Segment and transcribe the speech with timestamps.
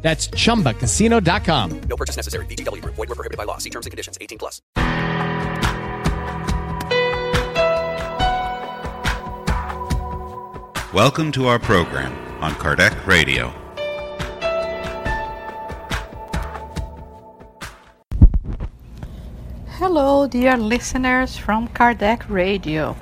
[0.00, 1.80] That's chumbacasino.com.
[1.82, 2.46] No purchase necessary.
[2.46, 2.94] VGW Group.
[2.94, 3.58] Void were prohibited by law.
[3.58, 4.16] See terms and conditions.
[4.20, 4.62] 18 plus.
[10.94, 13.52] Welcome to our program on Kardec Radio.
[19.66, 22.96] Hello, dear listeners from Kardec Radio.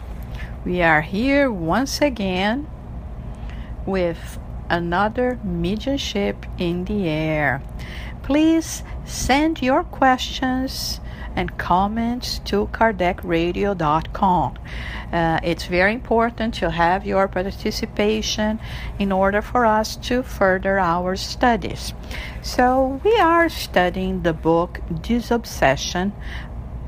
[0.64, 2.68] We are here once again
[3.86, 4.38] with
[4.70, 7.62] another mediumship in the air.
[8.22, 11.00] Please send your questions
[11.36, 14.58] and comments to kardecradio.com.
[15.12, 18.58] Uh, it's very important to have your participation
[18.98, 21.92] in order for us to further our studies.
[22.42, 26.12] So, we are studying the book Disobsession,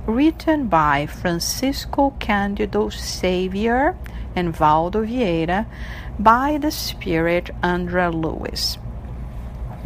[0.07, 3.95] written by Francisco Cândido Xavier
[4.35, 5.67] and Waldo Vieira
[6.19, 8.77] by the Spirit André Luiz.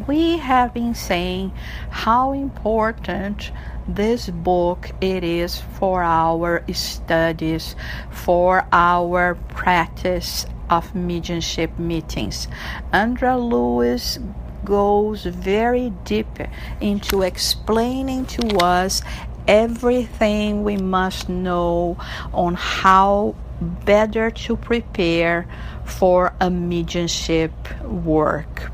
[0.07, 1.53] We have been saying
[1.91, 3.53] how important
[3.87, 7.77] this book it is for our studies,
[8.11, 12.49] for our practice of mediumship meetings.
[12.93, 14.19] André Luiz
[14.65, 16.39] goes very deep
[16.81, 19.03] into explaining to us
[19.47, 21.99] everything we must know
[22.33, 25.47] on how better to prepare
[25.85, 27.53] for a mediumship
[27.85, 28.71] work.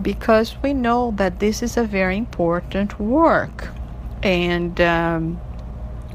[0.00, 3.68] Because we know that this is a very important work.
[4.22, 5.40] And um,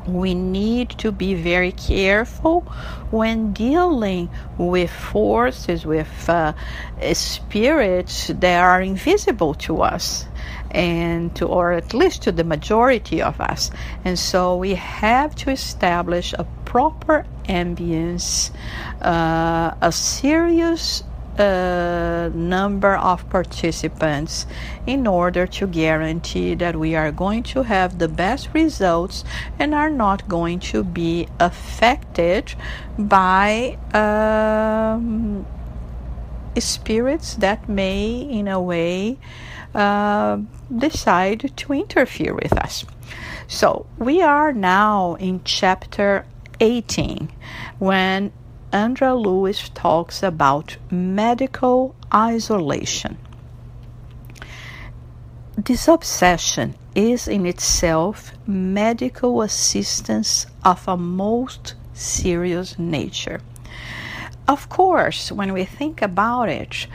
[0.08, 2.62] we need to be very careful
[3.12, 6.54] when dealing with forces, with uh,
[7.14, 10.26] spirits that are invisible to us
[10.72, 13.70] and to or at least to the majority of us.
[14.06, 18.50] And so we have to establish a proper ambience
[19.02, 21.04] uh, a serious
[21.38, 24.46] uh, number of participants
[24.88, 29.26] in order to guarantee that we are going to have the best results
[29.60, 32.54] and are not going to be affected
[32.98, 35.46] by um,
[36.58, 39.18] spirits that may, in a way,
[39.76, 40.38] uh,
[40.78, 42.86] decide to interfere with us.
[43.50, 46.26] So we are now in chapter
[46.62, 47.30] 18
[47.80, 48.32] when
[48.72, 53.18] André Luiz talks about medical isolation.
[55.62, 63.42] Disobsession is in itself medical assistance of a most serious nature.
[64.48, 66.88] Of course, when we think about it,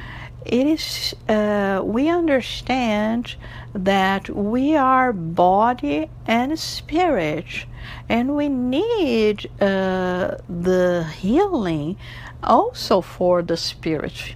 [0.45, 3.35] it is uh, we understand
[3.75, 7.67] that we are body and spirit
[8.09, 11.97] and we need uh, the healing
[12.43, 14.35] also for the spirit.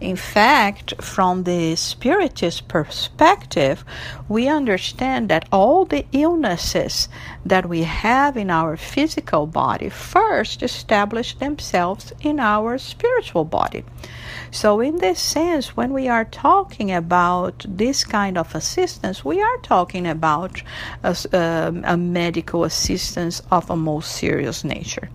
[0.00, 3.84] In fact, from the spiritist perspective,
[4.28, 7.08] we understand that all the illnesses
[7.44, 13.84] that we have in our physical body first establish themselves in our spiritual body.
[14.50, 19.56] So, in this sense, when we are talking about this kind of assistance, we are
[19.58, 20.62] talking about
[21.02, 25.08] a, um, a medical assistance of a most serious nature.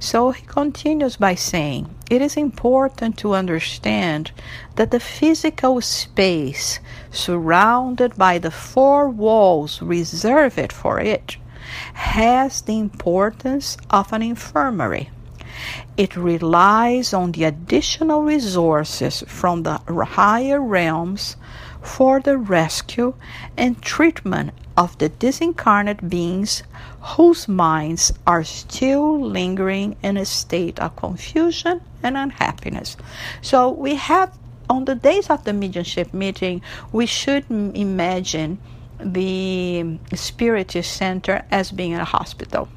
[0.00, 4.32] So, he continues by saying, it is important to understand
[4.74, 6.80] that the physical space
[7.12, 11.36] surrounded by the four walls reserved for it
[11.94, 15.10] has the importance of an infirmary.
[15.96, 21.36] It relies on the additional resources from the higher realms
[21.82, 23.14] for the rescue
[23.56, 26.62] and treatment of the disincarnate beings
[27.00, 32.96] whose minds are still lingering in a state of confusion and unhappiness.
[33.42, 34.36] So we have
[34.70, 36.62] on the days of the mediumship meeting,
[36.92, 38.58] we should imagine
[39.02, 42.68] the spiritist center as being a hospital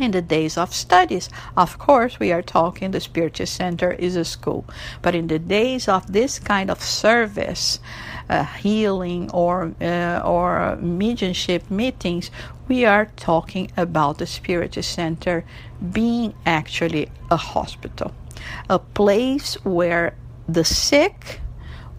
[0.00, 1.28] in the days of studies.
[1.56, 4.64] Of course, we are talking the Spiritist Center is a school,
[5.02, 7.80] but in the days of this kind of service,
[8.28, 12.30] uh, healing or uh, or mediumship meetings,
[12.68, 15.44] we are talking about the Spiritist Center
[15.92, 18.12] being actually a hospital,
[18.68, 20.14] a place where
[20.48, 21.40] the sick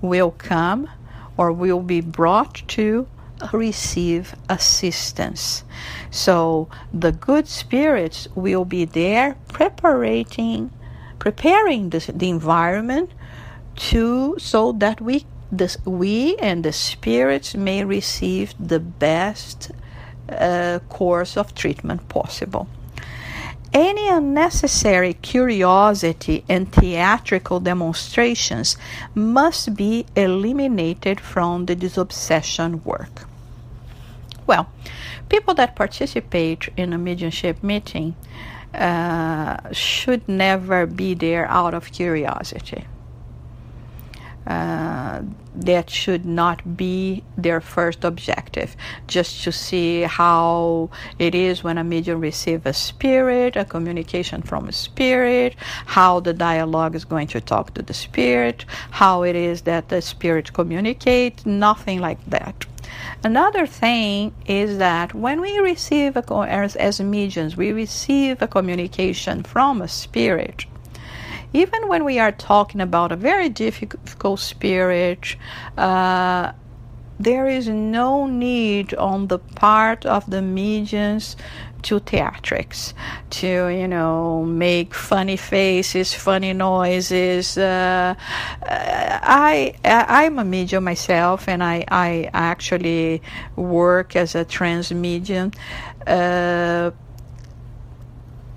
[0.02, 0.90] will come
[1.38, 3.07] or will be brought to
[3.54, 5.63] receive assistance.
[6.10, 10.72] So the good spirits will be there preparing
[11.19, 13.12] preparing the, the environment
[13.75, 19.72] to so that we this, we and the spirits may receive the best
[20.30, 22.68] uh, course of treatment possible.
[23.73, 28.75] Any unnecessary curiosity and theatrical demonstrations
[29.15, 33.25] must be eliminated from the disobsession work.
[34.45, 34.69] Well,
[35.29, 38.15] people that participate in a mediumship meeting
[38.73, 42.85] uh, should never be there out of curiosity.
[44.45, 45.21] Uh,
[45.56, 48.75] that should not be their first objective.
[49.07, 50.89] Just to see how
[51.19, 55.56] it is when a medium receives a spirit, a communication from a spirit,
[55.86, 60.01] how the dialogue is going to talk to the spirit, how it is that the
[60.01, 62.65] spirit communicates, nothing like that.
[63.24, 69.44] Another thing is that when we receive a, as, as mediums, we receive a communication
[69.44, 70.65] from a spirit
[71.53, 75.36] even when we are talking about a very difficult spirit,
[75.77, 76.51] uh,
[77.19, 81.36] there is no need on the part of the mediums
[81.83, 82.94] to theatrics
[83.30, 88.13] to you know make funny faces funny noises uh,
[88.62, 93.21] I, I i'm a medium myself and i i actually
[93.56, 95.51] work as a trance medium.
[96.06, 96.92] uh,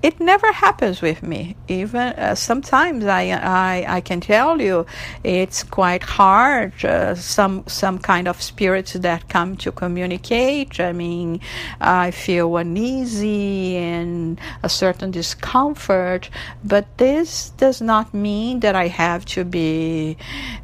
[0.05, 1.55] it never happens with me.
[1.67, 4.85] Even uh, sometimes I, I I can tell you
[5.23, 6.73] it's quite hard.
[6.85, 10.79] Uh, some some kind of spirits that come to communicate.
[10.79, 11.41] I mean,
[11.81, 16.29] I feel uneasy and a certain discomfort,
[16.63, 20.17] but this does not mean that I have to be,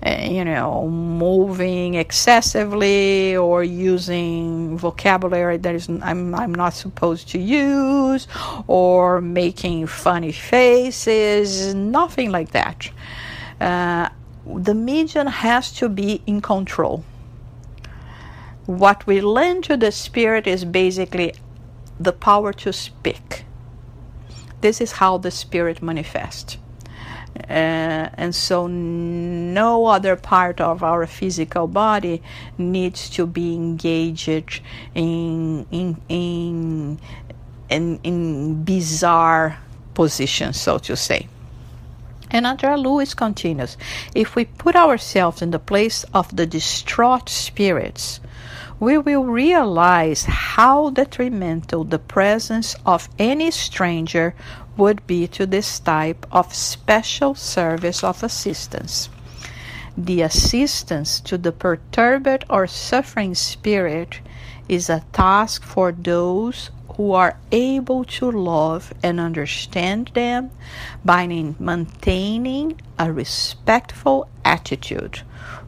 [0.06, 7.40] uh, you know, moving excessively or using vocabulary that is I'm I'm not supposed to
[7.40, 8.28] use
[8.68, 12.90] or making funny faces, nothing like that.
[13.60, 14.10] Uh,
[14.46, 17.04] the medium has to be in control.
[18.66, 21.34] What we lend to the spirit is basically
[22.00, 23.46] the power to speak.
[24.62, 26.58] This is how the spirit manifests.
[27.50, 32.22] Uh, and so no other part of our physical body
[32.58, 34.62] needs to be engaged
[34.94, 37.00] in in in
[37.72, 39.58] in, bizarre
[39.94, 41.28] positions, so to say.
[42.30, 43.78] And André Luiz continues
[44.16, 48.20] If we put ourselves in the place of the distraught spirits,
[48.80, 54.34] we will realize how detrimental the presence of any stranger
[54.78, 59.10] would be to this type of special service of assistance.
[59.98, 64.20] The assistance to the perturbed or suffering spirit
[64.70, 70.52] is a task for those who are able to love and understand them
[71.04, 75.22] by maintaining a respectful attitude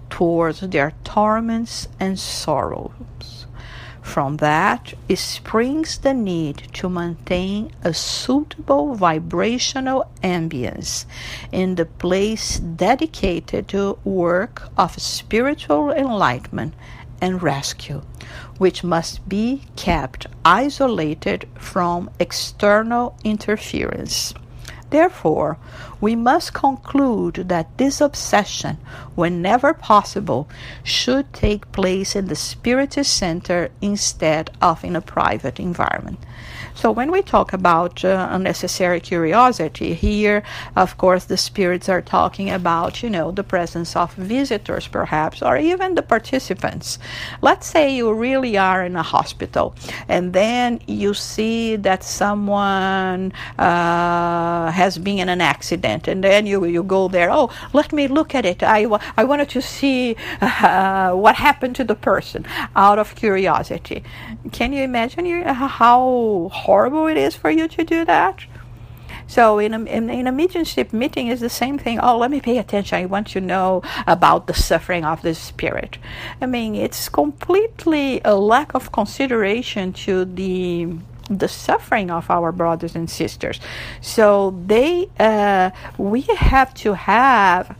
[0.09, 3.47] towards their torments and sorrows.
[4.03, 11.05] From that springs the need to maintain a suitable vibrational ambience
[11.51, 16.73] in the place dedicated to work of spiritual enlightenment
[17.21, 18.01] and rescue,
[18.57, 24.33] which must be kept isolated from external interference.
[24.89, 25.57] Therefore,
[25.99, 28.77] we must conclude that disobsession,
[29.15, 30.47] whenever possible,
[30.83, 36.19] should take place in the spiritist center instead of in a private environment.
[36.75, 40.43] So when we talk about uh, unnecessary curiosity here,
[40.75, 45.57] of course, the spirits are talking about, you know, the presence of visitors, perhaps, or
[45.57, 46.99] even the participants.
[47.41, 49.75] Let's say you really are in a hospital,
[50.07, 56.65] and then you see that someone uh, has been in an accident, and then you
[56.65, 57.31] you go there.
[57.31, 58.63] Oh, let me look at it.
[58.63, 58.85] I
[59.17, 64.03] I wanted to see uh, what happened to the person out of curiosity.
[64.51, 68.45] Can you imagine you, how horrible it is for you to do that?
[69.27, 71.99] So in a, in, in, a mediumship meeting is the same thing.
[71.99, 72.99] Oh, let me pay attention.
[72.99, 75.97] I want to know about the suffering of the spirit.
[76.41, 80.95] I mean, it's completely a lack of consideration to the
[81.29, 83.59] the suffering of our brothers and sisters.
[84.01, 87.77] So they, uh, we have to have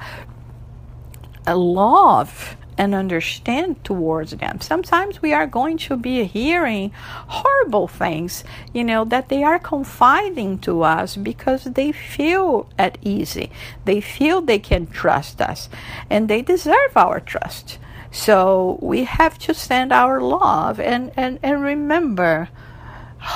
[1.45, 4.61] a love and understand towards them.
[4.61, 6.91] Sometimes we are going to be hearing
[7.27, 13.37] horrible things, you know, that they are confiding to us because they feel at ease.
[13.85, 15.69] They feel they can trust us
[16.09, 17.79] and they deserve our trust.
[18.11, 22.49] So we have to send our love and, and, and remember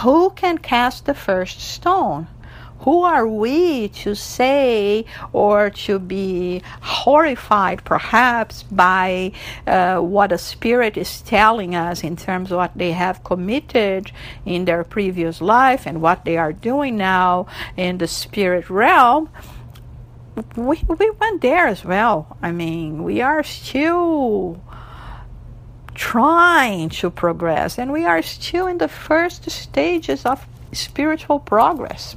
[0.02, 2.28] who can cast the first stone?
[2.82, 9.32] Who are we to say or to be horrified perhaps by
[9.66, 14.12] uh, what a spirit is telling us in terms of what they have committed
[14.46, 19.30] in their previous life and what they are doing now in the spirit realm?
[20.56, 22.38] We, we went there as well.
[22.44, 24.62] I mean, we are still
[25.96, 32.16] trying to progress and we are still in the first stages of spiritual progress.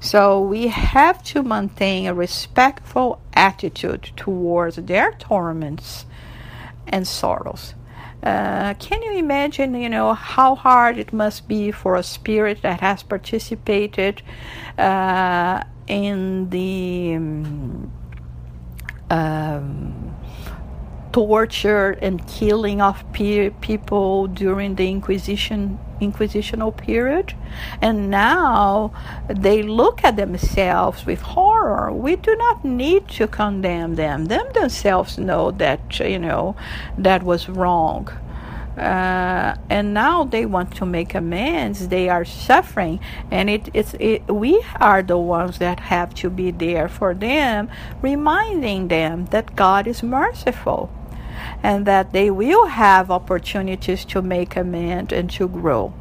[0.00, 6.06] So we have to maintain a respectful attitude towards their torments
[6.86, 7.74] and sorrows.
[8.22, 12.80] Uh, can you imagine, you know, how hard it must be for a spirit that
[12.80, 14.22] has participated
[14.76, 17.92] uh, in the um,
[19.10, 20.16] um,
[21.12, 27.34] torture and killing of pe- people during the Inquisition inquisitional period.
[27.80, 28.92] And now
[29.28, 31.92] they look at themselves with horror.
[31.92, 34.26] We do not need to condemn them.
[34.26, 36.56] Them themselves know that you know
[36.96, 38.08] that was wrong.
[38.78, 41.88] Uh, and now they want to make amends.
[41.88, 43.00] They are suffering.
[43.28, 47.68] And it, it's it, we are the ones that have to be there for them
[48.00, 50.90] reminding them that god is merciful
[51.62, 55.92] and that they will have opportunities to make amends and to grow.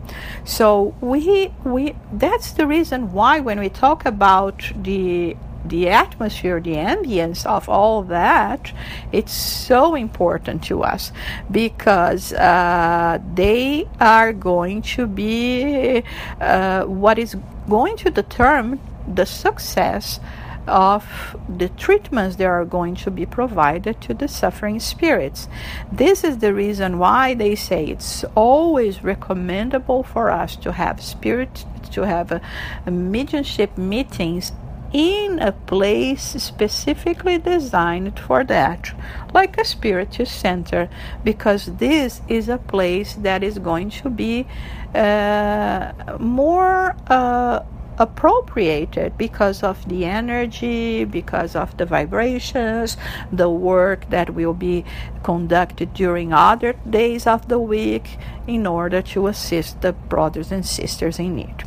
[0.44, 5.36] So we we that's the reason why when we talk about the
[5.66, 8.72] the atmosphere, the ambience of all that,
[9.12, 11.12] it's so important to us
[11.52, 16.04] because uh, they are going to be
[16.40, 17.36] uh, what is
[17.70, 18.80] going to determine
[19.14, 20.20] the success
[20.68, 25.48] of the treatments that are going to be provided to the suffering spirits.
[25.92, 31.66] This is the reason why they say it's always recommendable for us to have spirit
[31.92, 32.42] to have a,
[32.86, 34.52] a mediumship meetings
[34.94, 38.94] in a place specifically designed for that,
[39.34, 40.90] like a spiritual center,
[41.24, 44.48] because this is a place that is going to be
[44.96, 47.60] uh, more uh,
[47.98, 52.98] appropriated because of the energy, because of the vibrations,
[53.32, 54.86] the work that will be
[55.24, 61.20] conducted during other days of the week in order to assist the brothers and sisters
[61.20, 61.64] in need.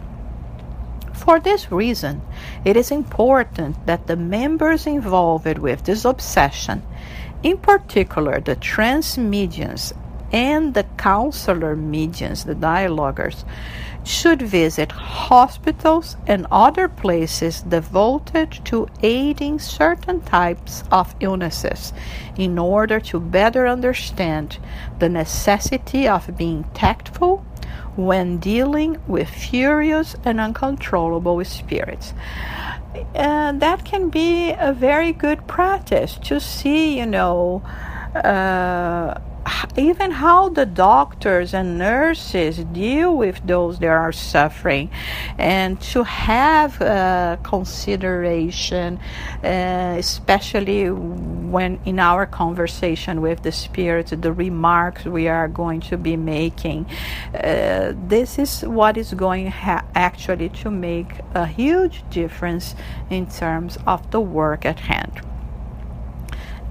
[1.13, 2.23] For this reason,
[2.65, 6.83] it is important that the members involved with disobsession,
[7.43, 9.93] in particular the trance mediums
[10.33, 13.45] and the counselor mediums, the dialoguers,
[14.05, 21.93] should visit hospitals and other places devoted to aiding certain types of illnesses
[22.37, 24.59] in order to better understand
[24.99, 27.45] the necessity of being tactful
[27.97, 32.15] when dealing with furious and uncontrollable spirits.
[33.15, 37.63] And that can be a very good practice to see, you know,
[38.15, 39.21] uh,
[39.77, 44.91] even how the doctors and nurses deal with those that are suffering.
[45.39, 48.99] And to have uh, consideration
[49.43, 55.97] uh, especially when in our conversation with the spirits the remarks we are going to
[55.97, 56.87] be making
[57.35, 62.75] uh, this is what is going ha- actually to make a huge difference
[63.09, 65.21] in terms of the work at hand.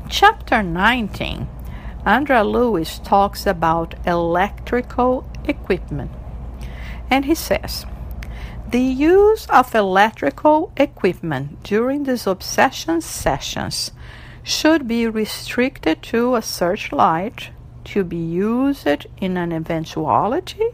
[0.10, 1.48] Chapter 19
[2.06, 6.12] André Luiz talks about electrical equipment.
[7.10, 7.86] And he says,
[8.70, 13.92] the use of electrical equipment during disobsession sessions
[14.44, 17.50] should be restricted to a searchlight
[17.86, 20.70] to be used in an eventuality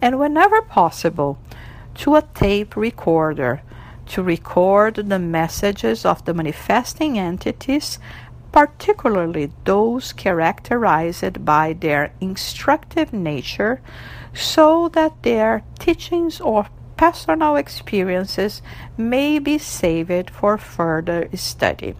[0.00, 1.38] and whenever possible
[1.94, 3.62] to a tape recorder
[4.06, 7.98] to record the messages of the manifesting entities
[8.54, 13.80] particularly those characterized by their instructive nature,
[14.32, 18.62] so that their teachings or personal experiences
[18.96, 21.96] may be saved for further study.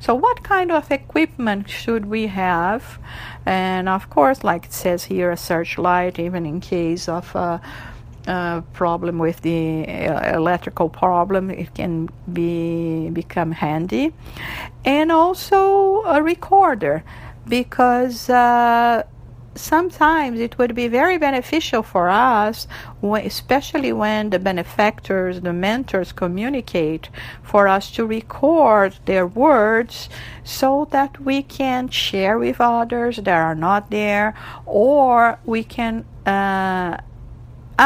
[0.00, 2.98] So, what kind of equipment should we have?
[3.46, 7.58] And of course, like it says here, a searchlight, even in case of uh,
[8.26, 14.12] uh, problem with the uh, electrical problem, it can be become handy,
[14.84, 17.02] and also a recorder
[17.48, 19.02] because uh,
[19.54, 22.66] sometimes it would be very beneficial for us,
[23.02, 27.08] especially when the benefactors, the mentors communicate,
[27.42, 30.08] for us to record their words
[30.44, 36.96] so that we can share with others that are not there, or we can uh,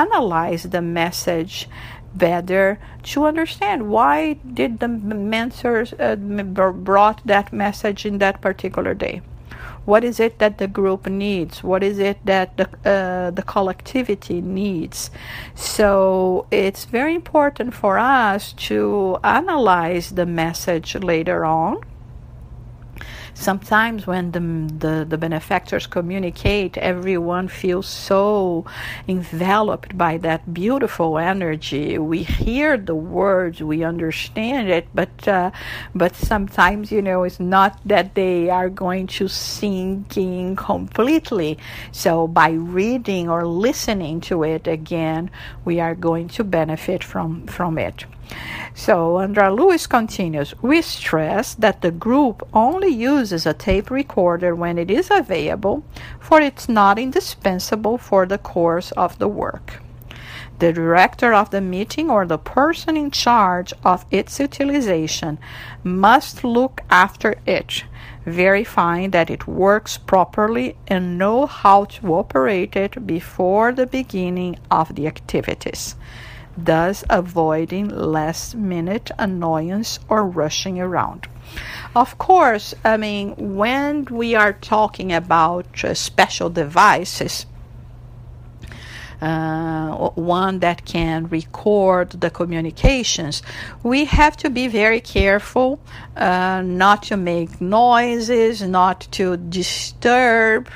[0.05, 1.69] analyze the message
[2.15, 9.21] better to understand why did the mentors uh, brought that message in that particular day
[9.87, 11.63] what is it that the group needs?
[11.63, 15.11] What is it that the, uh, the collectivity needs?
[15.55, 21.81] So it's very important for us to analyze the message later on
[23.37, 28.65] sometimes when the, the, the benefactors communicate, everyone feels so
[29.07, 31.99] enveloped by that beautiful energy.
[31.99, 35.51] We hear the words, we understand it, but uh,
[35.95, 41.59] but sometimes you know it's not that they are going to sink in completely.
[41.93, 45.31] So by reading or listening to it again,
[45.65, 48.07] we are going to benefit from from it.
[48.79, 54.77] So André Luiz continues, we stress that the group only uses a tape recorder when
[54.77, 55.83] it is available,
[56.21, 59.81] for it's not indispensable for the course of the work.
[60.59, 65.39] The director of the meeting or the person in charge of its utilization
[65.83, 67.85] must look after it,
[68.27, 74.95] verifying that it works properly and know how to operate it before the beginning of
[74.95, 75.97] the activities
[76.57, 81.27] thus avoiding last minute annoyance or rushing around.
[81.95, 87.47] Of course, I mean, when we are talking about uh, special devices,
[89.21, 93.43] uh, one that can record the communications,
[93.83, 95.79] we have to be very careful
[96.17, 100.69] uh, not to make noises, not to disturb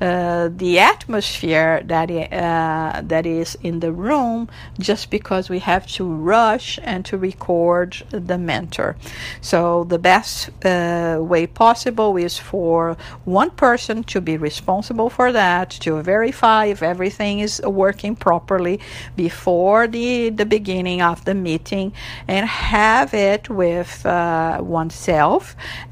[0.00, 6.04] uh, the atmosphere that uh, that is in the room, just because we have to
[6.04, 8.96] rush and to record the mentor.
[9.40, 15.70] So the best uh, way possible is for one person to be responsible for that,
[15.70, 18.76] to verify if everything is working properly
[19.16, 21.92] before the, the beginning of the meeting
[22.28, 25.42] and have it with uh, oneself.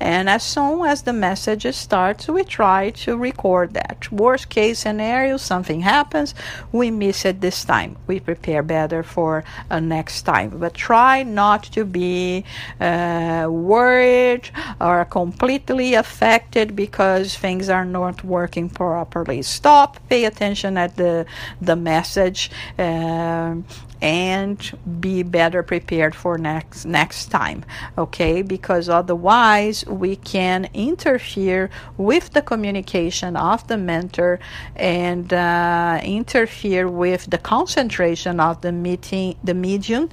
[0.01, 3.99] And as soon as the message starts, we try to record that.
[4.13, 6.35] Worst case scenario, something happens,
[6.73, 7.91] we miss it this time.
[8.07, 10.49] We prepare better for uh, next time.
[10.63, 12.45] But try not to be
[12.81, 19.43] uh, worried or completely affected because things are not working properly.
[19.43, 21.27] Stop, pay attention at the
[21.69, 23.55] the message uh,
[24.01, 27.65] and be better prepared for next next time
[27.97, 28.43] okay?
[28.43, 34.39] Because otherwise we can interfere with the communication of the mentor
[34.77, 40.09] and uh, interfere with the concentration of the meeting the medium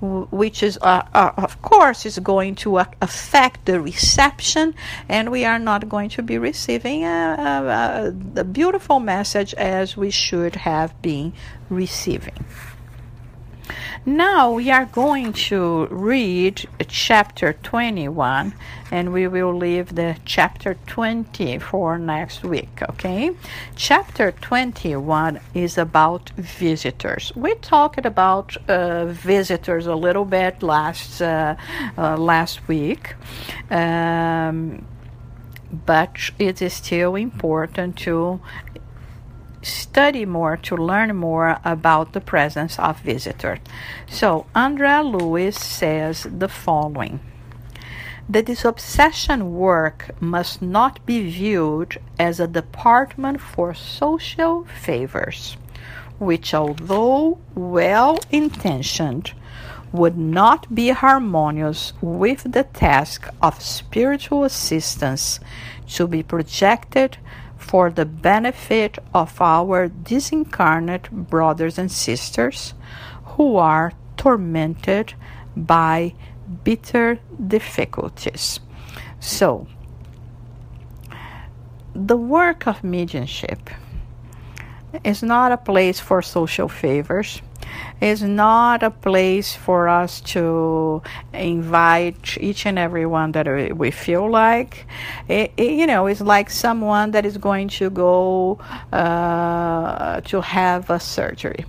[0.00, 4.74] which is uh, uh, of course is going to affect the reception
[5.08, 10.10] and we are not going to be receiving a, a, a beautiful message as we
[10.10, 11.32] should have been
[11.68, 12.44] receiving
[14.06, 18.54] now we are going to read chapter 21
[18.90, 23.30] and we will leave the chapter 20 for next week, okay?
[23.76, 27.32] Chapter 21 is about visitors.
[27.34, 31.56] We talked about uh, visitors a little bit last uh,
[31.96, 33.14] uh, last week.
[33.70, 34.86] Um,
[35.86, 38.40] but it is still important to
[39.64, 43.58] study more to learn more about the presence of visitors.
[44.08, 47.20] So, André Luiz says the following
[48.28, 55.56] that disobsession work must not be viewed as a department for social favors,
[56.18, 59.32] which, although well intentioned,
[59.92, 65.38] would not be harmonious with the task of spiritual assistance
[65.86, 67.16] to be projected
[67.64, 72.74] for the benefit of our disincarnate brothers and sisters
[73.34, 75.14] who are tormented
[75.56, 76.14] by
[76.62, 78.60] bitter difficulties.
[79.18, 79.66] So,
[81.94, 83.70] the work of mediumship
[85.02, 87.42] is not a place for social favors
[88.00, 91.02] It's not a place for us to
[91.32, 94.86] invite each and everyone that we feel like.
[95.28, 98.58] It, it, you know, it's like someone that is going to go
[98.92, 101.64] uh, to have a surgery.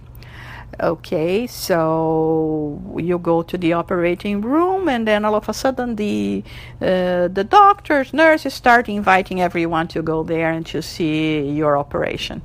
[0.82, 6.44] Okay, so you go to the operating room, and then all of a sudden the
[6.82, 12.42] uh, the doctors, nurses start inviting everyone to go there and to see your operation.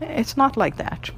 [0.00, 1.10] It's not like that.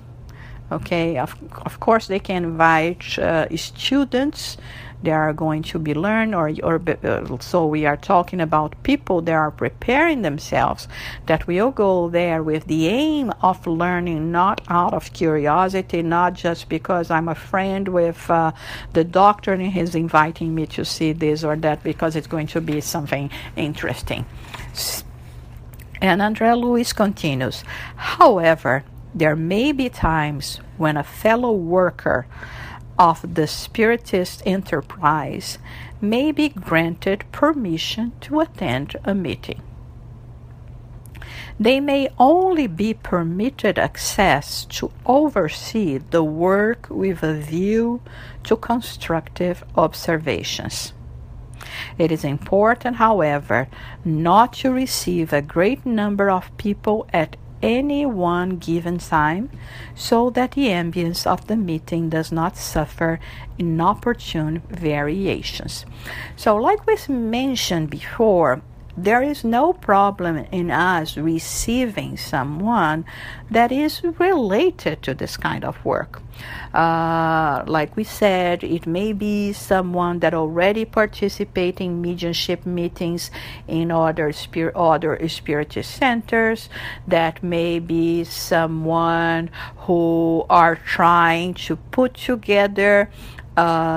[0.70, 4.58] Okay, of, of course they can invite uh, students
[5.02, 9.22] they are going to be learned or, or uh, so we are talking about people
[9.22, 10.88] that are preparing themselves
[11.26, 16.68] that will go there with the aim of learning not out of curiosity not just
[16.68, 18.50] because i'm a friend with uh,
[18.92, 22.60] the doctor and he's inviting me to see this or that because it's going to
[22.60, 24.24] be something interesting
[26.00, 27.64] and andré luiz continues
[27.96, 28.84] however
[29.14, 32.26] there may be times when a fellow worker
[32.98, 35.58] of the Spiritist enterprise
[36.00, 39.62] may be granted permission to attend a meeting.
[41.60, 48.00] They may only be permitted access to oversee the work with a view
[48.44, 50.92] to constructive observations.
[51.98, 53.68] It is important, however,
[54.04, 59.50] not to receive a great number of people at any one given time
[59.94, 63.18] so that the ambience of the meeting does not suffer
[63.58, 65.84] inopportune variations.
[66.36, 68.62] So, like we mentioned before,
[69.04, 73.04] there is no problem in us receiving someone
[73.50, 76.20] that is related to this kind of work.
[76.74, 83.30] Uh, like we said, it may be someone that already participate in mediumship meetings
[83.66, 86.68] in other spirit, other spiritist centers.
[87.06, 89.50] That may be someone
[89.86, 93.10] who are trying to put together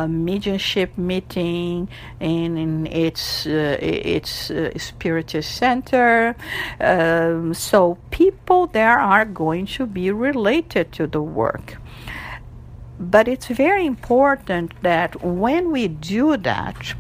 [0.08, 1.88] mediumship meeting
[2.20, 4.72] in, in its uh, its uh,
[5.42, 6.36] center.
[6.80, 11.78] Um, so people there are going to be related to the work.
[13.00, 16.94] But it's very important that when we do that,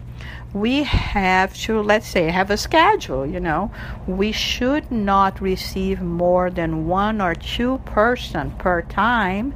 [0.53, 3.71] we have to let's say have a schedule you know.
[4.07, 9.53] We should not receive more than one or two person per time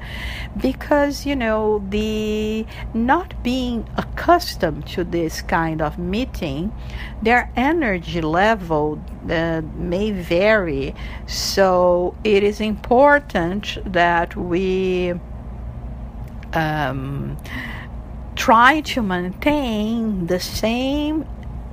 [0.61, 6.71] because you know the not being accustomed to this kind of meeting
[7.21, 10.95] their energy level uh, may vary.
[11.27, 15.13] So it is important that we
[16.53, 17.37] um,
[18.35, 21.25] try to maintain the same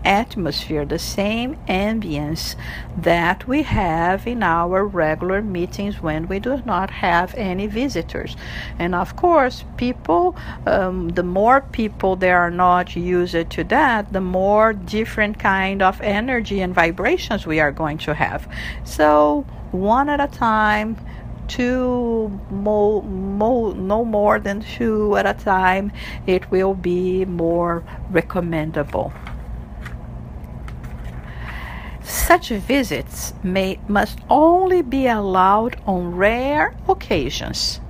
[0.04, 2.56] atmosphere, the same ambience
[2.96, 8.36] that we have in our regular meetings when we do not have any visitors.
[8.78, 14.20] And of course, people, um, the more people they are not used to that, the
[14.20, 18.48] more different kind of energy and vibrations we are going to have.
[18.84, 20.96] So, one at a time
[21.48, 25.92] two mo, mo, no more than two at a time
[26.26, 29.12] it will be more recommendable.
[32.02, 37.80] Such visits may must only be allowed on rare occasions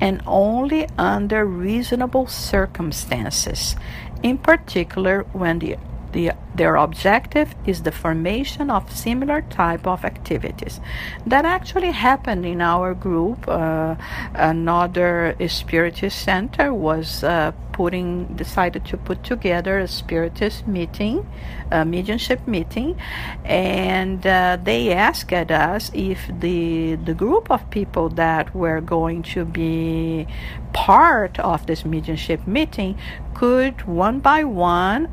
[0.00, 3.76] and only under reasonable circumstances
[4.22, 5.76] in particular when the
[6.12, 10.80] the, their objective is the formation of similar type of activities
[11.26, 13.46] that actually happened in our group.
[13.48, 13.96] Uh,
[14.34, 21.24] another spiritist center was uh, putting decided to put together a spiritist meeting
[21.70, 22.98] a mediumship meeting
[23.44, 29.44] and uh, they asked us if the the group of people that were going to
[29.44, 30.26] be
[30.72, 32.98] part of this mediumship meeting
[33.32, 35.08] could one by one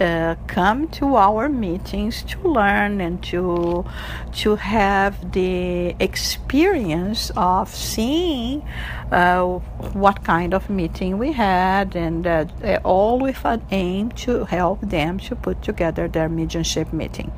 [0.00, 3.84] uh, come to our meetings to learn and to
[4.32, 8.62] to have the experience of seeing
[9.12, 9.44] uh,
[9.92, 12.46] what kind of meeting we had and uh,
[12.84, 17.30] all with an aim to help them to put together their mediumship meeting.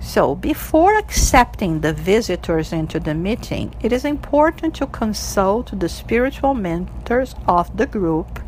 [0.00, 6.54] So, before accepting the visitors into the meeting, it is important to consult the spiritual
[6.54, 8.40] mentors of the group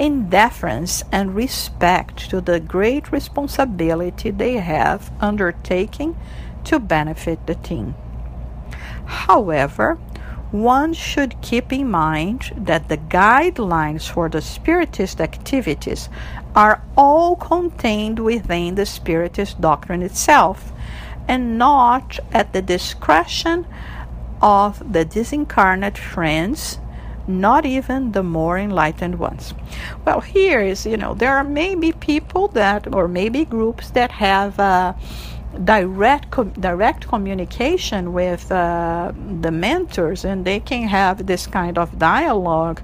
[0.00, 6.16] in deference and respect to the great responsibility they have undertaking
[6.64, 7.94] to benefit the team.
[9.04, 9.96] However,
[10.50, 16.08] one should keep in mind that the guidelines for the Spiritist activities
[16.56, 20.72] are all contained within the Spiritist doctrine itself
[21.28, 23.66] and not at the discretion
[24.40, 26.78] of the disincarnate friends
[27.26, 29.54] not even the more enlightened ones.
[30.04, 34.58] Well, here is, you know, there are maybe people that, or maybe groups that have
[34.58, 34.94] uh,
[35.64, 41.98] direct co- direct communication with uh, the mentors and they can have this kind of
[41.98, 42.80] dialogue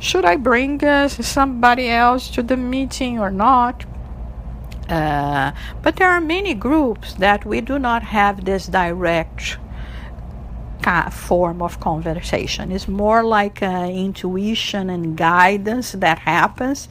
[0.00, 3.84] should i bring uh, somebody else to the meeting or not
[4.88, 9.58] uh, but there are many groups that we do not have this direct
[11.12, 12.70] form of conversation.
[12.70, 16.88] It's more like uh, intuition and guidance that happens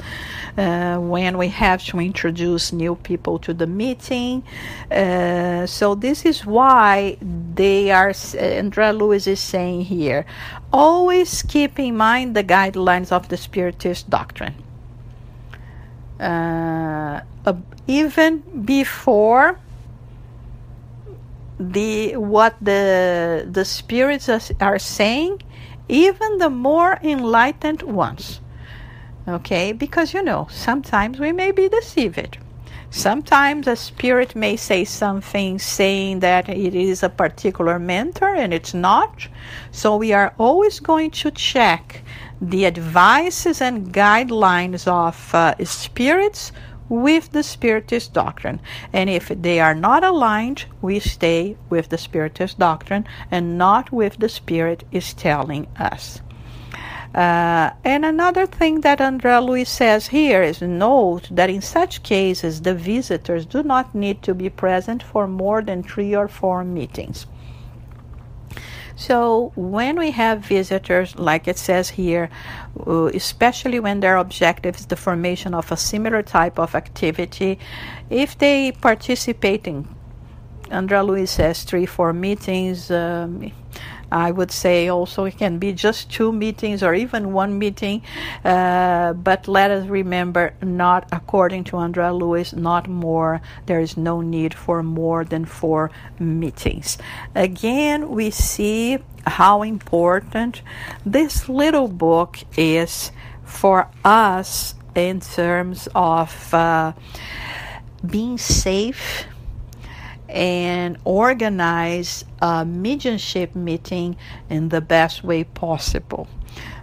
[0.58, 4.44] uh, when we have to introduce new people to the meeting.
[4.92, 7.18] Uh, so this is why
[7.56, 8.12] they are.
[8.12, 10.26] André Luiz is saying here,
[10.74, 14.56] always keep in mind the guidelines of the Spiritist doctrine.
[16.20, 17.22] Uh,
[17.88, 19.60] even before
[21.60, 25.42] the what the the spirits are saying
[25.88, 28.42] even the more enlightened ones.
[29.28, 29.72] Okay?
[29.72, 32.38] Because you know sometimes we may be deceived.
[32.90, 38.74] Sometimes a spirit may say something saying that it is a particular mentor and it's
[38.74, 39.28] not.
[39.72, 42.04] So we are always going to check
[42.40, 46.52] the advices and guidelines of uh, spirits
[46.90, 48.60] with the Spiritist doctrine.
[48.94, 54.18] And if they are not aligned, we stay with the Spiritist doctrine and not with
[54.18, 56.22] the Spirit is telling us.
[57.16, 62.62] Uh, and another thing that André Luiz says here is note that in such cases
[62.62, 67.26] the visitors do not need to be present for more than three or four meetings.
[68.96, 72.30] So when we have visitors, like it says here,
[72.88, 77.60] uh, especially when their objective is the formation of a similar type of activity,
[78.10, 79.88] if they participate in,
[80.70, 82.90] André Luiz says three, four meetings.
[82.90, 83.52] Um,
[84.12, 88.02] I would say also it can be just two meetings or even one meeting,
[88.44, 93.42] uh, but let us remember not according to André Luiz, not more.
[93.66, 96.98] There is no need for more than four meetings.
[97.34, 100.62] Again, we see how important
[101.06, 103.12] this little book is
[103.44, 106.94] for us in terms of uh,
[108.06, 109.26] being safe
[110.30, 114.16] and organize a mediumship meeting
[114.50, 116.28] in the best way possible.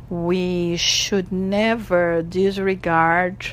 [0.09, 3.47] We should never disregard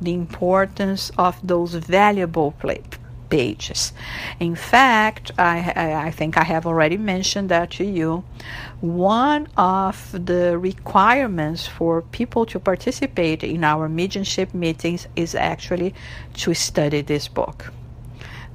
[0.00, 2.54] the importance of those valuable
[3.28, 3.92] pages.
[4.38, 5.72] In fact, I,
[6.06, 8.24] I, think I have already mentioned that to you.
[8.80, 15.94] One of the requirements for people to participate in our mediumship meetings is actually
[16.34, 17.72] to study this book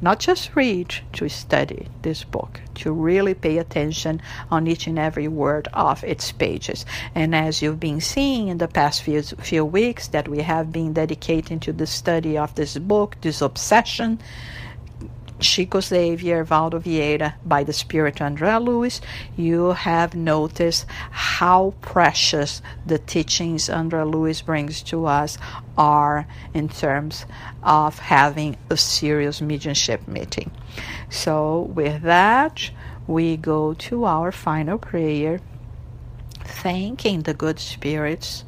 [0.01, 5.27] not just read, to study this book, to really pay attention on each and every
[5.27, 6.85] word of its pages.
[7.13, 10.93] And as you've been seeing in the past few, few weeks, that we have been
[10.93, 14.19] dedicating to the study of this book, Disobsession,
[15.41, 19.01] Chico Xavier, Waldo Vieira, by the Spirit André Luiz,
[19.35, 25.39] you have noticed how precious the teachings André Luiz brings to us
[25.77, 27.25] are in terms
[27.63, 30.51] of having a serious mediumship meeting.
[31.09, 32.71] So, with that,
[33.07, 35.39] we go to our final prayer,
[36.43, 38.43] thanking the good spirits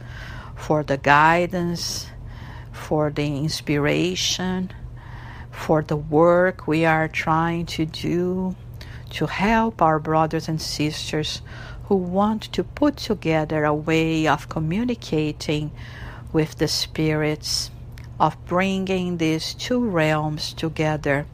[0.55, 2.07] for the guidance,
[2.71, 4.71] for the inspiration
[5.53, 8.55] for the work we are trying to do
[9.11, 11.41] to help our brothers and sisters
[11.85, 15.71] who want to put together a way of communicating
[16.33, 17.69] with the spirits,
[18.19, 21.25] of bringing these two realms together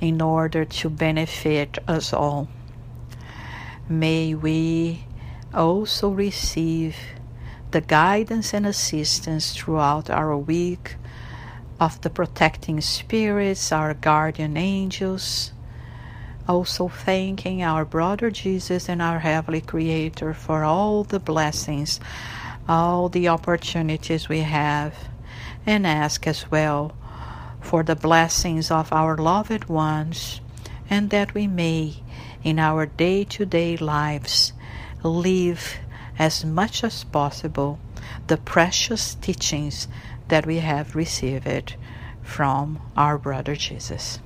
[0.00, 2.48] in order to benefit us all.
[3.88, 5.04] May we
[5.52, 6.96] also receive
[7.70, 10.96] the guidance and assistance throughout our week
[11.80, 15.52] of the protecting spirits, our guardian angels.
[16.48, 22.00] Also, thanking our brother Jesus and our Heavenly Creator for all the blessings,
[22.66, 24.94] all the opportunities we have,
[25.66, 26.94] and ask as well
[27.60, 30.40] for the blessings of our loved ones,
[30.88, 31.96] and that we may,
[32.42, 34.52] in our day to day lives,
[35.02, 35.78] live
[36.18, 37.78] as much as possible
[38.26, 39.88] the precious teachings
[40.28, 41.74] that we have received
[42.22, 44.18] from our brother Jesus.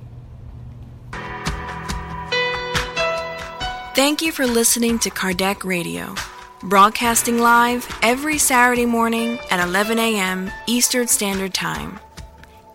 [3.95, 6.15] Thank you for listening to Kardec Radio,
[6.63, 10.49] broadcasting live every Saturday morning at 11 a.m.
[10.65, 11.99] Eastern Standard Time.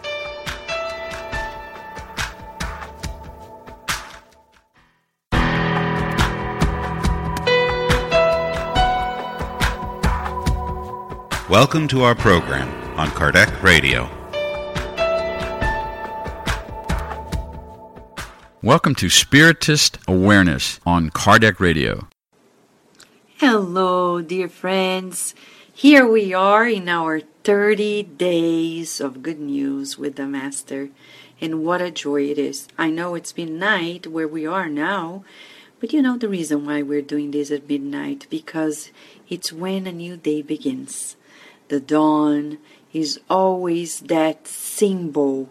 [11.49, 14.09] Welcome to our program on Kardec Radio.
[18.63, 22.07] Welcome to Spiritist Awareness on Kardec Radio.
[23.37, 25.35] Hello, dear friends.
[25.71, 30.89] Here we are in our 30 days of good news with the Master,
[31.39, 32.67] and what a joy it is.
[32.79, 35.23] I know it's midnight where we are now,
[35.79, 38.89] but you know the reason why we're doing this at midnight because
[39.29, 41.15] it's when a new day begins.
[41.67, 42.57] The dawn
[42.97, 45.49] is always that symbol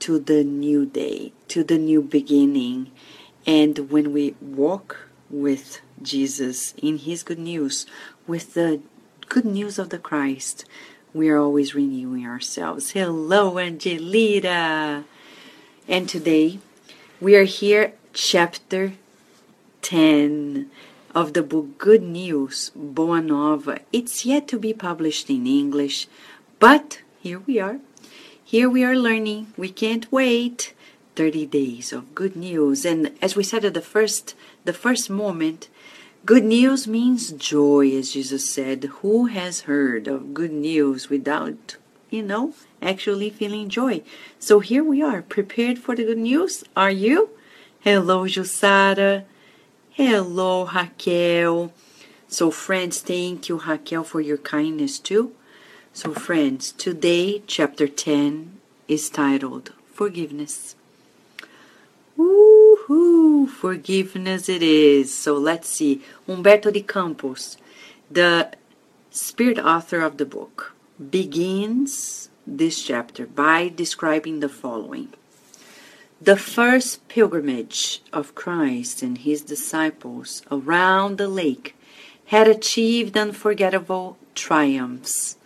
[0.00, 2.90] to the new day, to the new beginning.
[3.46, 7.86] And when we walk with Jesus in His good news,
[8.26, 8.80] with the
[9.28, 10.64] good news of the Christ,
[11.14, 12.90] we are always renewing ourselves.
[12.90, 15.04] Hello, Angelita!
[15.86, 16.58] And today
[17.20, 18.94] we are here, chapter
[19.82, 20.68] 10
[21.14, 23.80] of the book Good News, Boa Nova.
[23.92, 26.08] It's yet to be published in English,
[26.60, 27.80] but here we are.
[28.44, 29.52] Here we are learning.
[29.56, 30.74] We can't wait.
[31.16, 32.84] 30 days of good news.
[32.84, 35.68] And as we said at the first the first moment,
[36.24, 38.84] good news means joy, as Jesus said.
[39.00, 41.76] Who has heard of good news without,
[42.10, 44.02] you know, actually feeling joy?
[44.38, 46.64] So here we are, prepared for the good news.
[46.76, 47.30] Are you?
[47.80, 49.24] Hello, Jussara.
[49.90, 51.72] Hello, Raquel.
[52.28, 55.32] So, friends, thank you, Raquel, for your kindness too.
[55.92, 60.76] So, friends, today, chapter 10 is titled Forgiveness.
[62.16, 63.48] Woohoo!
[63.48, 65.12] Forgiveness it is.
[65.14, 66.02] So, let's see.
[66.26, 67.56] Humberto de Campos,
[68.10, 68.52] the
[69.10, 70.74] spirit author of the book,
[71.10, 75.12] begins this chapter by describing the following
[76.22, 81.74] the first pilgrimage of Christ and his disciples around the lake
[82.26, 85.38] had achieved unforgettable triumphs.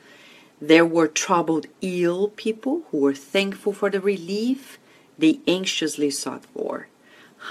[0.61, 4.79] There were troubled, ill people who were thankful for the relief
[5.19, 6.89] they anxiously sought for,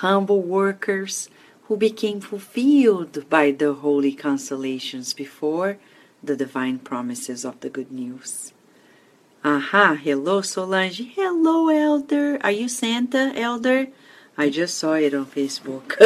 [0.01, 1.29] humble workers
[1.63, 5.77] who became fulfilled by the holy consolations before
[6.21, 8.53] the divine promises of the good news.
[9.43, 11.13] Aha, hello Solange.
[11.15, 12.37] Hello Elder.
[12.41, 13.87] Are you Santa, Elder?
[14.37, 15.99] I just saw it on Facebook.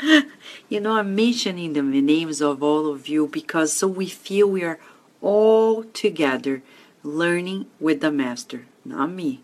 [0.68, 4.64] you know, I'm mentioning the names of all of you because so we feel we
[4.64, 4.78] are
[5.26, 6.62] all together
[7.02, 9.40] learning with the Master, not me,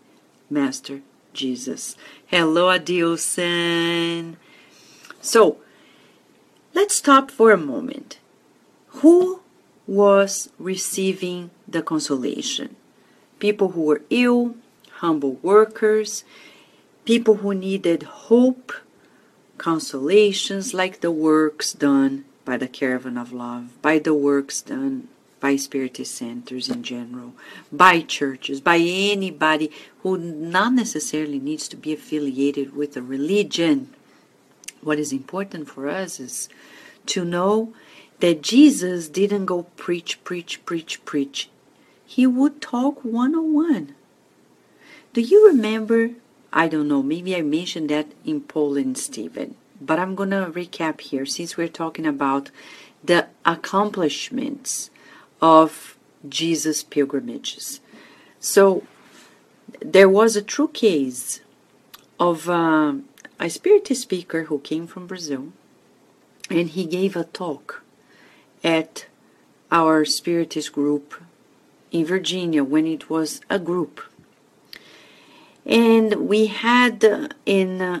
[0.49, 1.01] Master
[1.33, 1.95] Jesus.
[2.25, 4.37] Hello, Adilson.
[5.21, 5.57] So,
[6.73, 8.19] let's stop for a moment.
[9.01, 9.41] Who
[9.85, 12.75] was receiving the consolation?
[13.43, 14.55] people who were ill,
[15.03, 16.23] humble workers,
[17.03, 18.71] people who needed hope,
[19.57, 25.09] consolations like the works done by the Caravan of Love, by the works done
[25.43, 27.33] by Spiritist centers in general,
[27.69, 29.69] by churches, by anybody
[30.01, 33.93] who not necessarily needs to be affiliated with a religion.
[34.79, 36.47] What is important for us is
[37.07, 37.73] to know
[38.21, 41.49] that Jesus didn't go preach, preach, preach, preach
[42.05, 43.95] he would talk one on one.
[45.11, 46.11] Do you remember?
[46.53, 51.01] I don't know, maybe I mentioned that in Poland, Stephen, but I'm going to recap
[51.01, 52.49] here since we're talking about
[53.03, 54.89] the accomplishments
[55.43, 57.81] of Jesus' pilgrimages.
[58.39, 58.83] So,
[59.81, 61.41] there was a true case
[62.17, 62.93] of uh,
[63.39, 65.51] a spiritist speaker who came from Brazil,
[66.49, 67.83] and he gave a talk
[68.63, 69.05] at
[69.69, 71.21] our spiritist group
[71.91, 73.99] in Virginia when it was a group.
[75.65, 77.99] And we had uh, an uh,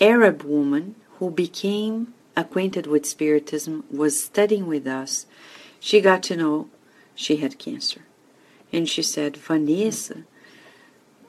[0.00, 5.26] Arab woman who became acquainted with Spiritism, was studying with us.
[5.80, 6.68] She got to know
[7.14, 8.02] she had cancer.
[8.72, 10.24] And she said, Vanessa,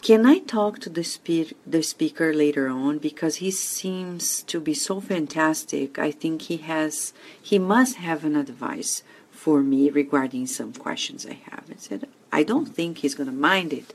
[0.02, 4.74] can I talk to the, spe- the speaker later on because he seems to be
[4.74, 5.98] so fantastic.
[5.98, 11.40] I think he has he must have an advice for me regarding some questions I
[11.50, 11.66] have.
[11.72, 13.94] I said, I don't think he's going to mind it.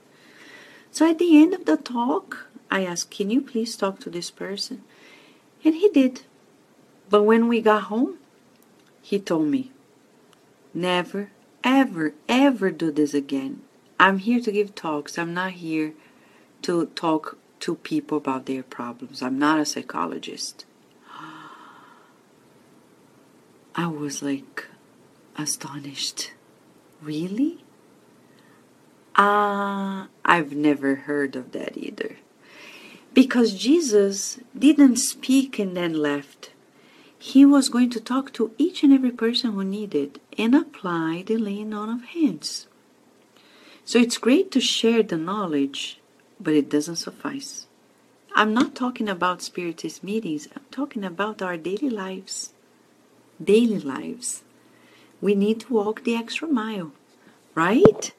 [0.91, 4.31] So at the end of the talk, I asked, Can you please talk to this
[4.31, 4.83] person?
[5.65, 6.23] And he did.
[7.11, 8.19] But when we got home,
[9.03, 9.71] he told me,
[10.77, 11.31] Never,
[11.65, 13.63] ever, ever do this again.
[13.99, 15.17] I'm here to give talks.
[15.17, 15.95] I'm not here
[16.61, 19.23] to talk to people about their problems.
[19.23, 20.67] I'm not a psychologist.
[23.75, 24.67] I was like,
[25.39, 26.33] astonished.
[27.01, 27.65] Really?
[29.17, 32.17] Ah, uh, I've never heard of that either.
[33.15, 36.51] Because Jesus didn't speak and then left.
[37.19, 41.37] He was going to talk to each and every person who needed and apply the
[41.37, 42.67] laying on of hands.
[43.85, 46.01] So it's great to share the knowledge,
[46.41, 47.67] but it doesn't suffice.
[48.35, 52.53] I'm not talking about spiritist meetings, I'm talking about our daily lives.
[53.43, 54.43] Daily lives.
[55.21, 56.93] We need to walk the extra mile,
[57.55, 58.13] right?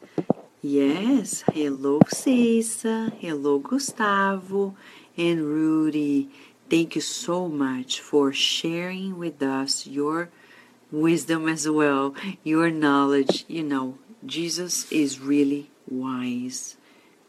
[0.61, 1.43] Yes.
[1.53, 3.13] Hello, Cesa.
[3.19, 4.75] Hello, Gustavo
[5.15, 6.29] and Rudy.
[6.69, 10.29] Thank you so much for sharing with us your
[10.91, 12.13] wisdom as well,
[12.43, 13.45] your knowledge.
[13.47, 16.75] You know, Jesus is really wise,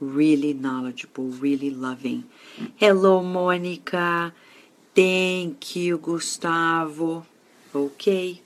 [0.00, 2.24] really knowledgeable, really loving.
[2.76, 4.32] Hello, Monica.
[4.94, 7.24] Thank you, Gustavo.
[7.72, 8.42] Okay.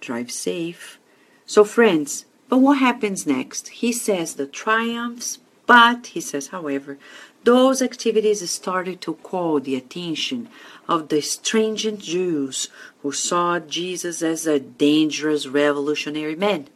[0.00, 0.98] Drive safe.
[1.44, 3.68] So, friends, but what happens next?
[3.68, 6.98] He says the triumphs, but he says, however,
[7.44, 10.48] those activities started to call the attention
[10.88, 12.68] of the stringent Jews
[13.02, 16.68] who saw Jesus as a dangerous revolutionary man.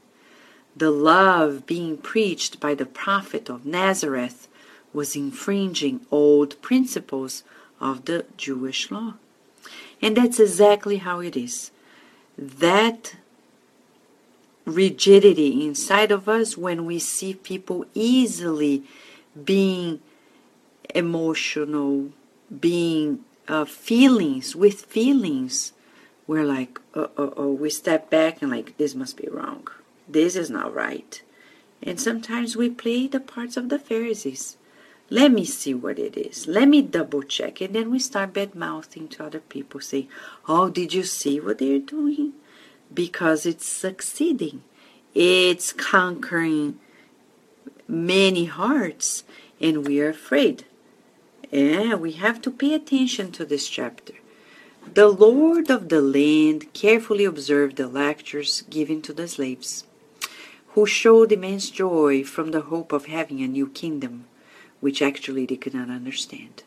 [0.77, 4.49] The love being preached by the prophet of Nazareth
[4.93, 7.43] was infringing old principles
[7.81, 9.15] of the Jewish law.
[10.01, 11.71] And that's exactly how it is.
[12.39, 13.17] That
[14.65, 18.83] rigidity inside of us when we see people easily
[19.45, 20.01] being
[20.95, 22.11] emotional,
[22.61, 25.73] being uh, feelings with feelings.
[26.27, 29.69] We're like, oh, oh, oh, we step back and like, this must be wrong.
[30.09, 31.23] This is not right.
[31.83, 34.57] And sometimes we play the parts of the Pharisees.
[35.11, 36.47] Let me see what it is.
[36.47, 37.61] Let me double check.
[37.61, 40.09] And then we start bad mouthing to other people, say,
[40.49, 42.33] Oh, did you see what they're doing?
[42.93, 44.63] Because it's succeeding,
[45.15, 46.79] it's conquering
[47.87, 49.25] many hearts,
[49.61, 50.65] and we are afraid.
[51.51, 54.15] Yeah, we have to pay attention to this chapter.
[54.93, 59.85] The lord of the land carefully observed the lectures given to the slaves,
[60.69, 64.27] who showed immense joy from the hope of having a new kingdom,
[64.81, 66.63] which actually they could not understand.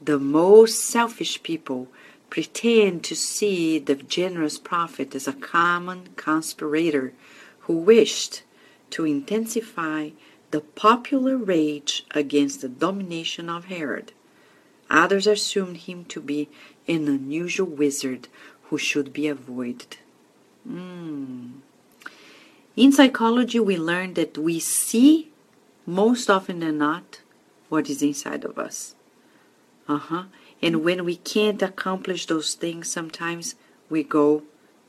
[0.00, 1.88] The most selfish people
[2.30, 7.12] pretend to see the generous prophet as a common conspirator
[7.60, 8.42] who wished
[8.90, 10.10] to intensify
[10.52, 14.12] the popular rage against the domination of Herod.
[14.90, 16.48] Others assumed him to be
[16.86, 18.28] an unusual wizard
[18.64, 19.96] who should be avoided.
[20.68, 21.52] Mm.
[22.76, 25.30] In psychology, we learn that we see
[25.86, 27.20] most often than not
[27.70, 28.94] what is inside of us.
[29.88, 30.24] Uh huh.
[30.60, 33.54] And when we can't accomplish those things, sometimes
[33.88, 34.42] we go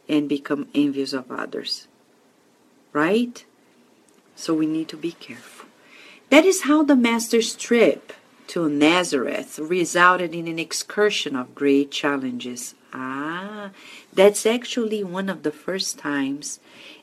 [0.10, 1.88] and become envious of others.
[2.92, 3.46] Right?
[4.36, 5.68] So we need to be careful.
[6.30, 8.14] That is how the Master's trip
[8.48, 12.76] to Nazareth resulted in an excursion of great challenges.
[12.92, 13.72] Ah,
[14.12, 16.60] that's actually one of the first times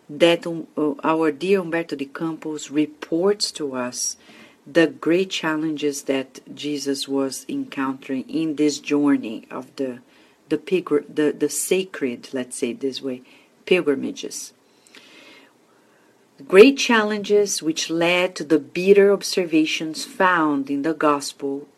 [0.08, 4.16] that uh, our dear Humberto de Campos reports to us
[4.66, 10.00] the great challenges that Jesus was encountering in this journey of the
[10.48, 10.56] the,
[11.08, 13.22] the, the sacred, let's say this way,
[13.66, 14.52] pilgrimages
[16.48, 21.68] great challenges which led to the bitter observations found in the Gospel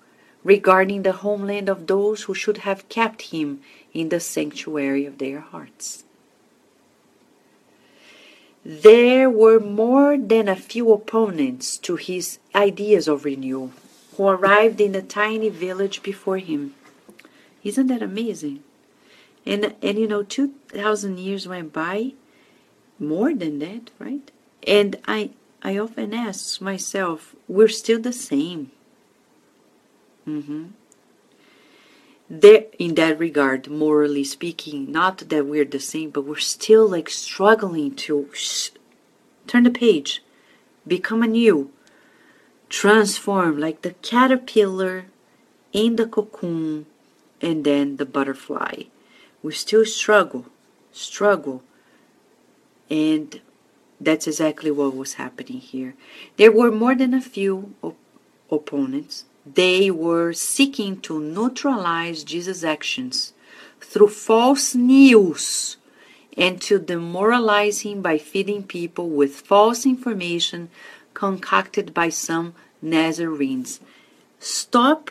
[0.44, 3.60] regarding the homeland of those who should have kept him
[3.92, 6.04] in the sanctuary of their hearts.
[8.64, 13.72] There were more than a few opponents to his ideas of renewal
[14.16, 16.74] who arrived in the tiny village before him.
[17.64, 18.62] Isn't that amazing?
[19.44, 22.12] And, and you know, 2,000 years went by,
[22.98, 24.30] more than that, right?
[24.66, 25.30] And I,
[25.62, 28.70] I often ask myself, we're still the same.
[30.26, 30.66] Mm-hmm.
[32.30, 37.10] There, in that regard, morally speaking, not that we're the same, but we're still like
[37.10, 38.70] struggling to sh-
[39.46, 40.22] turn the page,
[40.86, 41.70] become anew,
[42.68, 45.06] transform like the caterpillar
[45.72, 46.86] in the cocoon
[47.42, 48.84] and then the butterfly.
[49.42, 50.46] We still struggle,
[50.92, 51.62] struggle,
[52.88, 53.40] and
[54.04, 55.94] that's exactly what was happening here.
[56.36, 57.96] There were more than a few op-
[58.50, 59.24] opponents.
[59.46, 63.32] They were seeking to neutralize Jesus' actions
[63.80, 65.76] through false news
[66.36, 70.70] and to demoralize him by feeding people with false information
[71.14, 73.80] concocted by some Nazarenes.
[74.40, 75.10] Stop,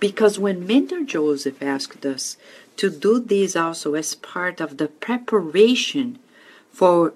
[0.00, 2.36] because when Mentor Joseph asked us
[2.76, 6.18] to do this also as part of the preparation
[6.72, 7.14] for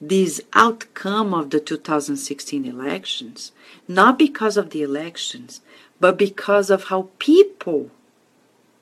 [0.00, 3.52] this outcome of the 2016 elections,
[3.88, 5.60] not because of the elections,
[6.00, 7.90] but because of how people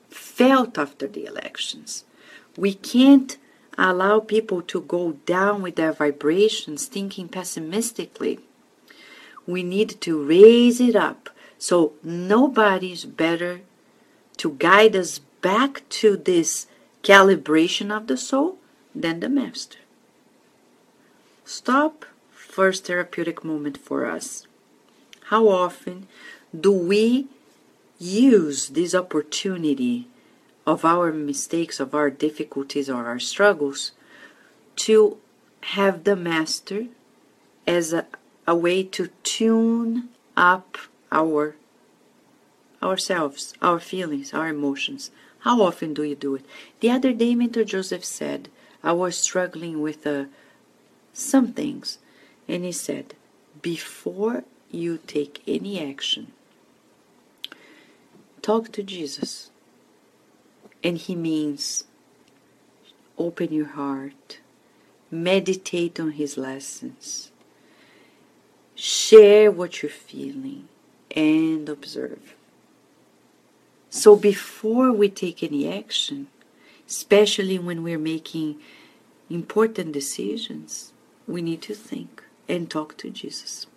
[0.09, 2.03] felt after the elections.
[2.57, 3.37] We can't
[3.77, 8.39] allow people to go down with their vibrations thinking pessimistically.
[9.45, 13.61] We need to raise it up so nobody's better
[14.37, 16.67] to guide us back to this
[17.03, 18.57] calibration of the soul
[18.93, 19.77] than the master.
[21.45, 24.47] Stop, first therapeutic moment for us.
[25.25, 26.07] How often
[26.59, 27.27] do we
[27.99, 30.07] use this opportunity
[30.65, 33.91] of our mistakes, of our difficulties, or our struggles
[34.77, 35.17] to
[35.61, 36.87] have the master
[37.67, 38.07] as a,
[38.47, 40.77] a way to tune up
[41.11, 41.55] our
[42.81, 45.11] ourselves, our feelings, our emotions.
[45.39, 46.45] How often do you do it?
[46.79, 48.49] The other day, Mentor Joseph said,
[48.83, 50.25] I was struggling with uh,
[51.15, 51.97] some things,
[52.47, 53.15] and he said,
[53.61, 56.33] Before you take any action,
[58.41, 59.49] talk to Jesus.
[60.83, 61.85] And he means
[63.17, 64.39] open your heart,
[65.09, 67.31] meditate on his lessons,
[68.75, 70.67] share what you're feeling,
[71.15, 72.35] and observe.
[73.89, 76.27] So before we take any action,
[76.87, 78.59] especially when we're making
[79.29, 80.91] important decisions,
[81.27, 83.67] we need to think and talk to Jesus.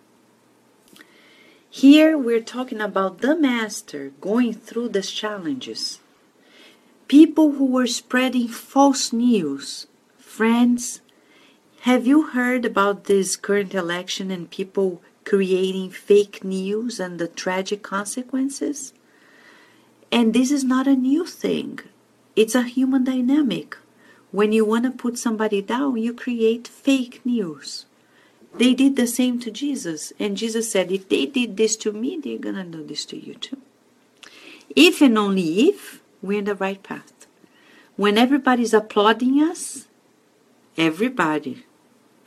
[1.69, 5.99] Here we're talking about the Master going through these challenges.
[7.07, 9.87] People who were spreading false news.
[10.17, 11.01] Friends,
[11.81, 17.83] have you heard about this current election and people creating fake news and the tragic
[17.83, 18.93] consequences?
[20.11, 21.79] And this is not a new thing,
[22.35, 23.77] it's a human dynamic.
[24.31, 27.85] When you want to put somebody down, you create fake news.
[28.55, 32.19] They did the same to Jesus, and Jesus said, If they did this to me,
[32.21, 33.57] they're going to do this to you too.
[34.75, 37.27] If and only if we're in the right path.
[37.95, 39.87] When everybody's applauding us,
[40.77, 41.65] everybody,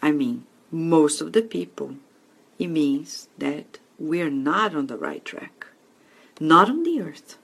[0.02, 1.96] I mean, most of the people,
[2.58, 5.66] it means that we're not on the right track,
[6.40, 7.38] not on the earth.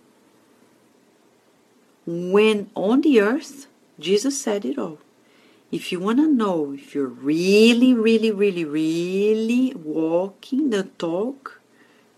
[2.06, 3.67] When on the earth,
[3.98, 4.98] Jesus said it all.
[5.70, 11.60] If you want to know if you're really, really, really, really walking the talk,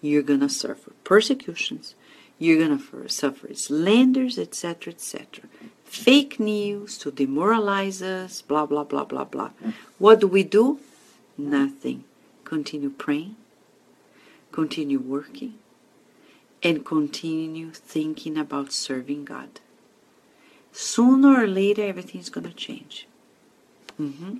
[0.00, 1.94] you're going to suffer persecutions.
[2.38, 5.44] You're going to suffer slanders, etc., etc.
[5.84, 9.50] Fake news to demoralize us, blah, blah, blah, blah, blah.
[9.98, 10.78] What do we do?
[11.36, 12.04] Nothing.
[12.44, 13.36] Continue praying,
[14.52, 15.54] continue working,
[16.62, 19.60] and continue thinking about serving God.
[20.72, 23.06] Sooner or later, everything's going to change.
[24.00, 24.38] Mm-hmm.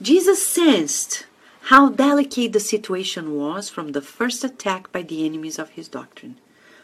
[0.00, 1.26] Jesus sensed
[1.64, 6.36] how delicate the situation was from the first attack by the enemies of his doctrine.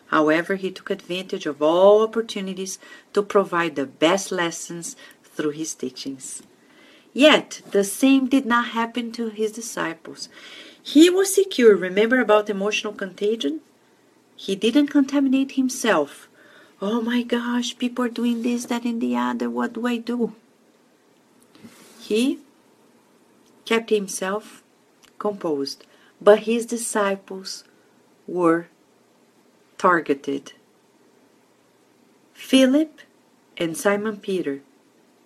[0.08, 2.78] However, he took advantage of all opportunities
[3.12, 4.94] to provide the best lessons
[5.24, 6.42] through his teachings.
[7.12, 10.28] Yet, the same did not happen to his disciples.
[10.80, 11.74] He was secure.
[11.74, 13.60] Remember about emotional contagion?
[14.36, 16.28] He didn't contaminate himself.
[16.80, 19.48] Oh my gosh, people are doing this, that, and the other.
[19.48, 20.34] What do I do?
[22.00, 22.40] He
[23.64, 24.62] kept himself
[25.18, 25.86] composed,
[26.20, 27.64] but his disciples
[28.26, 28.68] were
[29.78, 30.52] targeted.
[32.34, 33.00] Philip
[33.56, 34.60] and Simon Peter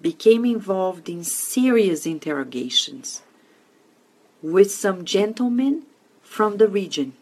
[0.00, 3.22] became involved in serious interrogations
[4.40, 5.82] with some gentlemen
[6.22, 7.12] from the region.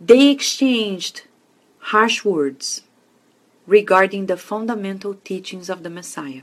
[0.00, 1.22] They exchanged
[1.88, 2.82] harsh words
[3.66, 6.42] regarding the fundamental teachings of the Messiah.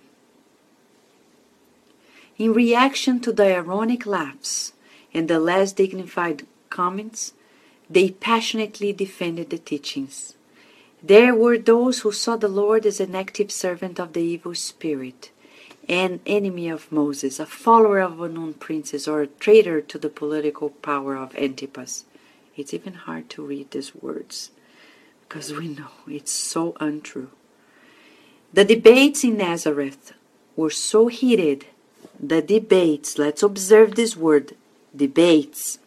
[2.39, 4.73] In reaction to the ironic laughs
[5.13, 7.33] and the less dignified comments,
[7.87, 10.33] they passionately defended the teachings.
[11.03, 15.29] There were those who saw the Lord as an active servant of the evil spirit,
[15.87, 20.71] an enemy of Moses, a follower of unknown princes, or a traitor to the political
[20.71, 22.05] power of Antipas.
[22.57, 24.49] It's even hard to read these words
[25.27, 27.29] because we know it's so untrue.
[28.53, 30.13] The debates in Nazareth
[30.55, 31.65] were so heated
[32.19, 34.55] the debates, let's observe this word,
[34.95, 35.79] debates,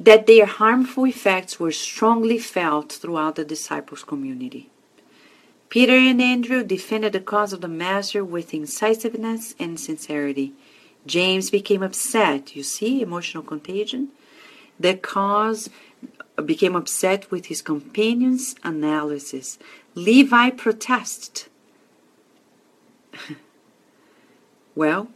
[0.00, 4.68] that their harmful effects were strongly felt throughout the disciples' community.
[5.68, 10.52] Peter and Andrew defended the cause of the Master with incisiveness and sincerity.
[11.06, 12.54] James became upset.
[12.54, 14.08] You see, emotional contagion?
[14.78, 15.70] The cause
[16.44, 19.58] became upset with his companion's analysis.
[19.94, 21.48] Levi protested.
[24.76, 25.08] Well,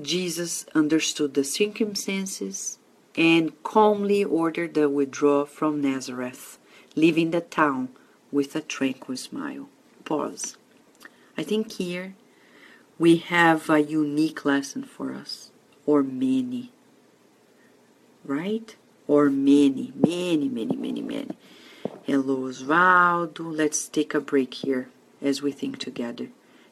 [0.00, 2.78] Jesus understood the circumstances
[3.16, 6.58] and calmly ordered the withdrawal from Nazareth,
[6.94, 7.88] leaving the town
[8.30, 9.70] with a tranquil smile.
[10.04, 10.58] Pause.
[11.38, 12.14] I think here
[12.98, 15.50] we have a unique lesson for us,
[15.86, 16.70] or many,
[18.24, 18.76] right?
[19.10, 21.36] Or many, many, many, many, many.
[22.04, 23.40] Hello, Osvaldo.
[23.40, 24.88] Let's take a break here
[25.20, 26.28] as we think together.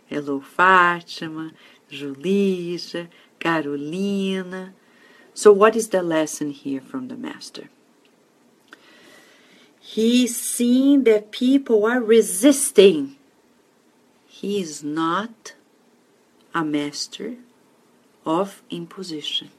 [0.07, 1.51] Hello, Fátima,
[1.91, 3.09] Julissa,
[3.41, 4.73] Carolina.
[5.35, 7.71] So, what is the lesson here from the Master?
[9.81, 13.17] He's seeing that people are resisting.
[14.29, 15.55] He is not
[16.55, 17.35] a master
[18.25, 19.51] of imposition.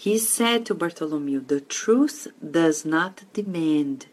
[0.00, 4.06] He said to Bartholomew, The truth does not demand,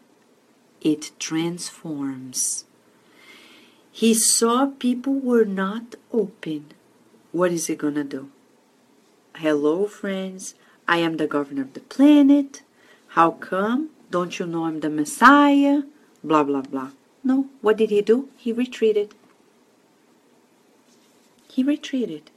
[0.82, 2.66] it transforms.
[3.90, 6.66] He saw people were not open.
[7.32, 8.28] What is he gonna do?
[9.36, 10.56] Hello, friends.
[10.86, 12.60] I am the governor of the planet.
[13.16, 13.88] How come?
[14.10, 15.84] Don't you know I'm the Messiah?
[16.22, 16.90] Blah, blah, blah.
[17.24, 17.48] No.
[17.62, 18.28] What did he do?
[18.36, 19.14] He retreated.
[21.50, 22.30] He retreated.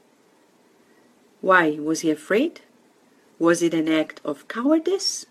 [1.41, 1.72] Why?
[1.72, 2.62] Was he afraid?
[3.42, 5.26] Was it an act of cowardice?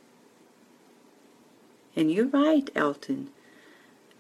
[1.95, 3.31] And you're right, Elton.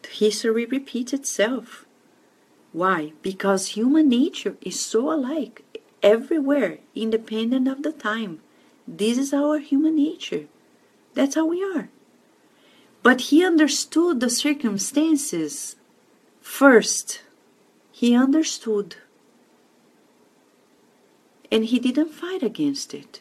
[0.08, 1.86] History repeats itself.
[2.72, 3.14] Why?
[3.20, 5.64] Because human nature is so alike
[6.04, 8.38] everywhere, independent of the time.
[8.86, 10.46] This is our human nature.
[11.14, 11.88] That's how we are.
[13.02, 15.74] But he understood the circumstances
[16.40, 17.22] first.
[17.90, 18.94] He understood.
[21.50, 23.20] And he didn't fight against it.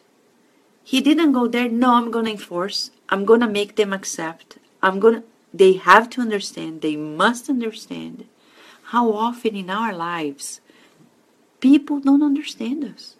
[0.90, 2.90] He didn't go there, no, I'm going to enforce.
[3.10, 4.58] I'm going to make them accept.
[4.82, 5.22] I'm going to,
[5.54, 8.26] they have to understand, they must understand
[8.90, 10.60] how often in our lives
[11.60, 13.14] people don't understand us.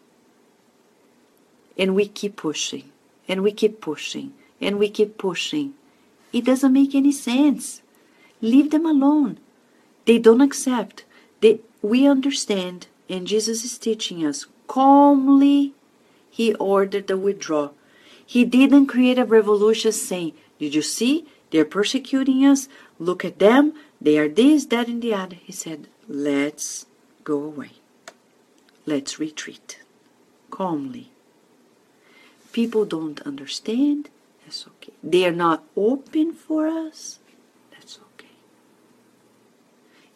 [1.78, 2.90] And we keep pushing,
[3.28, 5.74] and we keep pushing, and we keep pushing.
[6.32, 7.82] It doesn't make any sense.
[8.40, 9.38] Leave them alone.
[10.06, 11.04] They don't accept.
[11.40, 15.74] They, we understand, and Jesus is teaching us calmly.
[16.40, 17.74] He ordered the withdrawal.
[18.24, 21.26] He didn't create a revolution saying, Did you see?
[21.50, 22.66] They're persecuting us.
[22.98, 23.74] Look at them.
[24.00, 25.36] They are this, that, and the other.
[25.36, 26.86] He said, Let's
[27.24, 27.72] go away.
[28.86, 29.80] Let's retreat
[30.50, 31.10] calmly.
[32.52, 34.08] People don't understand.
[34.42, 34.94] That's okay.
[35.04, 37.18] They are not open for us.
[37.70, 38.36] That's okay.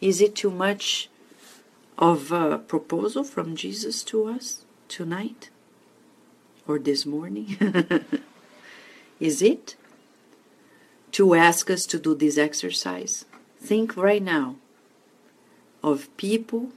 [0.01, 1.11] Is it too much
[1.99, 5.51] of a proposal from Jesus to us tonight
[6.67, 7.57] or this morning?
[9.21, 9.77] Is it
[11.13, 13.25] to ask us to do this exercise?
[13.59, 14.57] Think right now
[15.83, 16.71] of people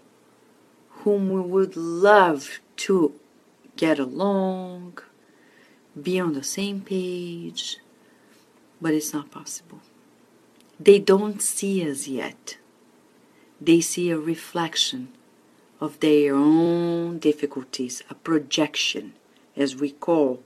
[1.03, 3.13] whom we would love to
[3.75, 4.97] get along,
[6.01, 7.77] be on the same page,
[8.81, 9.81] but it's not possible.
[10.79, 12.57] They don't see us yet.
[13.59, 15.09] They see a reflection
[15.79, 19.13] of their own difficulties, a projection,
[19.57, 20.41] as we call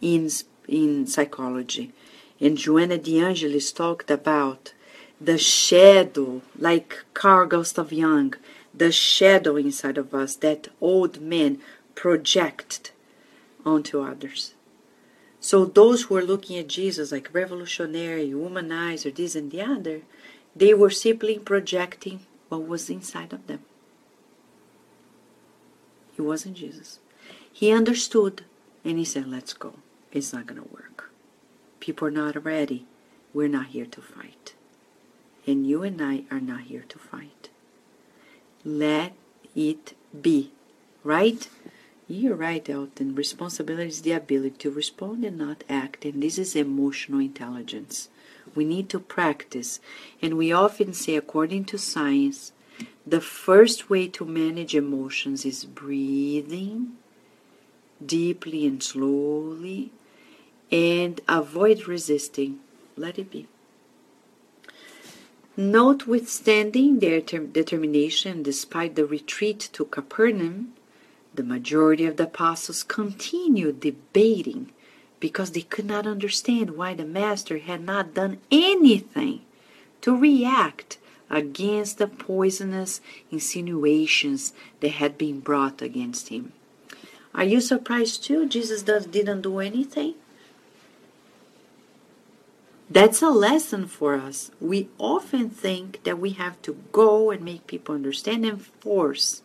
[0.00, 0.30] in,
[0.68, 1.92] in psychology.
[2.40, 4.72] And Joanna de Angelis talked about
[5.20, 8.34] the shadow, like Carl Gustav Jung,
[8.72, 11.60] the shadow inside of us that old men
[11.94, 12.90] projected
[13.64, 14.54] onto others.
[15.40, 20.00] So those who were looking at Jesus like revolutionary, womanizer, this and the other,
[20.56, 23.60] they were simply projecting what was inside of them.
[26.16, 26.98] He wasn't Jesus.
[27.54, 28.42] He understood
[28.84, 29.74] and he said, Let's go.
[30.10, 31.12] It's not going to work.
[31.78, 32.84] People are not ready.
[33.32, 34.54] We're not here to fight.
[35.46, 37.50] And you and I are not here to fight.
[38.64, 39.12] Let
[39.54, 40.50] it be.
[41.04, 41.48] Right?
[42.08, 43.14] You're right, Elton.
[43.14, 48.08] Responsibility is the ability to respond and not act, and this is emotional intelligence.
[48.56, 49.78] We need to practice,
[50.20, 52.52] and we often say, according to science,
[53.06, 56.96] the first way to manage emotions is breathing
[58.06, 59.90] deeply and slowly
[60.70, 62.58] and avoid resisting.
[62.96, 63.46] Let it be.
[65.56, 70.74] Notwithstanding their determination, despite the retreat to Capernaum,
[71.32, 74.72] the majority of the apostles continued debating
[75.20, 79.42] because they could not understand why the Master had not done anything
[80.00, 80.98] to react
[81.30, 83.00] against the poisonous
[83.30, 86.52] insinuations that had been brought against him.
[87.34, 88.46] Are you surprised too?
[88.48, 90.14] Jesus does, didn't do anything?
[92.88, 94.50] That's a lesson for us.
[94.60, 99.42] We often think that we have to go and make people understand and force.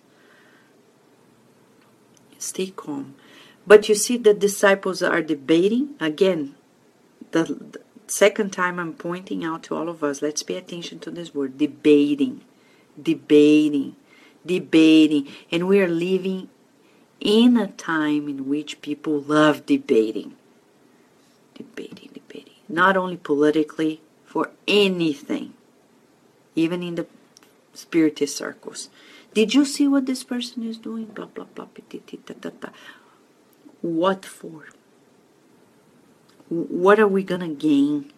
[2.38, 3.16] Stay calm.
[3.66, 5.96] But you see, the disciples are debating.
[6.00, 6.56] Again,
[7.32, 11.34] the, second time I'm pointing out to all of us, let's pay attention to this
[11.34, 12.42] word debating,
[13.02, 13.96] debating,
[14.46, 15.28] debating.
[15.52, 16.50] And we are living
[17.20, 20.36] in a time in which people love debating.
[21.56, 22.54] Debating, debating.
[22.68, 25.54] Not only politically, for anything,
[26.56, 27.08] even in the
[27.74, 28.90] spiritist circles.
[29.34, 31.06] Did you see what this person is doing?
[31.06, 31.66] Blah, blah, blah.
[33.82, 34.68] What for?
[36.48, 38.14] What are we going to gain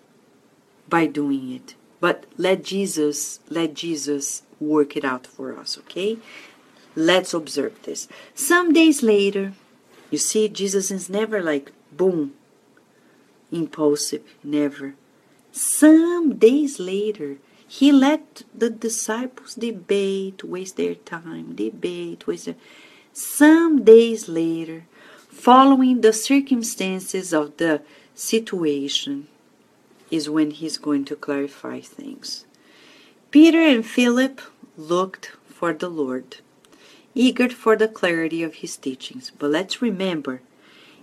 [0.89, 1.75] by doing it?
[2.01, 6.17] But let Jesus, let Jesus work it out for us, okay?
[6.95, 8.07] Let's observe this.
[8.35, 9.53] Some days later,
[10.09, 12.33] you see, Jesus is never like boom,
[13.51, 14.95] impulsive, never.
[15.51, 17.37] Some days later,
[17.67, 22.55] he let the disciples debate, waste their time, debate, waste their...
[23.13, 24.85] Some days later,
[25.29, 27.81] following the circumstances of the
[28.13, 29.27] situation,
[30.09, 32.45] is when he's going to clarify things.
[33.31, 34.41] Peter and Philip
[34.77, 36.37] looked for the Lord
[37.13, 39.31] eager for the clarity of his teachings.
[39.37, 40.41] But let's remember,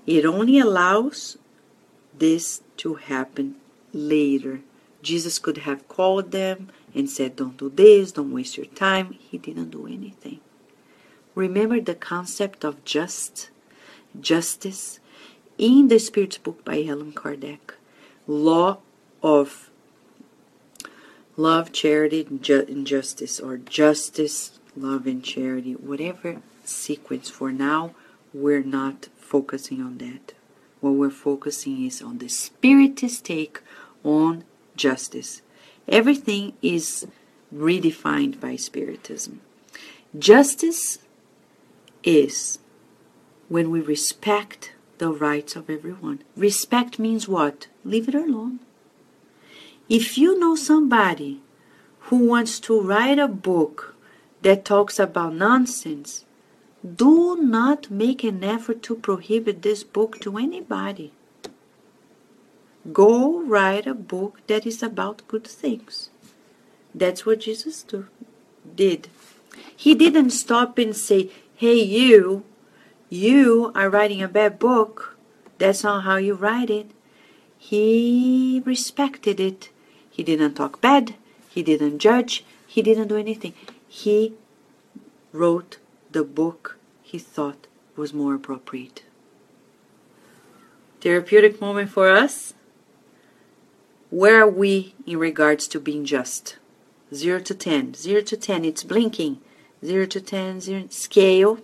[0.06, 1.38] it only allows
[2.16, 3.56] this to happen
[3.92, 4.60] later.
[5.02, 9.12] Jesus could have called them and said, Don't do this, don't waste your time.
[9.12, 10.40] He didn't do anything.
[11.34, 13.50] Remember the concept of just,
[14.20, 14.98] justice,
[15.56, 17.74] in the Spirit's book by Allan Kardec.
[18.26, 18.78] Law
[19.22, 19.70] of
[21.36, 27.28] love, charity, and justice, or justice, love and charity, whatever sequence.
[27.30, 27.94] For now,
[28.32, 30.34] we're not focusing on that.
[30.80, 33.60] What we're focusing is on the spiritist take
[34.04, 34.44] on
[34.76, 35.42] justice.
[35.88, 37.06] Everything is
[37.54, 39.40] redefined by spiritism.
[40.18, 40.98] Justice
[42.02, 42.58] is
[43.48, 46.22] when we respect the rights of everyone.
[46.36, 47.66] Respect means what?
[47.84, 48.60] Leave it alone.
[49.88, 51.40] If you know somebody
[52.08, 53.94] who wants to write a book
[54.42, 56.24] that talks about nonsense,
[56.84, 61.12] do not make an effort to prohibit this book to anybody.
[62.92, 66.10] Go write a book that is about good things.
[66.94, 68.06] That's what Jesus do,
[68.74, 69.08] did.
[69.76, 72.44] He didn't stop and say, Hey, you,
[73.10, 75.16] you are writing a bad book.
[75.58, 76.92] That's not how you write it.
[77.58, 79.70] He respected it.
[80.08, 81.16] He didn't talk bad.
[81.48, 82.44] He didn't judge.
[82.66, 83.54] He didn't do anything
[83.88, 84.34] he
[85.32, 85.78] wrote
[86.12, 87.66] the book he thought
[87.96, 89.02] was more appropriate.
[91.00, 92.54] Therapeutic moment for us?
[94.10, 96.58] Where are we in regards to being just?
[97.14, 97.94] 0 to 10.
[97.94, 99.38] 0 to 10, it's blinking.
[99.84, 101.58] 0 to 10, zero, scale.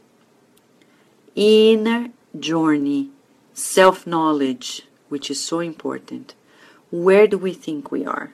[1.35, 3.11] Inner journey,
[3.55, 6.35] self knowledge, which is so important.
[6.91, 8.33] Where do we think we are?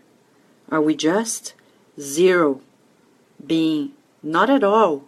[0.71, 1.55] Are we just?
[1.99, 2.61] Zero
[3.47, 5.05] being not at all,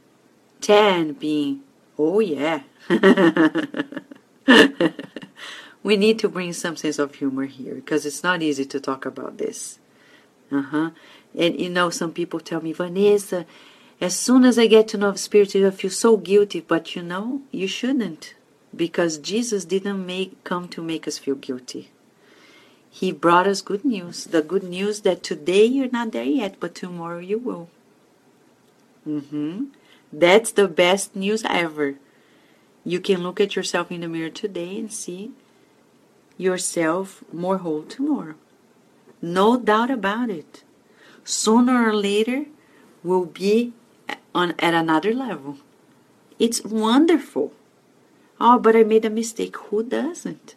[0.60, 1.62] 10 being
[1.98, 2.62] oh yeah.
[5.82, 9.04] we need to bring some sense of humor here because it's not easy to talk
[9.04, 9.78] about this.
[10.50, 10.90] Uh huh.
[11.38, 13.46] And you know, some people tell me, Vanessa,
[14.00, 16.60] as soon as I get to know the Spirit, I feel so guilty.
[16.60, 18.34] But you know, you shouldn't
[18.74, 21.90] because Jesus didn't make come to make us feel guilty.
[22.90, 24.24] He brought us good news.
[24.24, 27.70] The good news that today you're not there yet, but tomorrow you will.
[29.06, 29.64] Mm-hmm.
[30.12, 31.94] That's the best news ever.
[32.84, 35.30] You can look at yourself in the mirror today and see
[36.36, 38.34] yourself more whole tomorrow.
[39.20, 40.64] No doubt about it.
[41.24, 42.46] Sooner or later,
[43.04, 43.72] we'll be
[44.34, 45.58] on at another level.
[46.38, 47.52] It's wonderful.
[48.40, 49.56] Oh, but I made a mistake.
[49.56, 50.56] Who doesn't?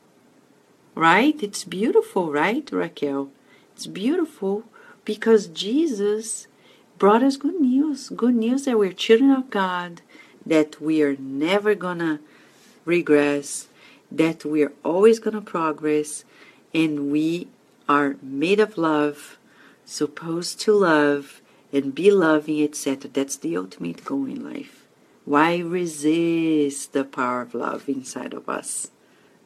[0.96, 1.42] Right?
[1.44, 3.30] It's beautiful, right, Raquel?
[3.74, 4.64] It's beautiful
[5.04, 6.48] because Jesus
[6.98, 8.10] brought us good news.
[8.10, 10.02] Good news that we're children of God,
[10.46, 12.20] that we are never gonna
[12.86, 13.68] regress,
[14.12, 16.24] that we are always gonna progress,
[16.74, 17.48] and we
[17.90, 19.38] are made of love,
[19.86, 21.42] supposed to love
[21.74, 23.10] and be loving, etc.
[23.12, 24.86] That's the ultimate goal in life.
[25.26, 28.92] Why resist the power of love inside of us?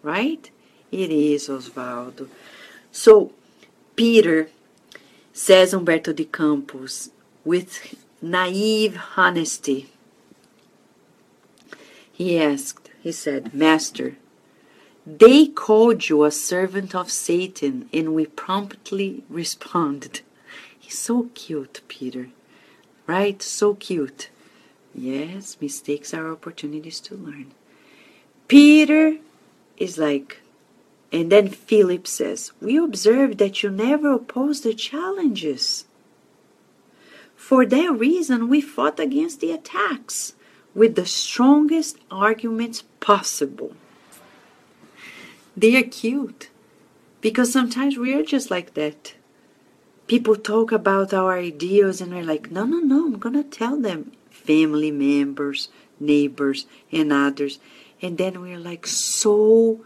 [0.03, 0.49] Right?
[0.91, 2.27] It is Osvaldo.
[2.91, 3.31] So,
[3.95, 4.49] Peter
[5.33, 7.11] says Humberto de Campos
[7.43, 9.89] with naive honesty.
[12.11, 14.17] He asked, he said, Master,
[15.05, 20.21] they called you a servant of Satan, and we promptly responded.
[20.77, 22.29] He's so cute, Peter.
[23.07, 23.41] Right?
[23.41, 24.29] So cute.
[24.93, 27.53] Yes, mistakes are opportunities to learn.
[28.47, 29.17] Peter
[29.77, 30.41] is like,
[31.11, 35.85] And then Philip says, We observe that you never oppose the challenges.
[37.39, 40.33] For that reason, we fought against the attacks
[40.75, 43.73] with the strongest arguments possible.
[45.57, 46.49] They are cute
[47.21, 49.15] because sometimes we are just like that.
[50.05, 53.77] People talk about our ideals and we're like, no, no, no, I'm going to tell
[53.79, 54.11] them.
[54.29, 55.69] Family members,
[55.99, 57.57] neighbors, and others.
[58.01, 59.83] And then we're like so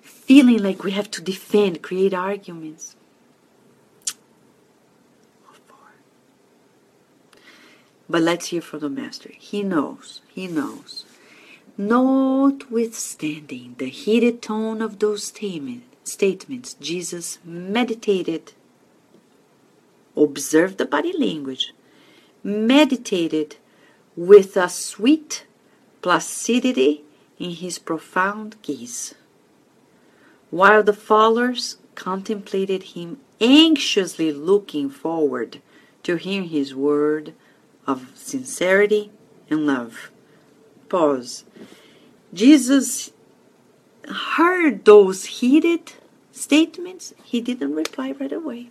[0.00, 2.96] feeling like we have to defend, create arguments.
[8.08, 9.30] But let's hear from the Master.
[9.38, 11.04] He knows, he knows.
[11.76, 18.54] Notwithstanding the heated tone of those statements, Jesus meditated,
[20.16, 21.74] observed the body language,
[22.42, 23.56] meditated
[24.16, 25.44] with a sweet
[26.02, 27.04] placidity
[27.38, 29.14] in his profound gaze,
[30.50, 35.60] while the followers contemplated him anxiously looking forward
[36.02, 37.34] to hear his word
[37.88, 39.10] of sincerity
[39.50, 40.10] and love.
[40.90, 41.44] Pause.
[42.34, 43.12] Jesus
[44.36, 45.92] heard those heated
[46.30, 47.14] statements.
[47.24, 48.70] He didn't reply right away.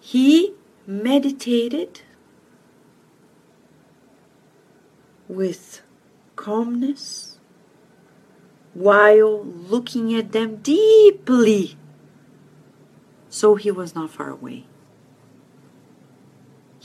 [0.00, 0.54] He
[0.86, 2.00] meditated
[5.28, 5.82] with
[6.34, 7.38] calmness
[8.72, 11.76] while looking at them deeply.
[13.28, 14.64] So he was not far away.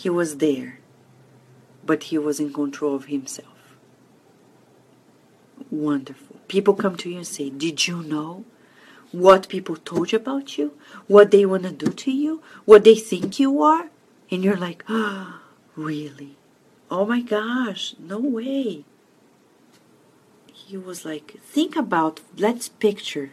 [0.06, 0.78] He was there,
[1.84, 3.76] but he was in control of himself.
[5.72, 6.36] Wonderful.
[6.48, 8.46] People come to you and say, Did you know
[9.12, 10.78] what people told you about you?
[11.08, 12.44] What they want to do to you?
[12.66, 13.90] What they think you are?
[14.30, 15.40] And you're like, oh,
[15.76, 16.38] really?
[16.92, 18.86] Oh my gosh, no way.
[20.54, 23.32] He was like, Think about, let's picture.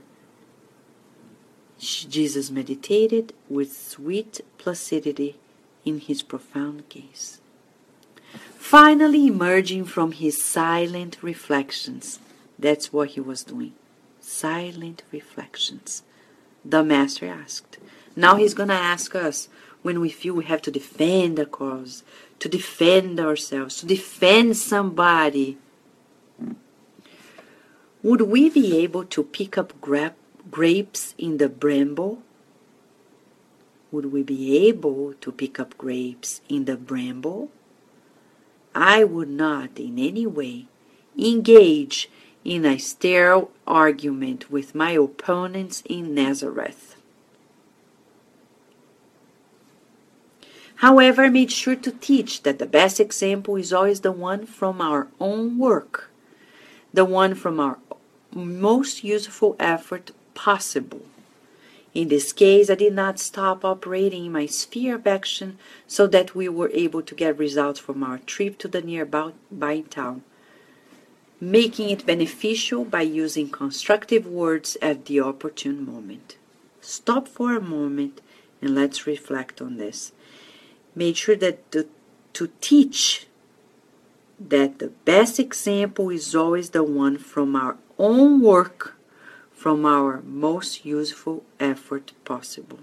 [1.78, 5.36] Jesus meditated with sweet placidity
[5.84, 7.40] in his profound gaze.
[8.56, 12.20] Finally, emerging from his silent reflections,
[12.58, 13.72] that's what he was doing.
[14.20, 16.02] Silent reflections.
[16.64, 17.78] The Master asked.
[18.14, 19.48] Now he's going to ask us
[19.82, 22.04] when we feel we have to defend a cause,
[22.38, 25.58] to defend ourselves, to defend somebody.
[28.02, 30.14] Would we be able to pick up gra-
[30.50, 32.22] grapes in the bramble
[33.92, 37.50] would we be able to pick up grapes in the bramble?
[38.74, 40.66] I would not in any way
[41.16, 42.10] engage
[42.42, 46.96] in a sterile argument with my opponents in Nazareth.
[50.76, 54.80] However, I made sure to teach that the best example is always the one from
[54.80, 56.10] our own work,
[56.92, 57.78] the one from our
[58.34, 61.02] most useful effort possible.
[61.94, 66.34] In this case, I did not stop operating in my sphere of action so that
[66.34, 70.22] we were able to get results from our trip to the nearby town,
[71.38, 76.36] making it beneficial by using constructive words at the opportune moment.
[76.80, 78.22] Stop for a moment
[78.62, 80.12] and let's reflect on this.
[80.94, 81.88] Make sure that the,
[82.32, 83.26] to teach
[84.40, 88.96] that the best example is always the one from our own work
[89.62, 92.80] from our most useful effort possible.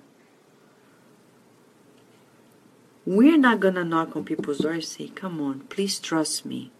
[3.05, 6.71] We're not going to knock on people's doors and say, Come on, please trust me.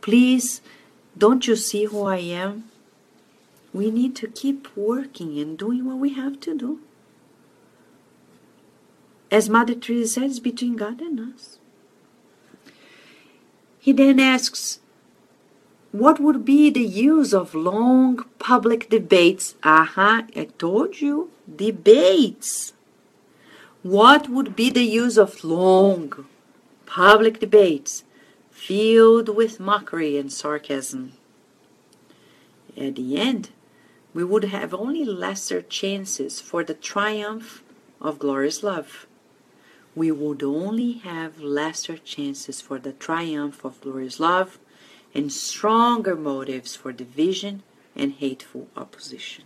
[0.00, 0.60] Please,
[1.18, 2.70] don't you see who I am?
[3.74, 6.78] We need to keep working and doing what we have to do.
[9.28, 11.58] As Mother Teresa said, it's between God and us.
[13.80, 14.78] He then asks,
[15.92, 19.54] what would be the use of long public debates?
[19.62, 22.72] Aha, I told you, debates.
[23.82, 26.26] What would be the use of long
[26.86, 28.04] public debates
[28.50, 31.12] filled with mockery and sarcasm?
[32.74, 33.50] At the end,
[34.14, 37.62] we would have only lesser chances for the triumph
[38.00, 39.06] of glorious love.
[39.94, 44.58] We would only have lesser chances for the triumph of glorious love
[45.14, 47.62] and stronger motives for division
[47.94, 49.44] and hateful opposition.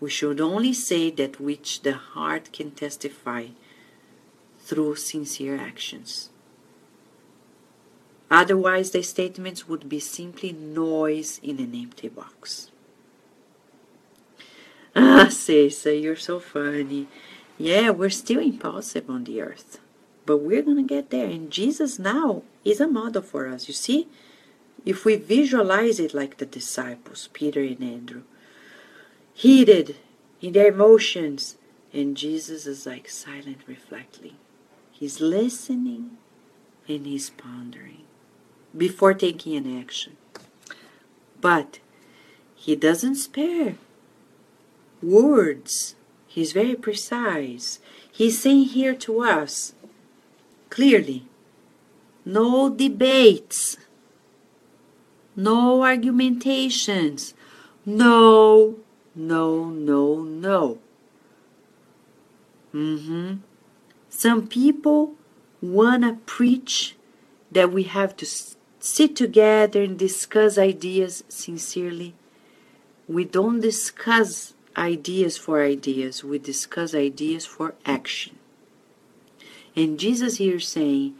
[0.00, 3.48] We should only say that which the heart can testify
[4.58, 6.30] through sincere actions.
[8.30, 12.70] Otherwise, the statements would be simply noise in an empty box.
[14.94, 17.08] Ah, Cesa, you're so funny.
[17.56, 19.78] Yeah, we're still impulsive on the earth,
[20.26, 21.26] but we're to get there.
[21.26, 23.68] And Jesus now is a model for us.
[23.68, 24.08] You see,
[24.84, 28.22] if we visualize it like the disciples, Peter and Andrew,
[29.32, 29.96] heated
[30.40, 31.56] in their emotions.
[31.92, 34.36] And Jesus is like silent, reflecting.
[34.90, 36.16] He's listening
[36.88, 38.04] and he's pondering
[38.76, 40.16] before taking an action.
[41.40, 41.80] But
[42.54, 43.74] he doesn't spare
[45.02, 45.96] words.
[46.26, 47.78] He's very precise.
[48.10, 49.74] He's saying here to us
[50.70, 51.26] clearly
[52.24, 53.76] no debates,
[55.36, 57.34] no argumentations,
[57.84, 58.76] no,
[59.14, 60.78] no, no, no.
[62.74, 63.36] Mm-hmm.
[64.08, 65.14] Some people
[65.60, 66.96] want to preach
[67.50, 68.26] that we have to
[68.80, 72.14] sit together and discuss ideas sincerely.
[73.08, 78.38] We don't discuss ideas for ideas, we discuss ideas for action.
[79.76, 81.14] And Jesus here saying,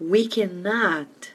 [0.00, 1.32] we cannot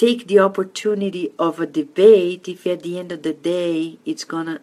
[0.00, 4.58] take the opportunity of a debate if at the end of the day it's to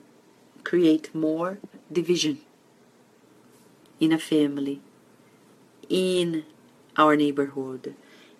[0.64, 1.60] create more
[1.94, 2.40] division
[4.00, 4.82] in a family,
[5.90, 6.44] in
[6.98, 7.94] our neighborhood,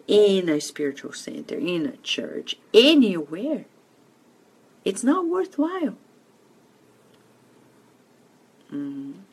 [0.08, 3.66] in a spiritual center, in a church, anywhere.
[4.84, 5.98] It's not worthwhile.
[8.74, 9.27] Mm.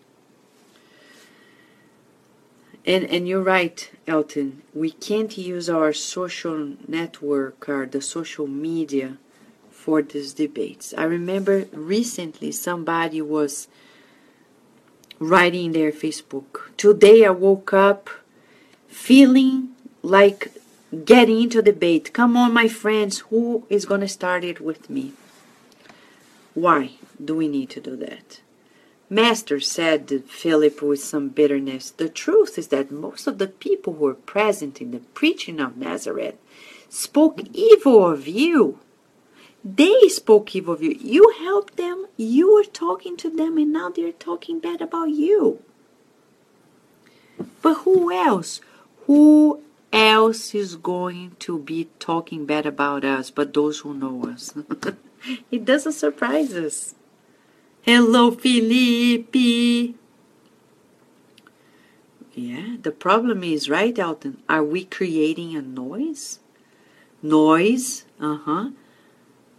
[2.87, 4.62] And and you're right, Elton.
[4.74, 9.16] We can't use our social network or the social media
[9.70, 10.93] for these debates.
[10.97, 13.68] I remember recently somebody was
[15.18, 16.74] writing their Facebook.
[16.76, 18.11] Today I woke up
[18.87, 19.70] feeling
[20.03, 20.53] like
[21.05, 22.12] getting into debate.
[22.12, 25.12] Come on, my friends, who is going to start it with me?
[26.53, 28.41] Why do we need to do that?
[29.11, 34.05] Master said Philip with some bitterness, The truth is that most of the people who
[34.05, 36.36] were present in the preaching of Nazareth
[36.88, 38.78] spoke evil of you.
[39.64, 40.96] They spoke evil of you.
[41.00, 45.62] You helped them, you were talking to them, and now they're talking bad about you.
[47.62, 48.61] But who else?
[49.07, 54.55] Who else is going to be talking bad about us but those who know us?
[55.50, 56.94] it doesn't surprise us.
[57.85, 59.95] Hello, Felipe.
[62.32, 64.39] Yeah, the problem is, right, Elton?
[64.49, 66.39] Are we creating a noise?
[67.22, 68.70] Noise, uh huh,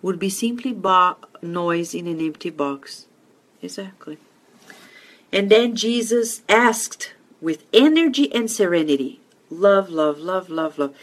[0.01, 3.05] would be simply bo- noise in an empty box.
[3.61, 4.17] Exactly.
[5.31, 9.19] And then Jesus asked with energy and serenity
[9.51, 10.95] love, love, love, love, love.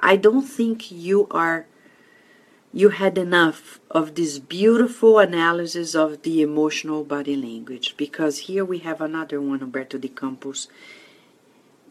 [0.00, 1.66] I don't think you are
[2.76, 8.78] you had enough of this beautiful analysis of the emotional body language because here we
[8.78, 10.66] have another one, Humberto de Campos,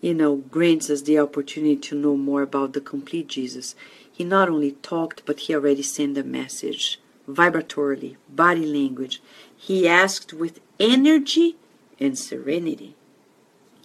[0.01, 3.75] you know, grants us the opportunity to know more about the complete Jesus.
[4.11, 9.21] He not only talked, but he already sent a message vibratorily, body language.
[9.55, 11.55] He asked with energy
[11.97, 12.97] and serenity.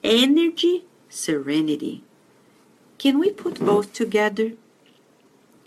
[0.03, 2.03] Energy, serenity.
[2.99, 4.55] Can we put both together?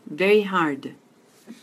[0.06, 0.96] Very hard.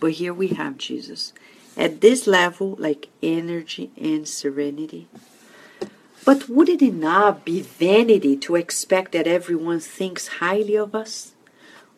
[0.01, 1.33] But here we have Jesus.
[1.77, 5.09] At this level, like energy and serenity.
[6.25, 11.33] But wouldn't it not be vanity to expect that everyone thinks highly of us?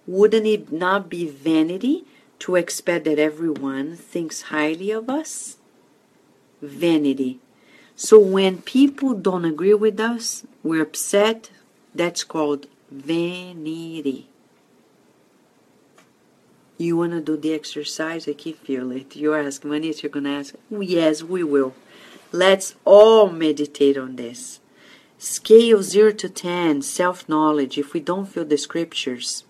[0.07, 2.05] Wouldn't it not be vanity
[2.41, 5.57] to expect that everyone thinks highly of us?
[6.62, 7.38] Vanity.
[7.97, 11.51] So when people don't agree with us, we're upset.
[11.95, 14.30] That's called vanity.
[16.81, 18.26] You want to do the exercise?
[18.26, 19.14] I can feel it.
[19.14, 20.55] Asking, when is you're going to ask?
[20.72, 21.74] Oh, yes, we will.
[22.33, 24.61] Let's all meditate on this.
[25.18, 27.76] Scale 0 to 10, self knowledge.
[27.76, 29.45] If we don't feel the scriptures,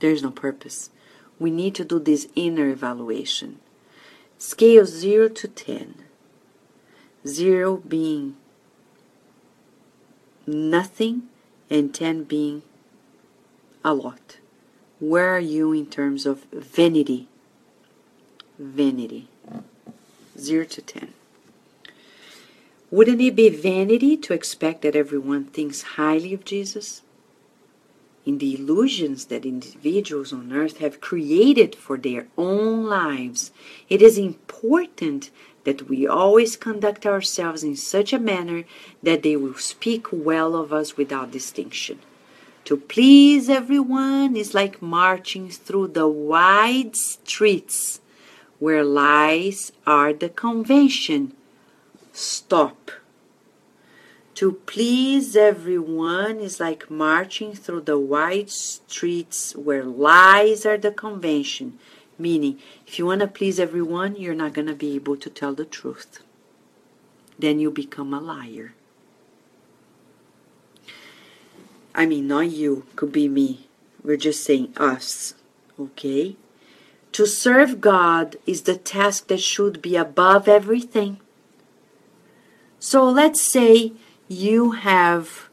[0.00, 0.88] there's no purpose.
[1.38, 3.60] We need to do this inner evaluation.
[4.38, 5.96] Scale 0 to 10.
[7.26, 8.36] 0 being
[10.46, 11.24] nothing,
[11.68, 12.62] and 10 being
[13.84, 14.38] a lot.
[15.04, 17.28] Where are you in terms of vanity?
[18.58, 19.28] Vanity.
[20.38, 21.12] 0 to 10.
[22.90, 27.02] Wouldn't it be vanity to expect that everyone thinks highly of Jesus?
[28.24, 33.52] In the illusions that individuals on earth have created for their own lives,
[33.90, 35.30] it is important
[35.64, 38.64] that we always conduct ourselves in such a manner
[39.02, 41.98] that they will speak well of us without distinction.
[42.64, 48.00] To please everyone is like marching through the wide streets
[48.58, 51.34] where lies are the convention.
[52.12, 52.90] Stop.
[54.36, 61.78] To please everyone is like marching through the wide streets where lies are the convention.
[62.18, 65.52] Meaning, if you want to please everyone, you're not going to be able to tell
[65.52, 66.20] the truth.
[67.38, 68.72] Then you become a liar.
[71.94, 73.68] I mean, not you, could be me.
[74.02, 75.34] We're just saying us.
[75.78, 76.36] Okay?
[77.12, 81.20] To serve God is the task that should be above everything.
[82.80, 83.92] So let's say
[84.28, 85.48] you have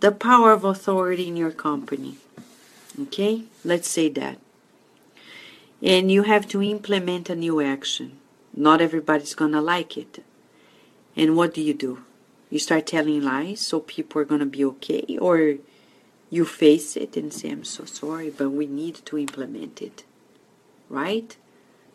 [0.00, 2.18] the power of authority in your company.
[3.00, 3.44] Okay?
[3.64, 4.38] Let's say that.
[5.82, 8.18] And you have to implement a new action.
[8.54, 10.22] Not everybody's going to like it.
[11.16, 12.04] And what do you do?
[12.52, 15.16] You start telling lies so people are going to be okay?
[15.18, 15.54] Or
[16.28, 20.04] you face it and say, I'm so sorry, but we need to implement it.
[20.90, 21.34] Right?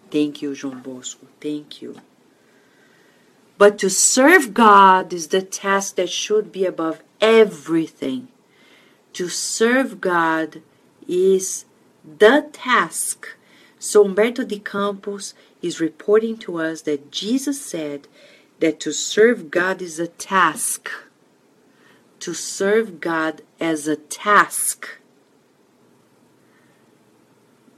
[0.10, 1.28] Thank you, João Bosco.
[1.40, 2.02] Thank you.
[3.60, 8.30] But to serve God is the task that should be above everything.
[9.14, 10.64] To serve God
[11.08, 11.66] is
[12.04, 13.28] the task.
[13.78, 18.08] So Humberto de Campos is reporting to us that Jesus said
[18.60, 20.90] that to serve God is a task.
[22.20, 24.88] To serve God as a task.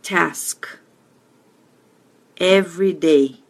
[0.01, 0.67] Task.
[2.37, 3.41] Every day.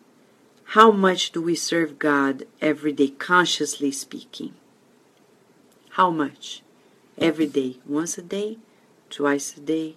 [0.73, 4.53] How much do we serve God every day, consciously speaking?
[5.91, 6.61] How much?
[7.17, 7.77] Every day.
[7.87, 8.59] Once a day,
[9.09, 9.95] twice a day,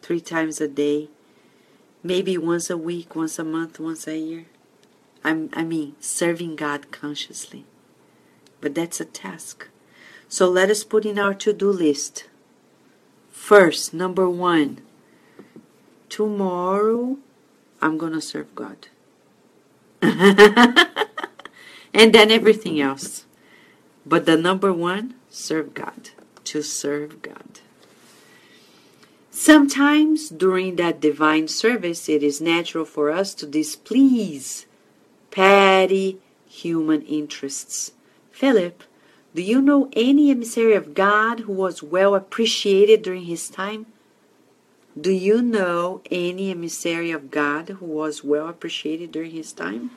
[0.00, 1.08] three times a day,
[2.02, 4.46] maybe once a week, once a month, once a year.
[5.24, 7.64] I'm, I mean, serving God consciously.
[8.60, 9.68] But that's a task.
[10.28, 12.24] So let us put in our to do list.
[13.30, 14.80] First, number one,
[16.08, 17.18] tomorrow
[17.80, 18.88] I'm going to serve God.
[20.02, 20.86] and
[22.14, 23.26] then everything else.
[24.06, 26.10] But the number one, serve God.
[26.44, 27.60] To serve God.
[29.30, 34.66] Sometimes during that divine service, it is natural for us to displease
[35.32, 37.92] petty human interests.
[38.30, 38.84] Philip,
[39.34, 43.86] do you know any emissary of God who was well appreciated during his time?
[45.00, 49.90] Do you know any emissary of God who was well appreciated during his time?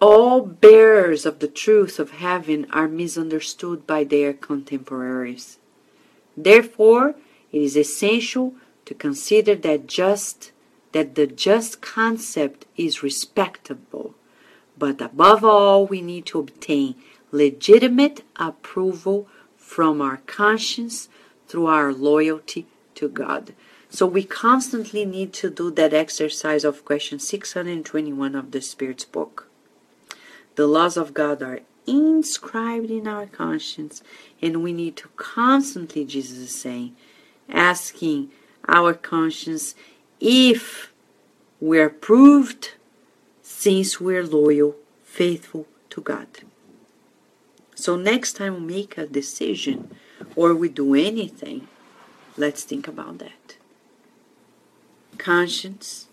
[0.00, 5.58] All bearers of the truth of heaven are misunderstood by their contemporaries.
[6.36, 7.14] Therefore,
[7.52, 8.54] it is essential
[8.84, 10.50] to consider that just
[10.92, 14.14] that the just concept is respectable,
[14.78, 16.94] but above all, we need to obtain
[17.30, 21.08] legitimate approval from our conscience
[21.46, 23.54] through our loyalty to God.
[23.90, 29.48] So we constantly need to do that exercise of question 621 of the Spirit's book.
[30.56, 34.02] The laws of God are inscribed in our conscience,
[34.42, 36.96] and we need to constantly, Jesus is saying,
[37.48, 38.30] asking
[38.66, 39.74] our conscience
[40.20, 40.92] if
[41.60, 42.72] we're proved
[43.42, 46.28] since we're loyal, faithful to God.
[47.74, 49.90] So next time we make a decision
[50.36, 51.68] or we do anything,
[52.36, 53.56] let's think about that.
[55.16, 56.06] Conscience,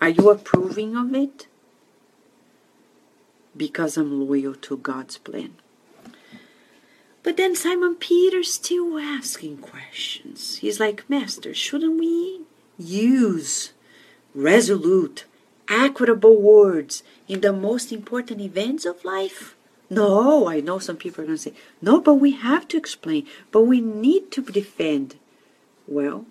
[0.00, 1.46] are you approving of it?
[3.56, 5.54] because I'm loyal to God's plan.
[7.22, 10.56] But then Simon Peter's still asking questions.
[10.56, 12.40] He's like, Master, shouldn't we
[12.80, 13.72] use
[14.34, 15.24] resolute,
[15.68, 19.56] equitable words in the most important events of life?
[19.88, 23.26] No, I know some people are going to say, no, but we have to explain,
[23.50, 25.16] but we need to defend.
[25.88, 26.26] Well,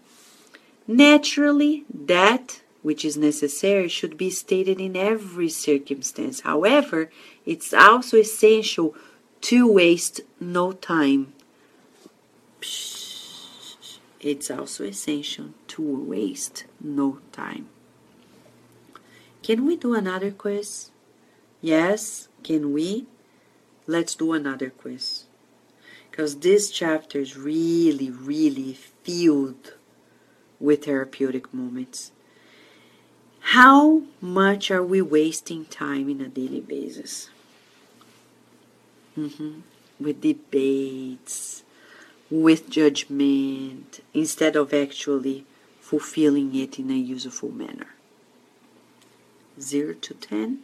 [0.88, 6.42] naturally, that which is necessary should be stated in every circumstance.
[6.42, 7.12] However,
[7.46, 8.96] it's also essential
[9.42, 11.34] to waste no time.
[14.20, 17.70] It's also essential to waste no time.
[19.42, 20.92] Can we do another quiz?
[21.62, 23.06] Yes, can we?
[23.88, 25.24] Let's do another quiz.
[26.12, 29.74] Because this chapter is really, really filled
[30.60, 32.12] with therapeutic moments.
[33.40, 37.30] How much are we wasting time in a daily basis?
[39.18, 39.62] Mm-hmm.
[40.00, 41.64] With debates,
[42.30, 45.46] with judgment, instead of actually
[45.82, 47.96] fulfilling it in a useful manner.
[49.60, 50.60] 0 to 10,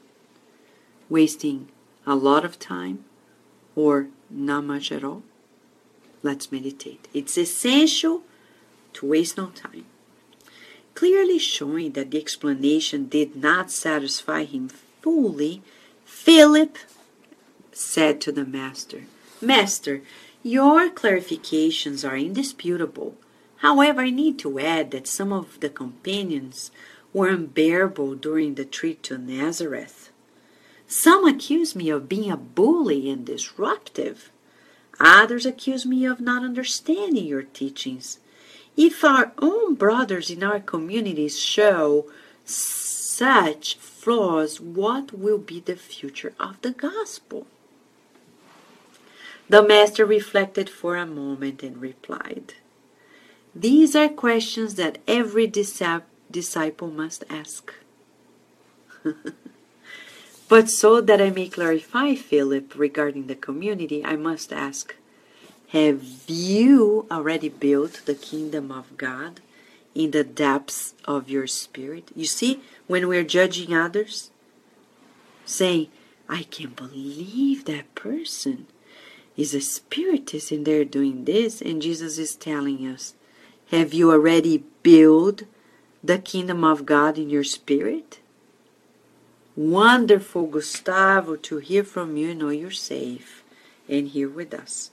[1.09, 1.67] wasting
[2.05, 3.03] a lot of time
[3.75, 5.23] or not much at all.
[6.23, 7.07] Let's meditate.
[7.13, 8.23] It's essential
[8.93, 9.85] to waste no time
[10.95, 14.69] clearly showing that the explanation did not satisfy him
[15.01, 15.61] fully,
[16.05, 16.77] Philip
[17.71, 19.03] said to the master,
[19.41, 20.01] Master,
[20.45, 23.15] your clarifications are indisputable.
[23.57, 26.69] However, I need to add that some of the companions
[27.13, 30.11] were unbearable during the trip to Nazareth.
[30.85, 34.29] Some accuse me of being a bully and disruptive.
[34.99, 38.19] Others accuse me of not understanding your teachings.
[38.77, 42.05] If our own brothers in our communities show
[42.43, 47.47] such flaws, what will be the future of the gospel?
[49.47, 52.55] The master reflected for a moment and replied,
[53.53, 57.71] These are questions that every disciple must ask.
[60.49, 64.95] but so that I may clarify, Philip, regarding the community, I must ask
[65.69, 69.41] Have you already built the kingdom of God
[69.93, 72.09] in the depths of your spirit?
[72.15, 74.31] You see, when we're judging others,
[75.45, 75.89] saying,
[76.27, 78.65] I can't believe that person
[79.37, 83.13] is a spiritist and they're doing this, and Jesus is telling us,
[83.71, 85.43] Have you already built
[86.03, 88.19] the kingdom of God in your spirit?
[89.55, 92.35] Wonderful, Gustavo, to hear from you.
[92.35, 93.43] Know you're safe
[93.87, 94.91] and here with us.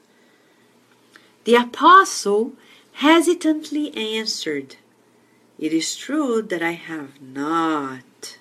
[1.44, 2.52] The apostle
[2.94, 4.76] hesitantly answered,
[5.58, 8.38] It is true that I have not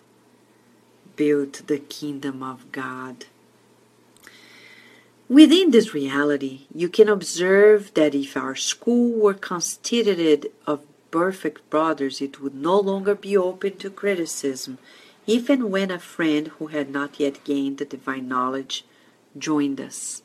[1.15, 3.25] built the kingdom of God
[5.31, 12.19] Within this reality, you can observe that if our school were constituted of perfect brothers,
[12.19, 14.77] it would no longer be open to criticism,
[15.25, 18.83] even when a friend who had not yet gained the divine knowledge
[19.37, 20.21] joined us.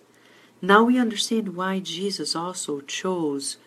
[0.60, 3.58] Now we understand why Jesus also chose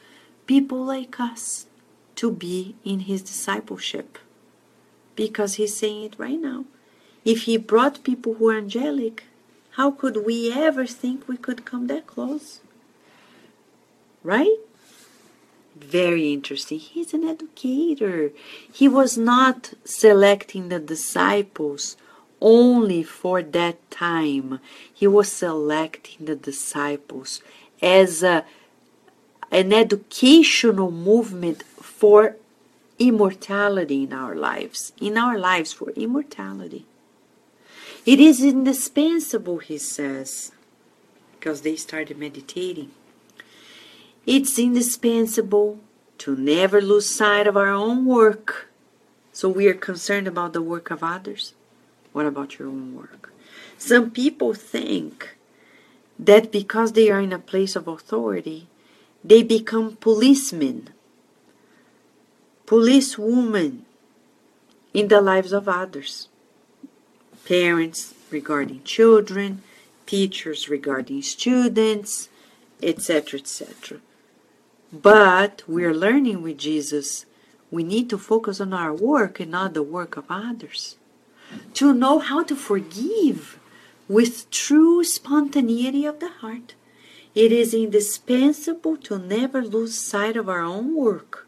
[0.45, 1.67] people like us
[2.15, 4.17] to be in his discipleship.
[5.15, 6.65] Because he's saying it right now.
[7.23, 9.23] If he brought people who are angelic,
[9.79, 12.59] how could we ever think we could come that close?
[14.23, 14.57] Right?
[15.73, 16.79] Very interesting.
[16.79, 18.31] He's an educator.
[18.69, 21.95] He was not selecting the disciples
[22.41, 24.59] only for that time.
[24.93, 27.41] He was selecting the disciples
[27.81, 28.43] as a,
[29.49, 32.35] an educational movement for
[32.97, 34.91] immortality in our lives.
[34.99, 36.85] In our lives, for immortality.
[38.09, 40.51] It is indispensable, he says,
[41.33, 42.89] because they started meditating.
[44.25, 45.77] It's indispensable
[46.17, 48.71] to never lose sight of our own work.
[49.31, 51.53] So we are concerned about the work of others.
[52.11, 53.31] What about your own work?
[53.77, 55.37] Some people think
[56.17, 58.69] that because they are in a place of authority,
[59.23, 60.89] they become policemen,
[62.65, 63.85] policewomen
[64.95, 66.28] in the lives of others
[67.49, 69.63] parents regarding children,
[70.05, 72.29] teachers regarding students,
[72.83, 73.97] etc., etc.
[74.93, 77.25] But we're learning with Jesus,
[77.71, 80.97] we need to focus on our work and not the work of others.
[81.73, 83.59] To know how to forgive
[84.07, 86.75] with true spontaneity of the heart.
[87.33, 91.47] It is indispensable to never lose sight of our own work,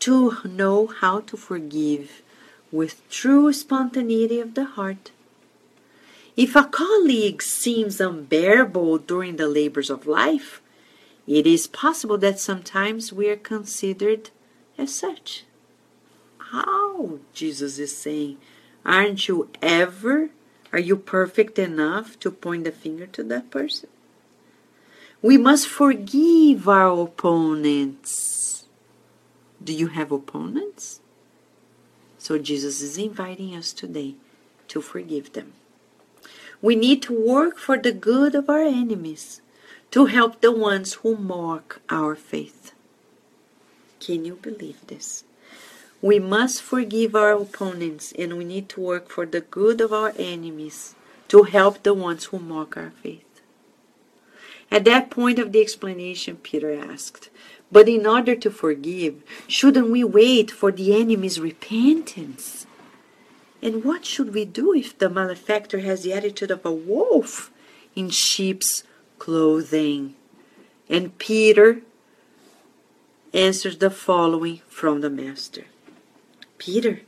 [0.00, 2.22] to know how to forgive
[2.70, 5.11] with true spontaneity of the heart
[6.36, 10.62] if a colleague seems unbearable during the labors of life,
[11.26, 14.30] it is possible that sometimes we are considered
[14.78, 15.44] as such.
[16.38, 17.18] How?
[17.32, 18.38] Jesus is saying,
[18.84, 20.30] aren't you ever?
[20.72, 23.88] Are you perfect enough to point the finger to that person?
[25.20, 28.64] We must forgive our opponents.
[29.62, 31.00] Do you have opponents?
[32.18, 34.14] So Jesus is inviting us today
[34.68, 35.52] to forgive them.
[36.62, 39.42] We need to work for the good of our enemies,
[39.90, 42.72] to help the ones who mock our faith.
[43.98, 45.24] Can you believe this?
[46.00, 50.12] We must forgive our opponents and we need to work for the good of our
[50.18, 50.94] enemies
[51.28, 53.24] to help the ones who mock our faith.
[54.70, 57.28] At that point of the explanation, Peter asked,
[57.70, 62.66] But in order to forgive, shouldn't we wait for the enemy's repentance?
[63.62, 67.52] And what should we do if the malefactor has the attitude of a wolf
[67.94, 68.82] in sheep's
[69.20, 70.16] clothing?
[70.88, 71.82] And Peter
[73.32, 75.66] answers the following from the Master
[76.58, 77.00] Peter,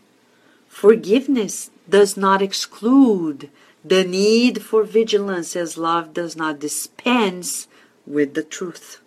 [0.69, 3.51] forgiveness does not exclude
[3.85, 7.69] the need for vigilance as love does not dispense
[8.07, 9.01] with the truth.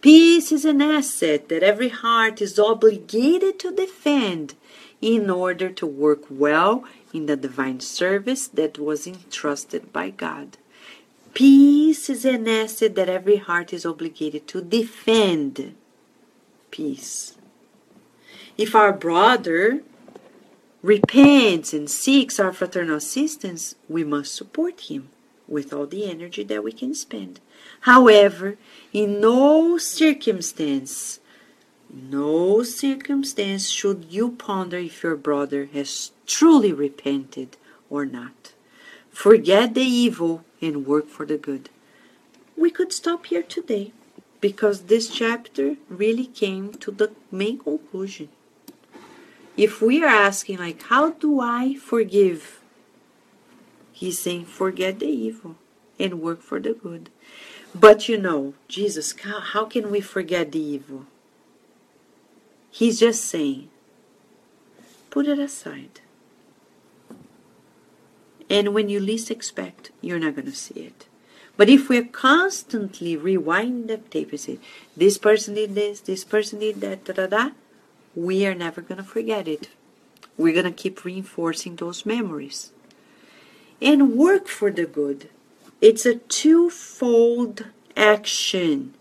[0.00, 4.54] Peace is an asset that every heart is obligated to defend
[5.04, 6.82] in order to work well
[7.12, 10.56] in the divine service that was entrusted by God.
[11.34, 15.74] Peace is an asset that every heart is obligated to defend.
[16.70, 17.36] Peace.
[18.56, 19.82] If our brother
[20.82, 25.10] repents and seeks our fraternal assistance, we must support him
[25.46, 27.40] with all the energy that we can spend.
[27.80, 28.56] However,
[28.94, 31.20] in no circumstance,
[31.94, 37.56] no circumstance should you ponder if your brother has truly repented
[37.88, 38.52] or not.
[39.10, 41.70] Forget the evil and work for the good.
[42.56, 43.92] We could stop here today
[44.40, 48.28] because this chapter really came to the main conclusion
[49.56, 52.60] if we are asking like how do i forgive
[53.92, 55.56] he's saying forget the evil
[55.98, 57.08] and work for the good
[57.74, 61.06] but you know jesus how, can we forget the evil
[62.78, 63.68] he's just saying
[65.10, 66.00] put it aside
[68.50, 71.06] and when you least expect you're not going to see it
[71.56, 74.58] but if we're constantly rewinding the tape and say
[74.96, 77.50] this person did this this person did that da da da
[78.14, 79.68] we are never going to forget it.
[80.36, 82.72] We're going to keep reinforcing those memories.
[83.82, 85.28] And work for the good.
[85.80, 88.94] It's a twofold action.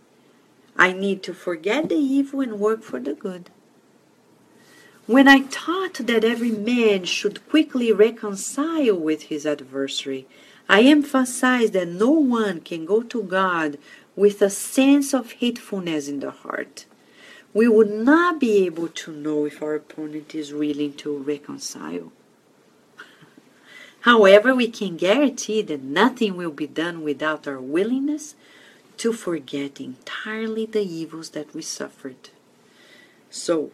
[0.76, 3.50] I need to forget the evil and work for the good.
[5.06, 10.28] When I taught that every man should quickly reconcile with his adversary,
[10.70, 13.78] I emphasized that no one can go to God
[14.16, 16.86] with a sense of hatefulness in the heart
[17.54, 22.12] we would not be able to know if our opponent is willing to reconcile.
[24.02, 28.36] However, we can guarantee that nothing will be done without our willingness
[28.98, 32.30] to forget entirely the evils that we suffered.
[33.30, 33.72] So,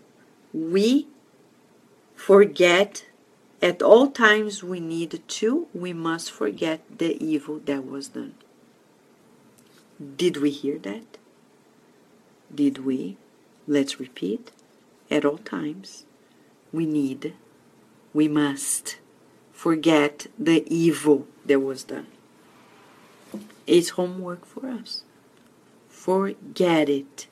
[0.54, 1.08] we
[2.20, 3.06] forget
[3.62, 8.36] at all times we need to, we must forget the evil that was done.
[10.18, 11.18] Did we hear that?
[12.54, 13.16] Did we?
[13.68, 14.52] Let's repeat.
[15.10, 16.06] At all times,
[16.74, 17.34] we need,
[18.14, 18.98] we must
[19.54, 22.08] forget the evil that was done.
[23.66, 25.04] It's homework for us.
[25.88, 27.28] Forget it.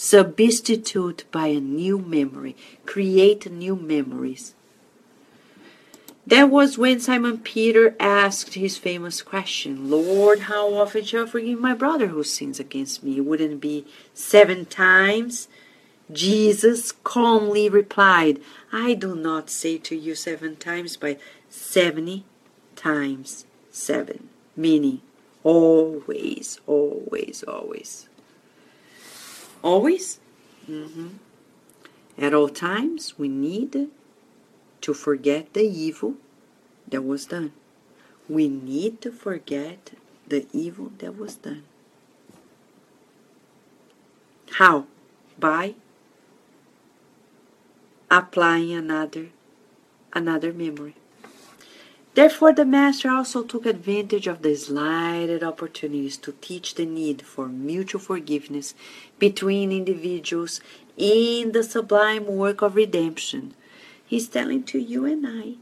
[0.00, 2.54] Substitute by a new memory.
[2.86, 4.54] Create new memories.
[6.24, 11.58] That was when Simon Peter asked his famous question Lord, how often shall I forgive
[11.58, 13.20] my brother who sins against me?
[13.20, 15.48] Wouldn't it be seven times?
[16.12, 21.18] Jesus calmly replied, I do not say to you seven times, but
[21.48, 22.24] seventy
[22.76, 25.00] times seven, meaning
[25.42, 28.07] always, always, always.
[29.62, 30.20] Always?
[30.68, 31.08] Mm-hmm.
[32.16, 33.88] At all times, we need
[34.80, 36.14] to forget the evil
[36.86, 37.52] that was done.
[38.28, 39.92] We need to forget
[40.26, 41.64] the evil that was done.
[44.52, 44.86] How?
[45.38, 45.74] By
[48.10, 49.28] applying another
[50.12, 50.97] another memory.
[52.18, 57.46] Therefore, the Master also took advantage of the slighted opportunities to teach the need for
[57.46, 58.74] mutual forgiveness
[59.20, 60.60] between individuals
[60.96, 63.54] in the sublime work of redemption.
[64.04, 65.58] He's telling to you and I,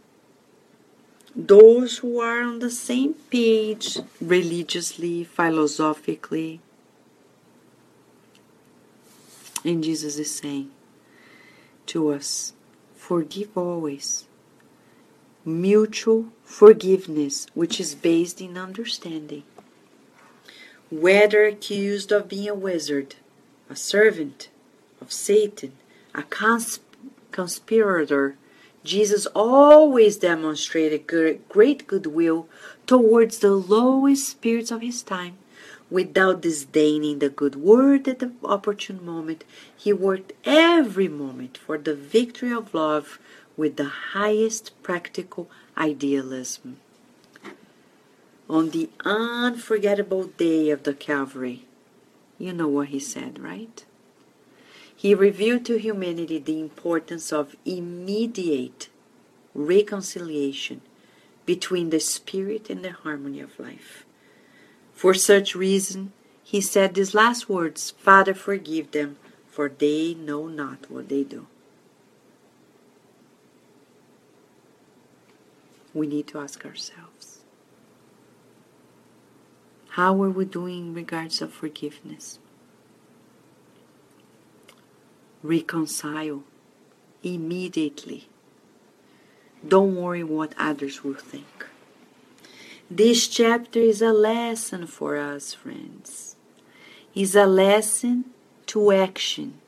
[1.37, 6.63] those who are on the same page religiously, philosophically.
[9.63, 10.71] And Jesus is saying,
[11.85, 12.55] to us.
[12.95, 14.26] Forgive always.
[15.47, 19.45] Mutual forgiveness, which is based in understanding.
[20.91, 23.15] Whether accused of being a wizard,
[23.71, 24.49] a servant
[25.01, 25.73] of Satan,
[26.13, 26.81] a consp-
[27.31, 28.37] conspirator,
[28.83, 31.07] Jesus always demonstrated
[31.49, 32.49] great goodwill
[32.87, 35.39] towards the lowest spirits of his time
[35.89, 39.45] Without disdaining the good word at the opportune moment,
[39.77, 43.21] he worked every moment for the victory of love
[43.57, 46.79] with the highest practical idealism.
[48.49, 51.65] On the unforgettable day of the Calvary,
[52.39, 53.85] you know what he said, right?
[54.95, 58.89] He revealed to humanity the importance of immediate
[59.55, 60.81] reconciliation
[61.45, 64.05] between the spirit and the harmony of life.
[64.95, 66.13] For such reason,
[66.43, 69.17] he said these last words Father, forgive them,
[69.49, 71.47] for they know not what they do.
[75.97, 77.41] We need to ask ourselves
[79.97, 82.39] how are we doing in regards of forgiveness?
[85.43, 86.43] Reconcile
[87.23, 88.29] immediately.
[89.67, 91.65] Don't worry what others will think.
[92.91, 96.37] This chapter is a lesson for us, friends.
[97.15, 98.27] Is a lesson
[98.67, 99.63] to action.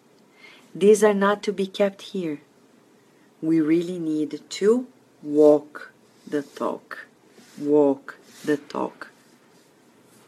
[0.75, 2.43] These are not to be kept here.
[3.41, 4.87] We really need to
[5.23, 5.93] walk
[6.31, 7.07] the talk.
[7.59, 9.09] Walk the talk.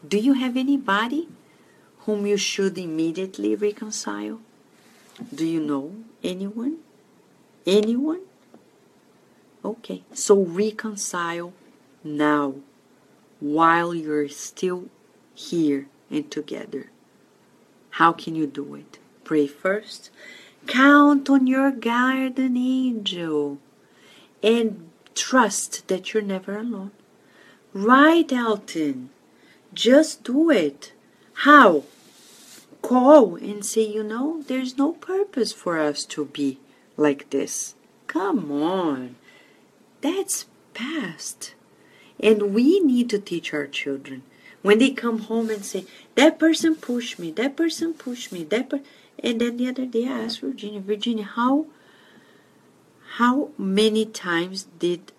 [0.07, 1.29] Do you have anybody
[1.99, 4.39] whom you should immediately reconcile?
[5.33, 6.77] Do you know anyone?
[7.65, 8.21] Anyone?
[9.63, 11.53] Okay, so reconcile
[12.03, 12.55] now
[13.39, 14.85] while you're still
[15.35, 16.89] here and together.
[17.91, 18.97] How can you do it?
[19.23, 20.09] Pray first.
[20.65, 23.59] Count on your guardian angel
[24.41, 26.91] and trust that you're never alone.
[27.73, 29.09] Right, Elton.
[29.73, 30.91] Just do it.
[31.33, 31.83] How?
[32.81, 36.59] Call and say, you know, there's no purpose for us to be
[36.97, 37.75] like this.
[38.07, 39.15] Come on.
[40.01, 41.53] That's past.
[42.19, 44.23] And we need to teach our children.
[44.61, 45.85] When they come home and say,
[46.15, 48.81] that person pushed me, that person pushed me, that per-.
[49.19, 51.65] and then the other day I asked Virginia, Virginia, how
[53.17, 55.11] how many times did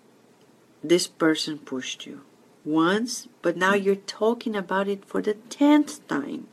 [0.83, 2.21] this person pushed you?
[2.65, 6.47] Once, but now you're talking about it for the tenth time.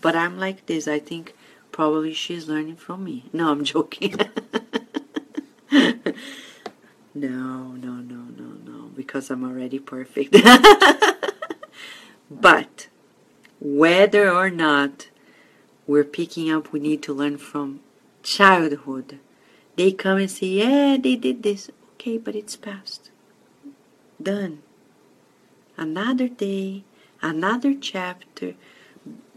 [0.00, 0.86] But I'm like this.
[0.86, 1.34] I think
[1.72, 3.24] probably she's learning from me.
[3.32, 4.14] No, I'm joking.
[5.72, 5.90] no,
[7.14, 10.36] no, no, no, no, because I'm already perfect.
[12.30, 12.86] but
[13.58, 15.08] whether or not
[15.88, 17.80] we're picking up, we need to learn from
[18.22, 19.18] childhood.
[19.76, 21.70] They come and say, Yeah, they did this.
[21.94, 23.10] Okay, but it's past.
[24.22, 24.62] Done.
[25.76, 26.84] Another day,
[27.20, 28.54] another chapter.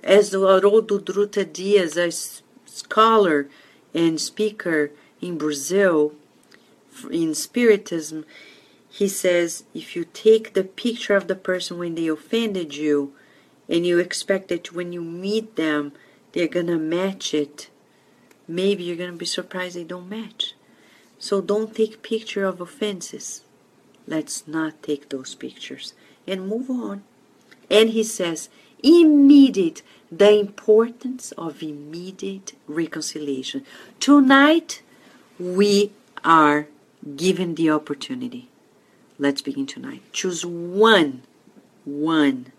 [0.03, 2.11] As Haroldo Dutra Dias, a
[2.69, 3.49] scholar
[3.93, 6.13] and speaker in Brazil,
[7.11, 8.25] in Spiritism,
[8.89, 13.13] he says if you take the picture of the person when they offended you
[13.69, 15.91] and you expect that when you meet them
[16.31, 17.69] they're gonna match it,
[18.47, 20.53] maybe you're gonna be surprised they don't match.
[21.19, 23.41] So don't take picture of offenses.
[24.07, 25.93] Let's not take those pictures
[26.27, 27.03] and move on.
[27.69, 28.49] And he says,
[28.83, 33.65] immediate, the importance of immediate reconciliation.
[33.99, 34.81] Tonight,
[35.39, 35.91] we
[36.23, 36.67] are
[37.15, 38.49] given the opportunity.
[39.19, 40.03] Let's begin tonight.
[40.13, 41.23] Choose one,
[41.83, 42.51] one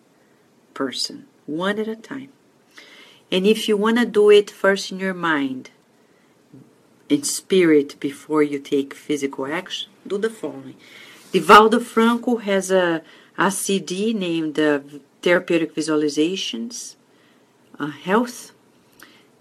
[0.74, 2.30] person, one at a time.
[3.30, 5.70] And if you want to do it first in your mind,
[7.08, 10.76] in spirit, before you take physical action, do the following.
[11.32, 13.02] Divaldo Franco has a,
[13.36, 14.80] a CD named uh,
[15.22, 16.96] Therapeutic Visualizations,
[17.78, 18.52] uh, Health.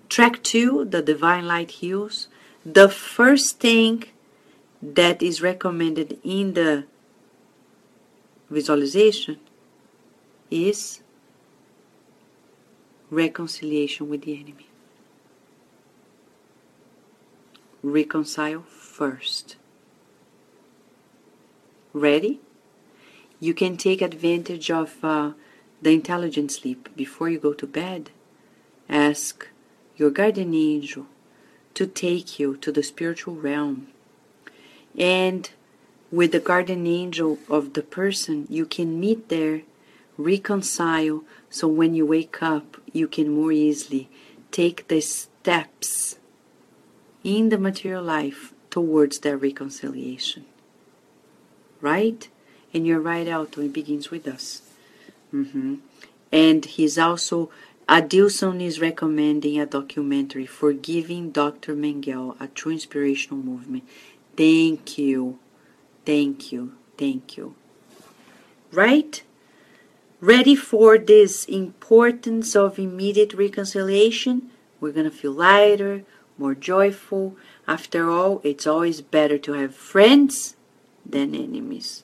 [0.10, 2.27] Track 2, The Divine Light Heals.
[2.65, 4.06] The first thing
[4.81, 6.85] that is recommended in the
[8.49, 9.39] visualization
[10.49, 11.02] is
[13.10, 14.66] reconciliation with the enemy.
[17.83, 19.55] Reconcile first.
[21.93, 22.39] Ready?
[23.39, 25.33] You can take advantage of uh,
[25.81, 28.09] the intelligent sleep before you go to bed.
[28.89, 29.47] Ask
[29.95, 31.05] your guardian angel
[31.75, 33.87] to take you to the spiritual realm.
[34.97, 35.49] And
[36.11, 39.61] with the guardian angel of the person, you can meet there,
[40.17, 44.09] reconcile, so when you wake up, you can more easily
[44.51, 46.17] take the steps
[47.27, 50.45] in the material life towards that reconciliation.
[51.81, 52.29] Right?
[52.73, 54.61] And you're right, Alto, it begins with us.
[55.33, 55.75] Mm-hmm.
[56.31, 57.49] And he's also,
[57.89, 61.75] Adilson is recommending a documentary, Forgiving Dr.
[61.75, 63.83] Mengele, a true inspirational movement.
[64.37, 65.39] Thank you.
[66.05, 66.73] Thank you.
[66.97, 67.55] Thank you.
[68.71, 69.21] Right?
[70.19, 74.49] ready for this importance of immediate reconciliation,
[74.79, 76.03] we're going to feel lighter,
[76.38, 77.35] more joyful.
[77.68, 80.55] After all, it's always better to have friends
[81.05, 82.03] than enemies.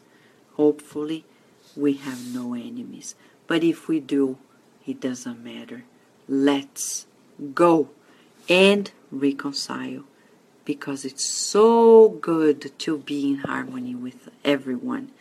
[0.53, 1.25] Hopefully,
[1.75, 3.15] we have no enemies.
[3.47, 4.37] But if we do,
[4.85, 5.83] it doesn't matter.
[6.27, 7.05] Let's
[7.53, 7.89] go
[8.49, 10.03] and reconcile
[10.65, 15.11] because it's so good to be in harmony with everyone.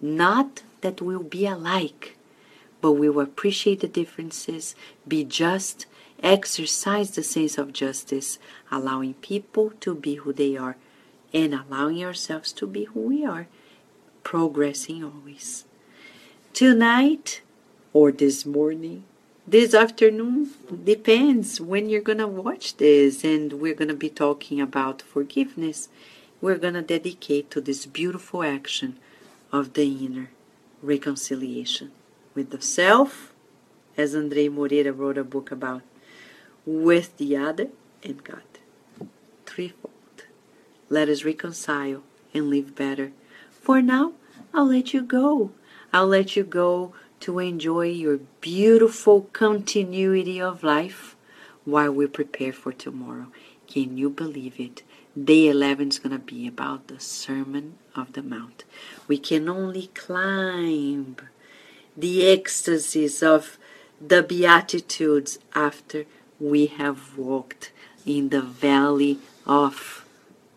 [0.00, 2.16] Not that we'll be alike,
[2.80, 4.74] but we will appreciate the differences,
[5.06, 5.86] be just,
[6.22, 8.38] exercise the sense of justice,
[8.70, 10.76] allowing people to be who they are,
[11.32, 13.46] and allowing ourselves to be who we are,
[14.22, 15.64] progressing always.
[16.52, 17.42] Tonight,
[17.92, 19.04] or this morning,
[19.46, 20.50] this afternoon,
[20.84, 25.88] depends when you're going to watch this, and we're going to be talking about forgiveness.
[26.40, 28.98] We're going to dedicate to this beautiful action
[29.50, 30.30] of the inner
[30.82, 31.90] reconciliation
[32.34, 33.32] with the self,
[33.96, 35.82] as Andrei Moreira wrote a book about,
[36.66, 37.68] with the other
[38.02, 38.42] and God.
[39.46, 39.92] threefold.
[40.88, 42.02] Let us reconcile
[42.32, 43.12] and live better.
[43.50, 44.12] For now,
[44.54, 45.50] I'll let you go.
[45.92, 51.16] I'll let you go to enjoy your beautiful continuity of life
[51.64, 53.26] while we prepare for tomorrow.
[53.66, 54.82] Can you believe it?
[55.22, 58.64] Day 11 is going to be about the Sermon of the Mount.
[59.08, 61.16] We can only climb
[61.96, 63.58] the ecstasies of
[64.00, 66.04] the Beatitudes after
[66.40, 67.72] we have walked
[68.06, 70.04] in the valley of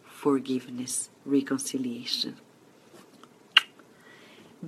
[0.06, 2.38] forgiveness, reconciliation.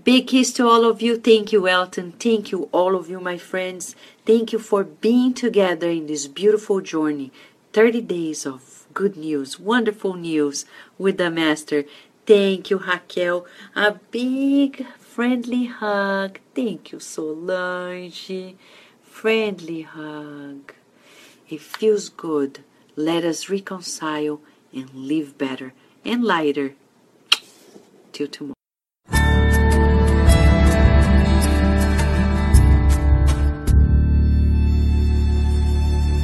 [0.03, 1.17] Big kiss to all of you.
[1.17, 2.13] Thank you, Elton.
[2.13, 3.95] Thank you, all of you, my friends.
[4.25, 7.31] Thank you for being together in this beautiful journey.
[7.73, 10.65] 30 days of good news, wonderful news
[10.97, 11.85] with the Master.
[12.25, 13.45] Thank you, Raquel.
[13.75, 16.39] A big friendly hug.
[16.55, 18.55] Thank you, Solange.
[19.03, 20.73] Friendly hug.
[21.49, 22.63] It feels good.
[22.95, 24.39] Let us reconcile
[24.73, 25.73] and live better
[26.05, 26.75] and lighter.
[28.11, 28.53] Till tomorrow.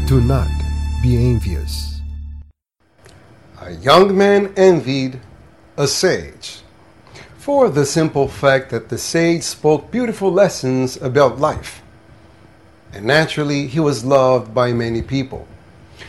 [0.07, 0.47] Do not
[1.03, 2.01] be envious.
[3.61, 5.19] A young man envied
[5.77, 6.61] a sage
[7.37, 11.81] for the simple fact that the sage spoke beautiful lessons about life.
[12.93, 15.47] And naturally, he was loved by many people.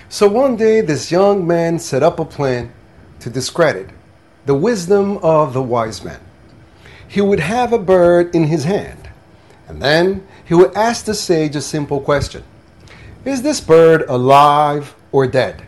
[0.09, 2.73] So one day, this young man set up a plan
[3.21, 3.91] to discredit
[4.47, 6.21] the wisdom of the wise man.
[7.07, 9.09] He would have a bird in his hand,
[9.69, 12.43] and then he would ask the sage a simple question
[13.25, 15.63] Is this bird alive or dead?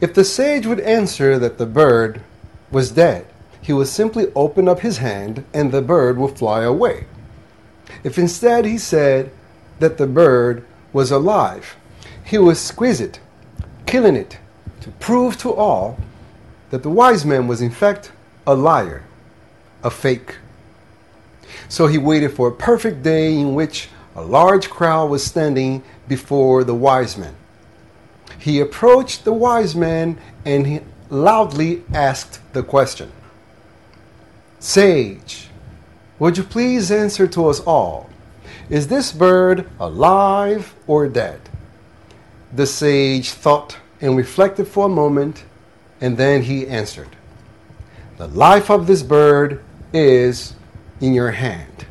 [0.00, 2.20] If the sage would answer that the bird
[2.70, 3.26] was dead,
[3.62, 7.06] he would simply open up his hand and the bird would fly away.
[8.04, 9.30] If instead he said
[9.78, 11.76] that the bird was alive,
[12.24, 13.20] he would squeeze it,
[13.86, 14.38] killing it,
[14.80, 15.98] to prove to all
[16.70, 18.12] that the wise man was in fact
[18.46, 19.04] a liar,
[19.82, 20.36] a fake.
[21.68, 26.64] So he waited for a perfect day in which a large crowd was standing before
[26.64, 27.34] the wise man.
[28.38, 30.80] He approached the wise man and he
[31.10, 33.12] loudly asked the question
[34.58, 35.48] Sage,
[36.18, 38.08] would you please answer to us all?
[38.68, 41.40] Is this bird alive or dead?
[42.52, 45.44] The sage thought and reflected for a moment,
[46.00, 47.14] and then he answered
[48.18, 49.62] The life of this bird
[49.92, 50.54] is
[51.00, 51.86] in your hand.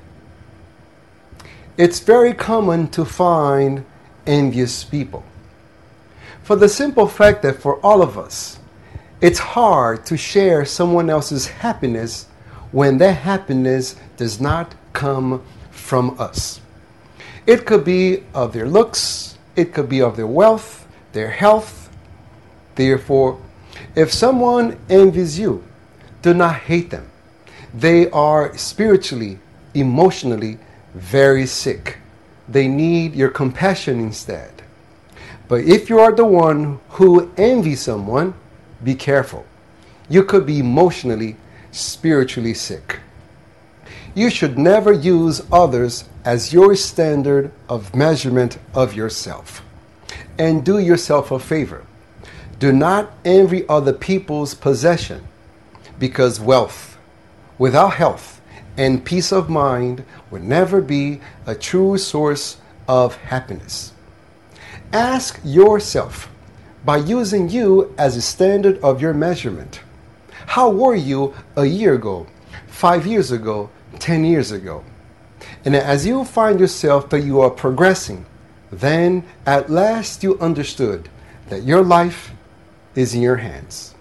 [1.77, 3.85] It's very common to find
[4.27, 5.23] envious people.
[6.43, 8.60] For the simple fact that for all of us,
[9.22, 12.27] it's hard to share someone else's happiness
[12.72, 15.41] when that happiness does not come
[15.72, 16.60] from us.
[17.45, 21.89] It could be of their looks, it could be of their wealth, their health.
[22.76, 23.39] Therefore,
[23.95, 25.63] if someone envies you,
[26.22, 27.09] do not hate them.
[27.73, 29.39] They are spiritually,
[29.73, 30.57] emotionally
[30.93, 31.99] very sick.
[32.47, 34.51] They need your compassion instead.
[35.47, 38.34] But if you are the one who envies someone,
[38.84, 39.45] be careful.
[40.09, 41.35] You could be emotionally,
[41.72, 42.99] spiritually sick.
[44.16, 49.62] You should never use others as your standard of measurement of yourself.
[50.40, 51.86] And do yourself a favor.
[52.58, 55.28] Do not envy other people's possession
[56.00, 56.98] because wealth
[57.58, 58.42] without health
[58.78, 63.92] and peace of mind will never be a true source of happiness.
[64.94, 66.30] Ask yourself
[66.86, 69.82] by using you as a standard of your measurement.
[70.48, 72.28] How were you a year ago,
[72.68, 74.84] five years ago, 10 years ago?
[75.63, 78.26] And as you find yourself that you are progressing,
[78.72, 81.09] then at last you understood
[81.49, 82.31] that your life
[82.95, 83.95] is in your hands.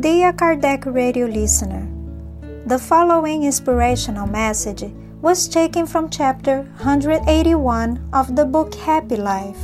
[0.00, 1.86] Dear Kardec radio listener,
[2.66, 4.84] the following inspirational message
[5.22, 9.58] was taken from chapter 181 of the book Happy Life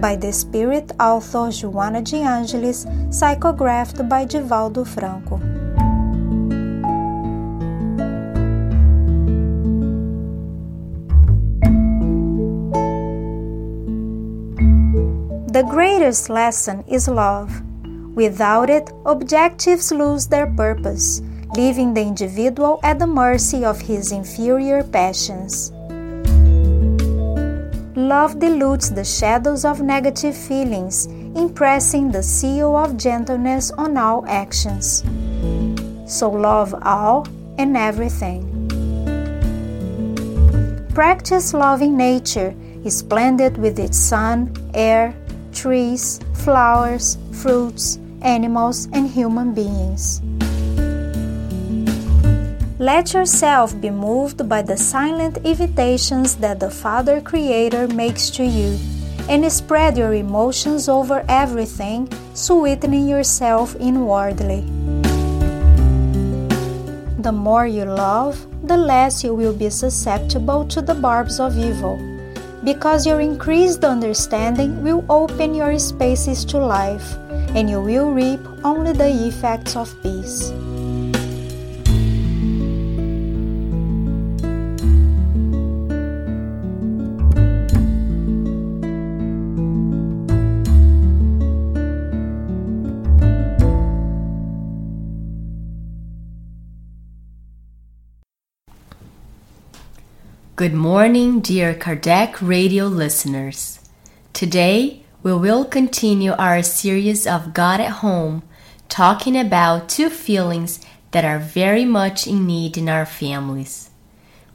[0.00, 5.38] by the spirit author Joana de Angelis, psychographed by Divaldo Franco.
[15.52, 17.50] The greatest lesson is love.
[18.14, 21.22] Without it, objectives lose their purpose,
[21.54, 25.72] leaving the individual at the mercy of his inferior passions.
[27.94, 31.06] Love dilutes the shadows of negative feelings,
[31.36, 35.04] impressing the seal of gentleness on all actions.
[36.06, 37.26] So love all
[37.58, 38.48] and everything.
[40.94, 42.54] Practice loving nature,
[42.88, 45.14] splendid with its sun, air,
[45.52, 50.20] trees, flowers, fruits, animals, and human beings.
[52.82, 58.76] Let yourself be moved by the silent invitations that the Father Creator makes to you
[59.28, 64.62] and spread your emotions over everything, sweetening yourself inwardly.
[67.22, 72.02] The more you love, the less you will be susceptible to the barbs of evil,
[72.64, 77.14] because your increased understanding will open your spaces to life,
[77.54, 80.50] and you will reap only the effects of peace.
[100.62, 103.80] Good morning, dear Kardec radio listeners.
[104.32, 108.44] Today, we will continue our series of God at Home,
[108.88, 110.78] talking about two feelings
[111.10, 113.90] that are very much in need in our families.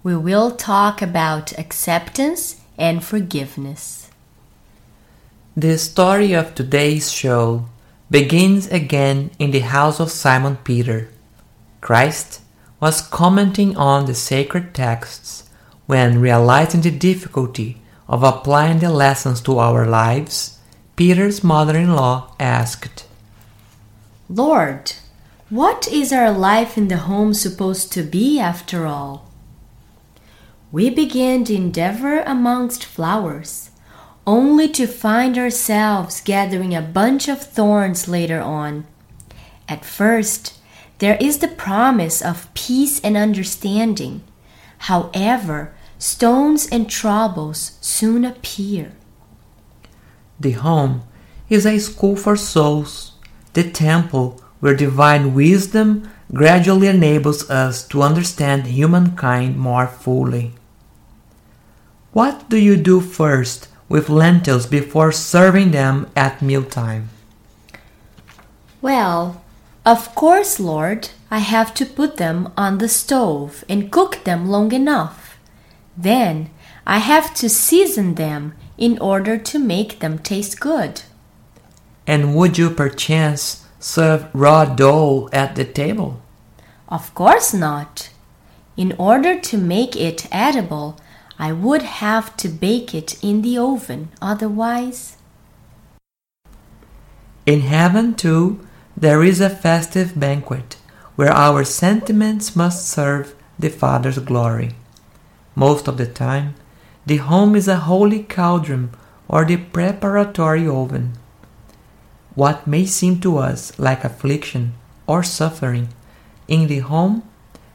[0.02, 4.10] We will talk about acceptance and forgiveness.
[5.58, 7.66] The story of today's show
[8.10, 11.10] begins again in the house of Simon Peter.
[11.82, 12.40] Christ
[12.80, 15.44] was commenting on the sacred texts
[15.88, 20.60] when realizing the difficulty of applying the lessons to our lives,
[20.96, 23.06] Peter's mother in law asked,
[24.30, 24.94] Lord,
[25.50, 29.32] what is our life in the home supposed to be after all?
[30.74, 33.72] We begin to endeavor amongst flowers,
[34.26, 38.86] only to find ourselves gathering a bunch of thorns later on.
[39.70, 40.60] At first,
[41.00, 44.24] there is the promise of peace and understanding.
[44.80, 48.94] However, stones and troubles soon appear.
[50.40, 51.04] The home
[51.50, 53.14] is a school for souls,
[53.54, 60.54] the temple where divine wisdom gradually enables us to understand humankind more fully.
[62.12, 67.10] What do you do first with lentils before serving them at mealtime?
[68.82, 69.42] Well,
[69.86, 74.72] of course, Lord, I have to put them on the stove and cook them long
[74.72, 75.27] enough.
[75.98, 76.52] Then
[76.86, 81.02] I have to season them in order to make them taste good.
[82.06, 86.22] And would you perchance serve raw dough at the table?
[86.88, 88.10] Of course not.
[88.78, 91.00] In order to make it edible,
[91.40, 95.18] I would have to bake it in the oven, otherwise.
[97.46, 98.66] In heaven, too,
[98.96, 100.78] there is a festive banquet
[101.16, 104.76] where our sentiments must serve the Father's glory.
[105.58, 106.54] Most of the time,
[107.08, 108.92] the home is a holy cauldron
[109.28, 111.14] or the preparatory oven.
[112.36, 114.74] What may seem to us like affliction
[115.08, 115.88] or suffering
[116.48, 117.24] in the home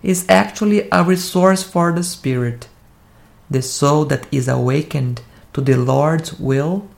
[0.00, 2.68] is actually a resource for the spirit.
[3.50, 5.22] The soul that is awakened
[5.52, 6.88] to the Lord's will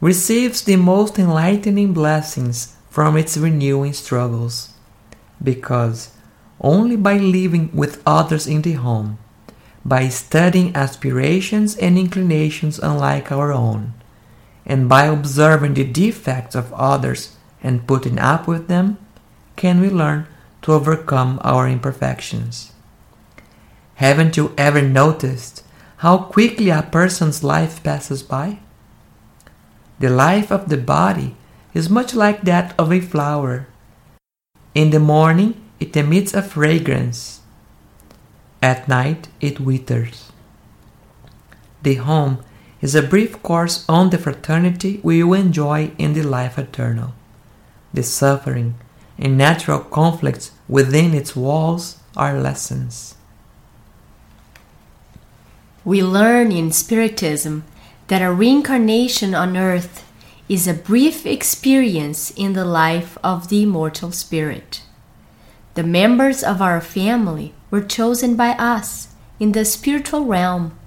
[0.00, 4.70] receives the most enlightening blessings from its renewing struggles,
[5.40, 6.10] because
[6.60, 9.18] only by living with others in the home
[9.84, 13.94] by studying aspirations and inclinations unlike our own,
[14.64, 18.98] and by observing the defects of others and putting up with them,
[19.56, 20.26] can we learn
[20.62, 22.72] to overcome our imperfections.
[23.96, 25.64] Haven't you ever noticed
[25.98, 28.58] how quickly a person's life passes by?
[29.98, 31.36] The life of the body
[31.74, 33.68] is much like that of a flower.
[34.74, 37.41] In the morning, it emits a fragrance
[38.62, 40.30] at night it withers.
[41.82, 42.38] The home
[42.80, 47.12] is a brief course on the fraternity we will enjoy in the life eternal.
[47.92, 48.76] The suffering
[49.18, 53.16] and natural conflicts within its walls are lessons.
[55.84, 57.64] We learn in Spiritism
[58.06, 60.04] that a reincarnation on earth
[60.48, 64.82] is a brief experience in the life of the immortal spirit.
[65.74, 69.08] The members of our family were chosen by us
[69.40, 70.78] in the spiritual realm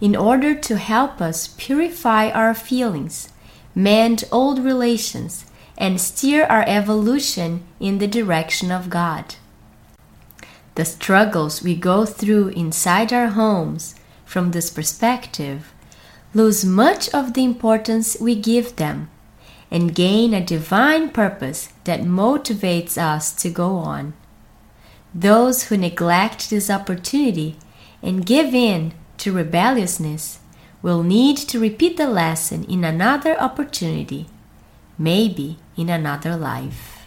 [0.00, 3.28] in order to help us purify our feelings,
[3.74, 5.44] mend old relations,
[5.76, 9.34] and steer our evolution in the direction of God.
[10.74, 13.94] The struggles we go through inside our homes
[14.24, 15.74] from this perspective
[16.32, 19.10] lose much of the importance we give them,
[19.70, 24.14] and gain a divine purpose that motivates us to go on.
[25.14, 27.56] Those who neglect this opportunity
[28.02, 30.38] and give in to rebelliousness
[30.82, 34.26] will need to repeat the lesson in another opportunity,
[34.96, 37.06] maybe in another life.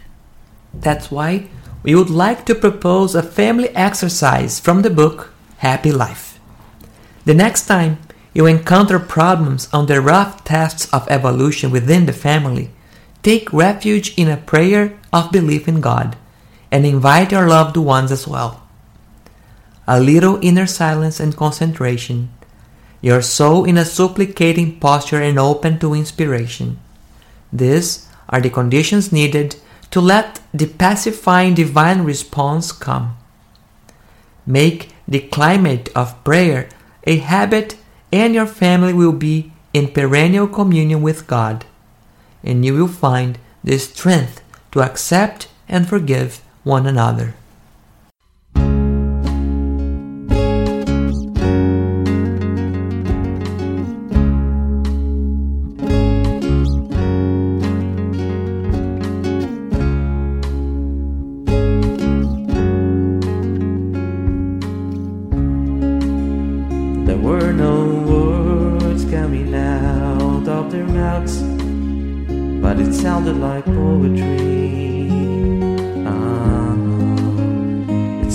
[0.72, 1.48] That's why
[1.82, 6.38] we would like to propose a family exercise from the book Happy Life.
[7.24, 7.98] The next time
[8.34, 12.70] you encounter problems on the rough tests of evolution within the family,
[13.22, 16.16] take refuge in a prayer of belief in God
[16.74, 18.60] and invite your loved ones as well.
[19.86, 22.30] A little inner silence and concentration,
[23.00, 26.80] your soul in a supplicating posture and open to inspiration.
[27.52, 29.54] These are the conditions needed
[29.92, 33.16] to let the pacifying divine response come.
[34.44, 36.68] Make the climate of prayer
[37.04, 37.76] a habit,
[38.10, 41.66] and your family will be in perennial communion with God,
[42.42, 44.40] and you will find the strength
[44.72, 47.34] to accept and forgive one another.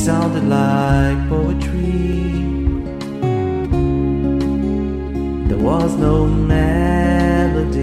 [0.10, 2.42] Sounded like poetry.
[5.48, 7.74] There was no melody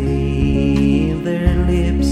[1.10, 2.10] in their lips,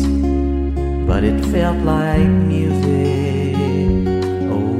[1.08, 3.56] but it felt like music.
[4.56, 4.76] Oh,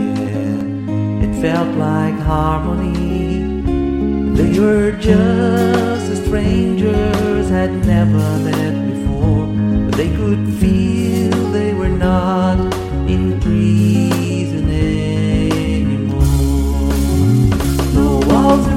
[0.00, 3.64] yeah, it felt like harmony.
[4.36, 9.46] They were just strangers, had never met before,
[9.86, 12.67] but they could feel they were not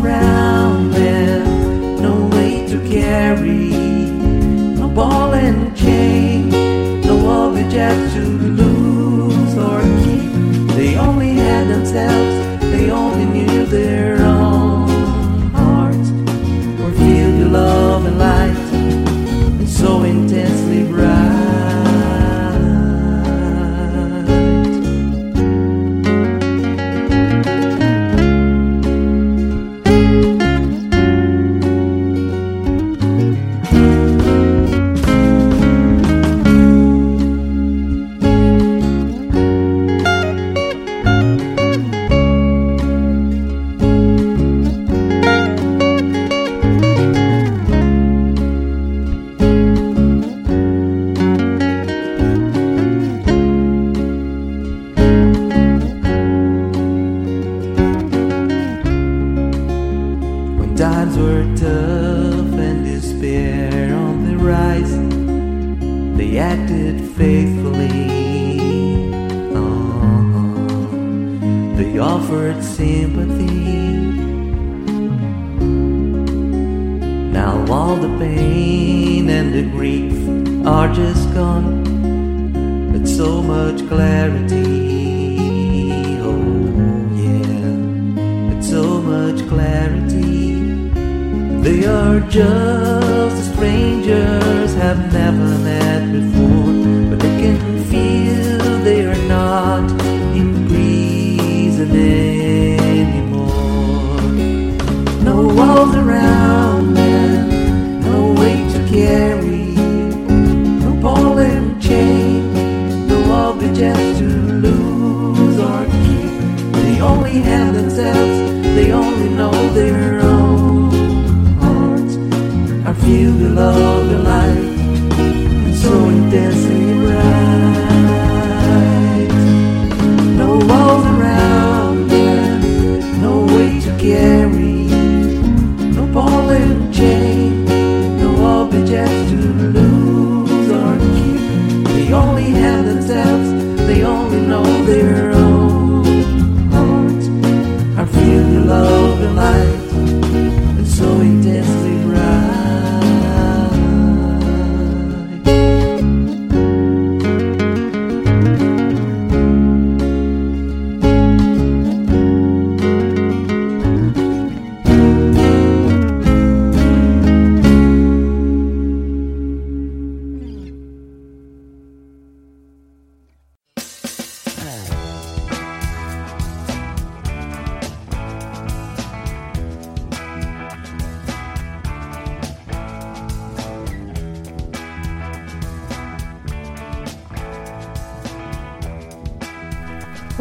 [0.01, 3.69] around them, no weight to carry,
[4.79, 6.49] no ball and chain,
[7.01, 8.23] no object to
[8.59, 10.31] lose or keep.
[10.75, 12.30] They only had themselves,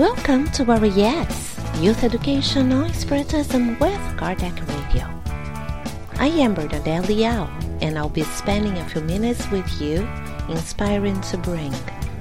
[0.01, 5.05] Welcome to our Yes Youth Education on Spiritism with Kardec Radio.
[6.15, 7.45] I am Bernadette Liao,
[7.83, 10.09] and I'll be spending a few minutes with you,
[10.49, 11.75] inspiring to bring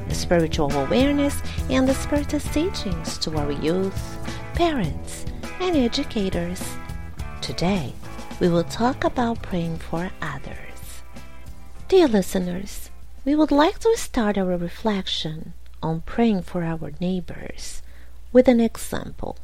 [0.09, 4.17] spiritual awareness and the Spiritist teachings to our youth,
[4.55, 5.25] parents,
[5.61, 6.61] and educators.
[7.39, 7.93] Today,
[8.41, 11.01] we will talk about praying for others.
[11.87, 12.89] Dear listeners,
[13.23, 17.81] we would like to start our reflection on praying for our neighbors
[18.31, 19.37] with an example.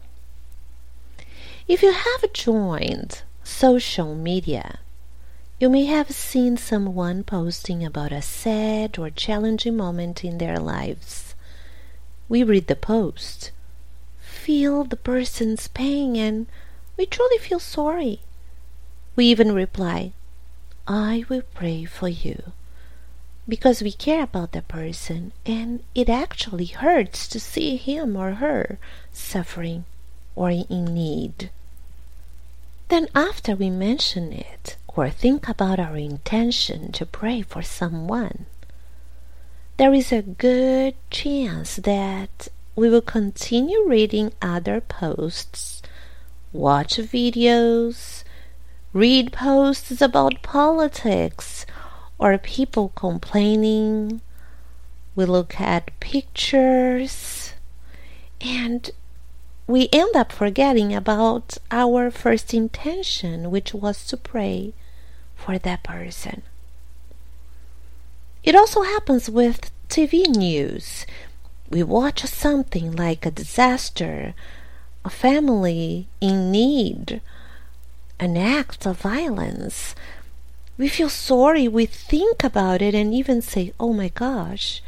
[1.68, 4.80] If you have joined social media,
[5.60, 11.34] you may have seen someone posting about a sad or challenging moment in their lives.
[12.28, 13.52] We read the post,
[14.20, 16.48] feel the person's pain, and
[16.98, 18.22] we truly feel sorry.
[19.16, 20.12] We even reply,
[20.88, 22.52] I will pray for you
[23.48, 28.78] because we care about the person and it actually hurts to see him or her
[29.12, 29.86] suffering
[30.36, 31.50] or in need.
[32.90, 38.46] Then, after we mention it or think about our intention to pray for someone,
[39.78, 45.82] there is a good chance that we will continue reading other posts,
[46.54, 48.24] watch videos,
[48.94, 51.66] read posts about politics
[52.18, 54.22] or people complaining.
[55.16, 57.54] We look at pictures
[58.42, 58.90] and
[59.68, 64.74] we end up forgetting about our first intention, which was to pray
[65.36, 66.44] for that person.
[68.44, 71.06] It also happens with TV news.
[71.70, 74.36] We watch something like a disaster,
[75.04, 77.22] a family in need,
[78.20, 79.96] an act of violence.
[80.78, 84.82] We feel sorry, we think about it, and even say, Oh my gosh,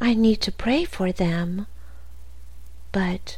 [0.00, 1.66] I need to pray for them.
[2.92, 3.36] But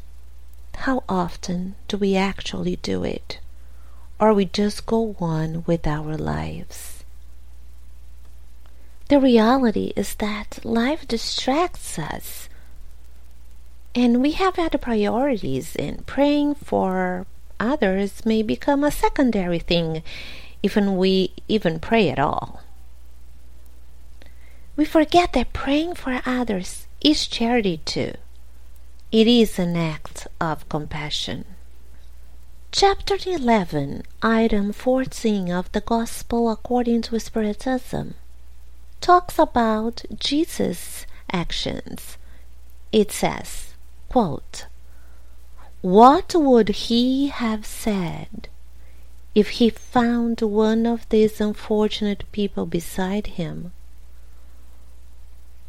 [0.76, 3.40] how often do we actually do it?
[4.20, 7.04] Or we just go on with our lives?
[9.08, 12.48] The reality is that life distracts us.
[13.92, 17.26] And we have other priorities, and praying for
[17.58, 20.04] others may become a secondary thing,
[20.62, 22.62] even we even pray at all.
[24.76, 28.14] We forget that praying for others is charity too.
[29.12, 31.44] It is an act of compassion.
[32.72, 38.14] Chapter 11, item 14 of the Gospel according to Spiritism,
[39.00, 42.16] talks about Jesus' actions.
[42.92, 43.74] It says,
[44.08, 44.66] quote,
[45.80, 48.48] What would he have said
[49.34, 53.72] if he found one of these unfortunate people beside him?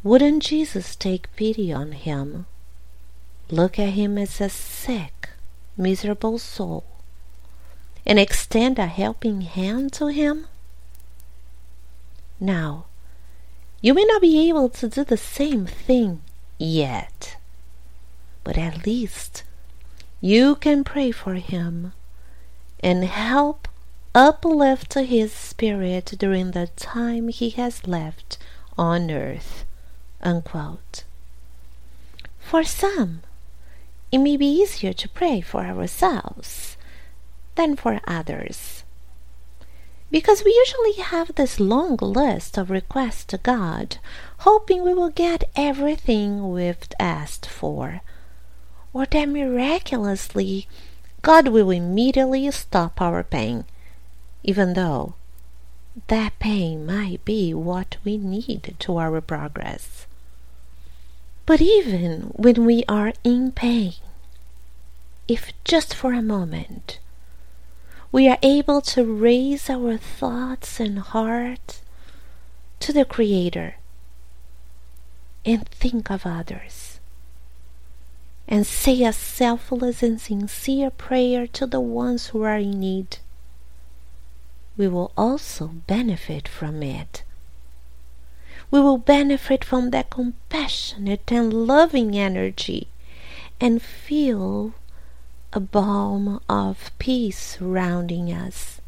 [0.02, 2.46] Wouldn't Jesus take pity on him?
[3.50, 5.30] Look at him as a sick,
[5.76, 6.84] miserable soul
[8.04, 10.46] and extend a helping hand to him?
[12.40, 12.86] Now,
[13.80, 16.22] you may not be able to do the same thing
[16.58, 17.36] yet,
[18.44, 19.44] but at least
[20.20, 21.92] you can pray for him
[22.82, 23.68] and help
[24.14, 28.38] uplift his spirit during the time he has left
[28.76, 29.64] on earth.
[30.22, 31.04] Unquote.
[32.38, 33.22] For some,
[34.10, 36.76] it may be easier to pray for ourselves
[37.54, 38.84] than for others.
[40.10, 43.96] Because we usually have this long list of requests to God,
[44.40, 48.02] hoping we will get everything we've asked for,
[48.92, 50.68] or that miraculously
[51.22, 53.64] God will immediately stop our pain,
[54.42, 55.14] even though
[56.08, 60.06] that pain might be what we need to our progress.
[61.46, 63.94] But even when we are in pain,
[65.28, 66.98] if just for a moment
[68.10, 71.80] we are able to raise our thoughts and heart
[72.80, 73.76] to the Creator
[75.46, 76.81] and think of others,
[78.48, 83.18] and say a selfless and sincere prayer to the ones who are in need,
[84.76, 87.22] we will also benefit from it
[88.72, 92.88] we will benefit from that compassionate and loving energy
[93.60, 94.72] and feel
[95.52, 98.80] a balm of peace surrounding us.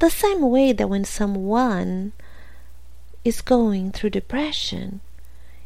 [0.00, 2.12] The same way that when someone
[3.24, 5.00] is going through depression,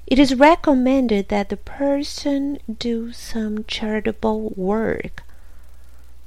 [0.06, 5.22] it is recommended that the person do some charitable work.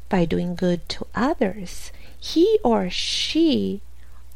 [0.10, 3.82] By doing good to others, he or she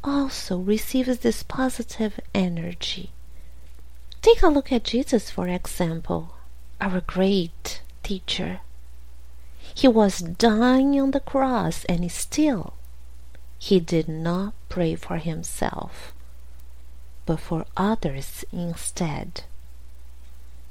[0.04, 3.10] also receives this positive energy.
[4.20, 6.34] Take a look at Jesus, for example.
[6.80, 8.60] our great teacher.
[9.74, 12.74] He was dying on the cross and still
[13.58, 16.11] he did not pray for himself,
[17.26, 19.42] but for others instead.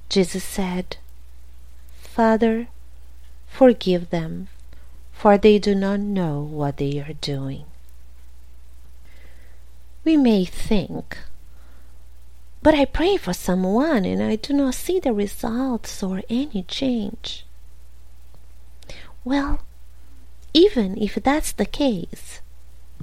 [0.10, 0.98] Jesus said,
[2.02, 2.68] Father,
[3.48, 4.50] forgive them,
[5.14, 7.66] for they do not know what they are doing.
[10.04, 11.18] We may think,
[12.62, 17.46] but I pray for someone and I do not see the results or any change.
[19.24, 19.62] Well,
[20.54, 22.42] even if that's the case,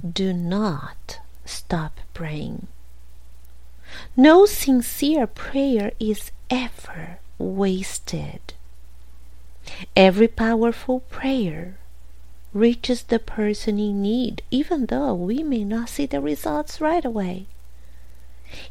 [0.03, 2.67] do not stop praying.
[4.15, 8.53] No sincere prayer is ever wasted.
[9.95, 11.77] Every powerful prayer
[12.53, 17.45] reaches the person in need, even though we may not see the results right away.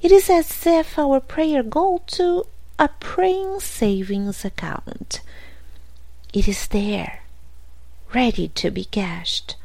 [0.03, 2.45] It is as if our prayer go to
[2.79, 5.21] a praying savings account.
[6.33, 7.23] It is there
[8.15, 9.57] ready to be cashed.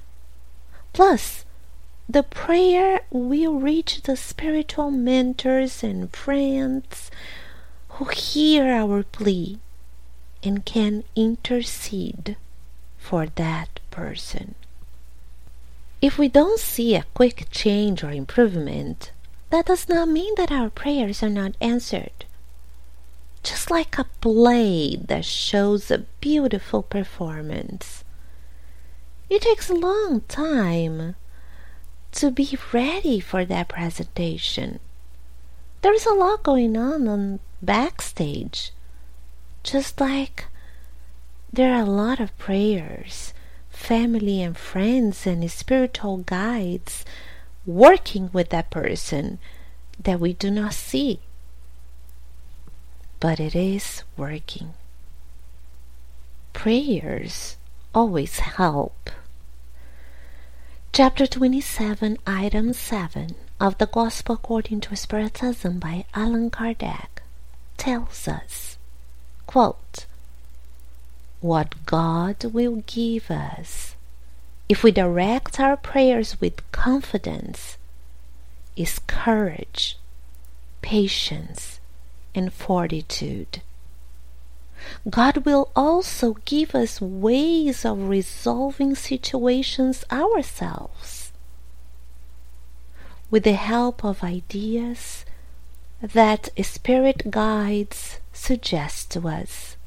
[0.92, 1.46] Plus,
[2.10, 7.10] the prayer will reach the spiritual mentors and friends
[7.90, 9.60] who hear our plea
[10.44, 12.36] and can intercede
[12.98, 14.56] for that person.
[16.02, 19.12] If we don't see a quick change or improvement,
[19.52, 22.26] that does not mean that our prayers are not answered.
[23.44, 28.04] Just like a play that shows a beautiful performance,
[29.30, 31.16] it takes a long time
[32.14, 34.80] to be ready for that presentation.
[35.82, 38.72] There is a lot going on on backstage,
[39.64, 40.46] just like
[41.52, 43.34] there are a lot of prayers,
[43.70, 47.04] family and friends and spiritual guides
[47.66, 49.40] working with that person
[50.02, 51.20] that we do not see.
[53.20, 54.74] But it is working.
[56.54, 57.58] Prayers
[57.94, 59.10] always help.
[60.96, 67.24] Chapter 27, Item 7 of the Gospel According to Spiritism by Allan Kardec
[67.78, 68.78] tells us,
[69.48, 70.06] quote,
[71.42, 73.96] What God will give us
[74.70, 77.80] if we direct our prayers with confidence
[78.76, 79.98] is courage,
[80.84, 81.80] patience,
[82.36, 83.64] and fortitude.
[85.10, 91.32] God will also give us ways of resolving situations ourselves.
[93.30, 95.26] With the help of ideas
[96.02, 99.78] that Spirit guides suggest to us.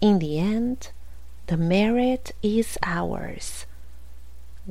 [0.00, 0.90] In the end,
[1.46, 3.66] the merit is ours.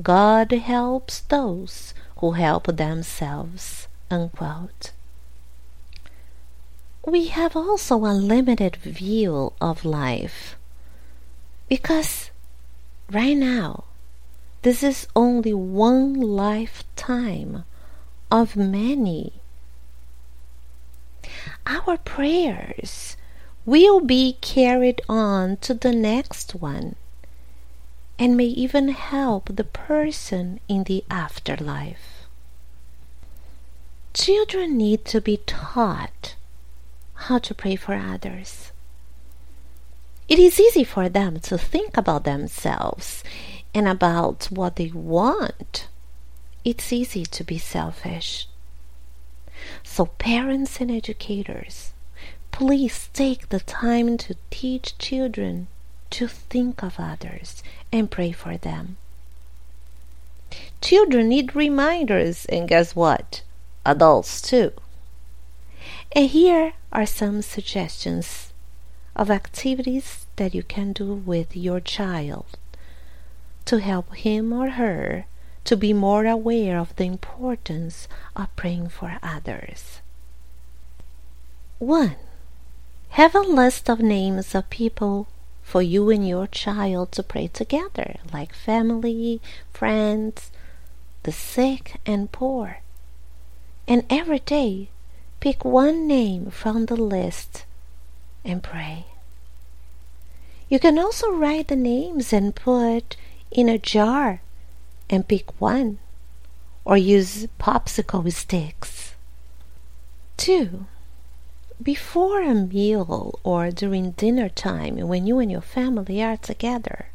[0.02, 3.88] God helps those who help themselves.
[4.10, 4.92] Unquote
[7.04, 10.56] we have also a limited view of life
[11.68, 12.30] because
[13.10, 13.84] right now
[14.62, 17.64] this is only one lifetime
[18.30, 19.32] of many.
[21.66, 23.16] Our prayers
[23.66, 26.94] will be carried on to the next one
[28.18, 32.26] and may even help the person in the afterlife.
[34.14, 36.36] Children need to be taught
[37.22, 38.72] how to pray for others.
[40.28, 43.22] It is easy for them to think about themselves
[43.74, 45.88] and about what they want.
[46.64, 48.46] It's easy to be selfish.
[49.82, 51.92] So, parents and educators,
[52.50, 55.68] please take the time to teach children
[56.10, 57.62] to think of others
[57.92, 58.96] and pray for them.
[60.80, 63.42] Children need reminders, and guess what?
[63.84, 64.72] Adults too.
[66.14, 68.52] And here are some suggestions
[69.16, 72.58] of activities that you can do with your child
[73.64, 75.24] to help him or her
[75.64, 80.00] to be more aware of the importance of praying for others.
[81.78, 82.16] 1.
[83.10, 85.28] Have a list of names of people
[85.62, 89.40] for you and your child to pray together, like family,
[89.72, 90.50] friends,
[91.22, 92.80] the sick and poor.
[93.88, 94.90] And every day
[95.42, 97.64] Pick one name from the list
[98.44, 99.06] and pray.
[100.68, 103.16] You can also write the names and put
[103.50, 104.40] in a jar
[105.10, 105.98] and pick one
[106.84, 109.16] or use popsicle sticks.
[110.36, 110.86] 2.
[111.82, 117.06] Before a meal or during dinner time when you and your family are together,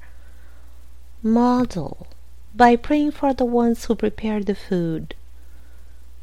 [1.24, 2.08] model
[2.54, 5.16] by praying for the ones who prepare the food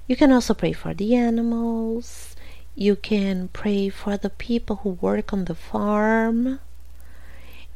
[0.07, 2.35] you can also pray for the animals
[2.77, 6.59] You can pray for the people who work on the farm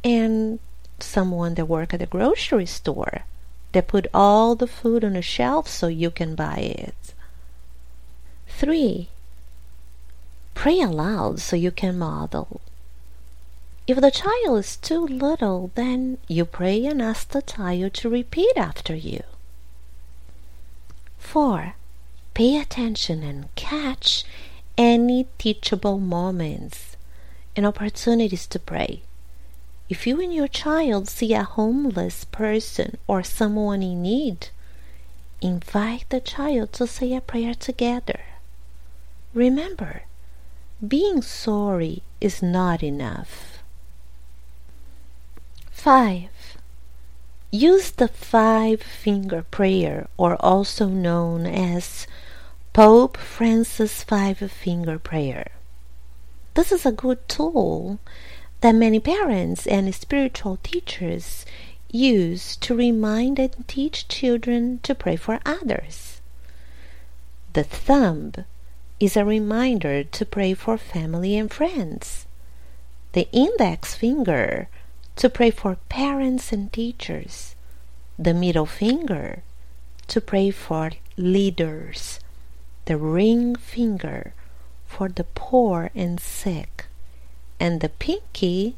[0.02, 0.58] and
[0.98, 3.22] someone that work at the grocery store
[3.72, 7.14] that put all the food on the shelf so you can buy it.
[8.48, 9.08] 3.
[10.54, 12.60] Pray aloud so you can model.
[13.86, 18.56] If the child is too little, then you pray and ask the child to repeat
[18.56, 19.22] after you.
[21.18, 21.74] 4.
[22.38, 24.22] Pay attention and catch
[24.76, 26.96] any teachable moments
[27.56, 29.02] and opportunities to pray.
[29.88, 34.50] If you and your child see a homeless person or someone in need,
[35.40, 38.20] invite the child to say a prayer together.
[39.34, 40.02] Remember,
[40.86, 43.64] being sorry is not enough.
[45.72, 46.28] 5.
[47.50, 52.06] Use the five finger prayer, or also known as
[52.78, 55.50] Pope Francis five finger prayer.
[56.54, 57.98] This is a good tool
[58.60, 61.44] that many parents and spiritual teachers
[61.90, 66.20] use to remind and teach children to pray for others.
[67.52, 68.34] The thumb
[69.00, 72.28] is a reminder to pray for family and friends.
[73.10, 74.68] The index finger
[75.16, 77.56] to pray for parents and teachers.
[78.16, 79.42] The middle finger
[80.06, 82.20] to pray for leaders.
[82.88, 84.32] The ring finger
[84.86, 86.86] for the poor and sick
[87.60, 88.76] and the pinky,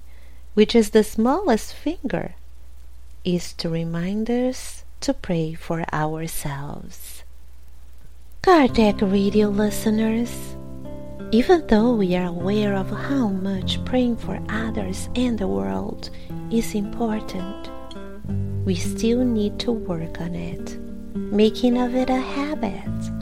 [0.54, 2.34] which is the smallest finger,
[3.24, 7.22] is to remind us to pray for ourselves.
[8.42, 10.56] Kardec Radio listeners,
[11.30, 16.10] even though we are aware of how much praying for others and the world
[16.50, 17.70] is important,
[18.64, 20.76] we still need to work on it,
[21.14, 23.19] making of it a habit.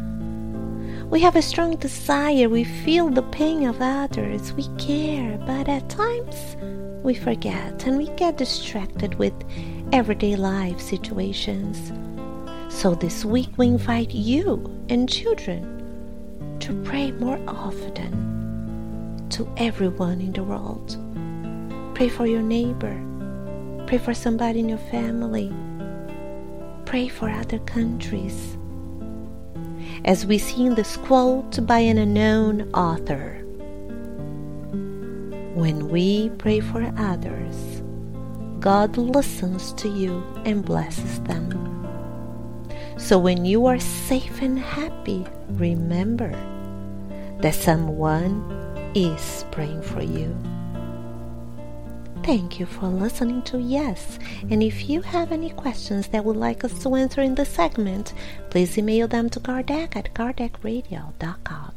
[1.10, 5.88] We have a strong desire, we feel the pain of others, we care, but at
[5.88, 6.58] times
[7.02, 9.32] we forget and we get distracted with
[9.90, 11.92] everyday life situations.
[12.68, 20.34] So this week we invite you and children to pray more often to everyone in
[20.34, 20.98] the world.
[21.94, 23.02] Pray for your neighbor,
[23.86, 25.50] pray for somebody in your family,
[26.84, 28.57] pray for other countries
[30.04, 33.34] as we see in this quote by an unknown author.
[35.54, 37.82] When we pray for others,
[38.60, 41.48] God listens to you and blesses them.
[42.96, 46.32] So when you are safe and happy, remember
[47.40, 48.42] that someone
[48.94, 50.36] is praying for you.
[52.28, 54.18] Thank you for listening to Yes.
[54.50, 58.12] And if you have any questions that would like us to answer in the segment,
[58.50, 61.72] please email them to Kardec at kardecradio.com.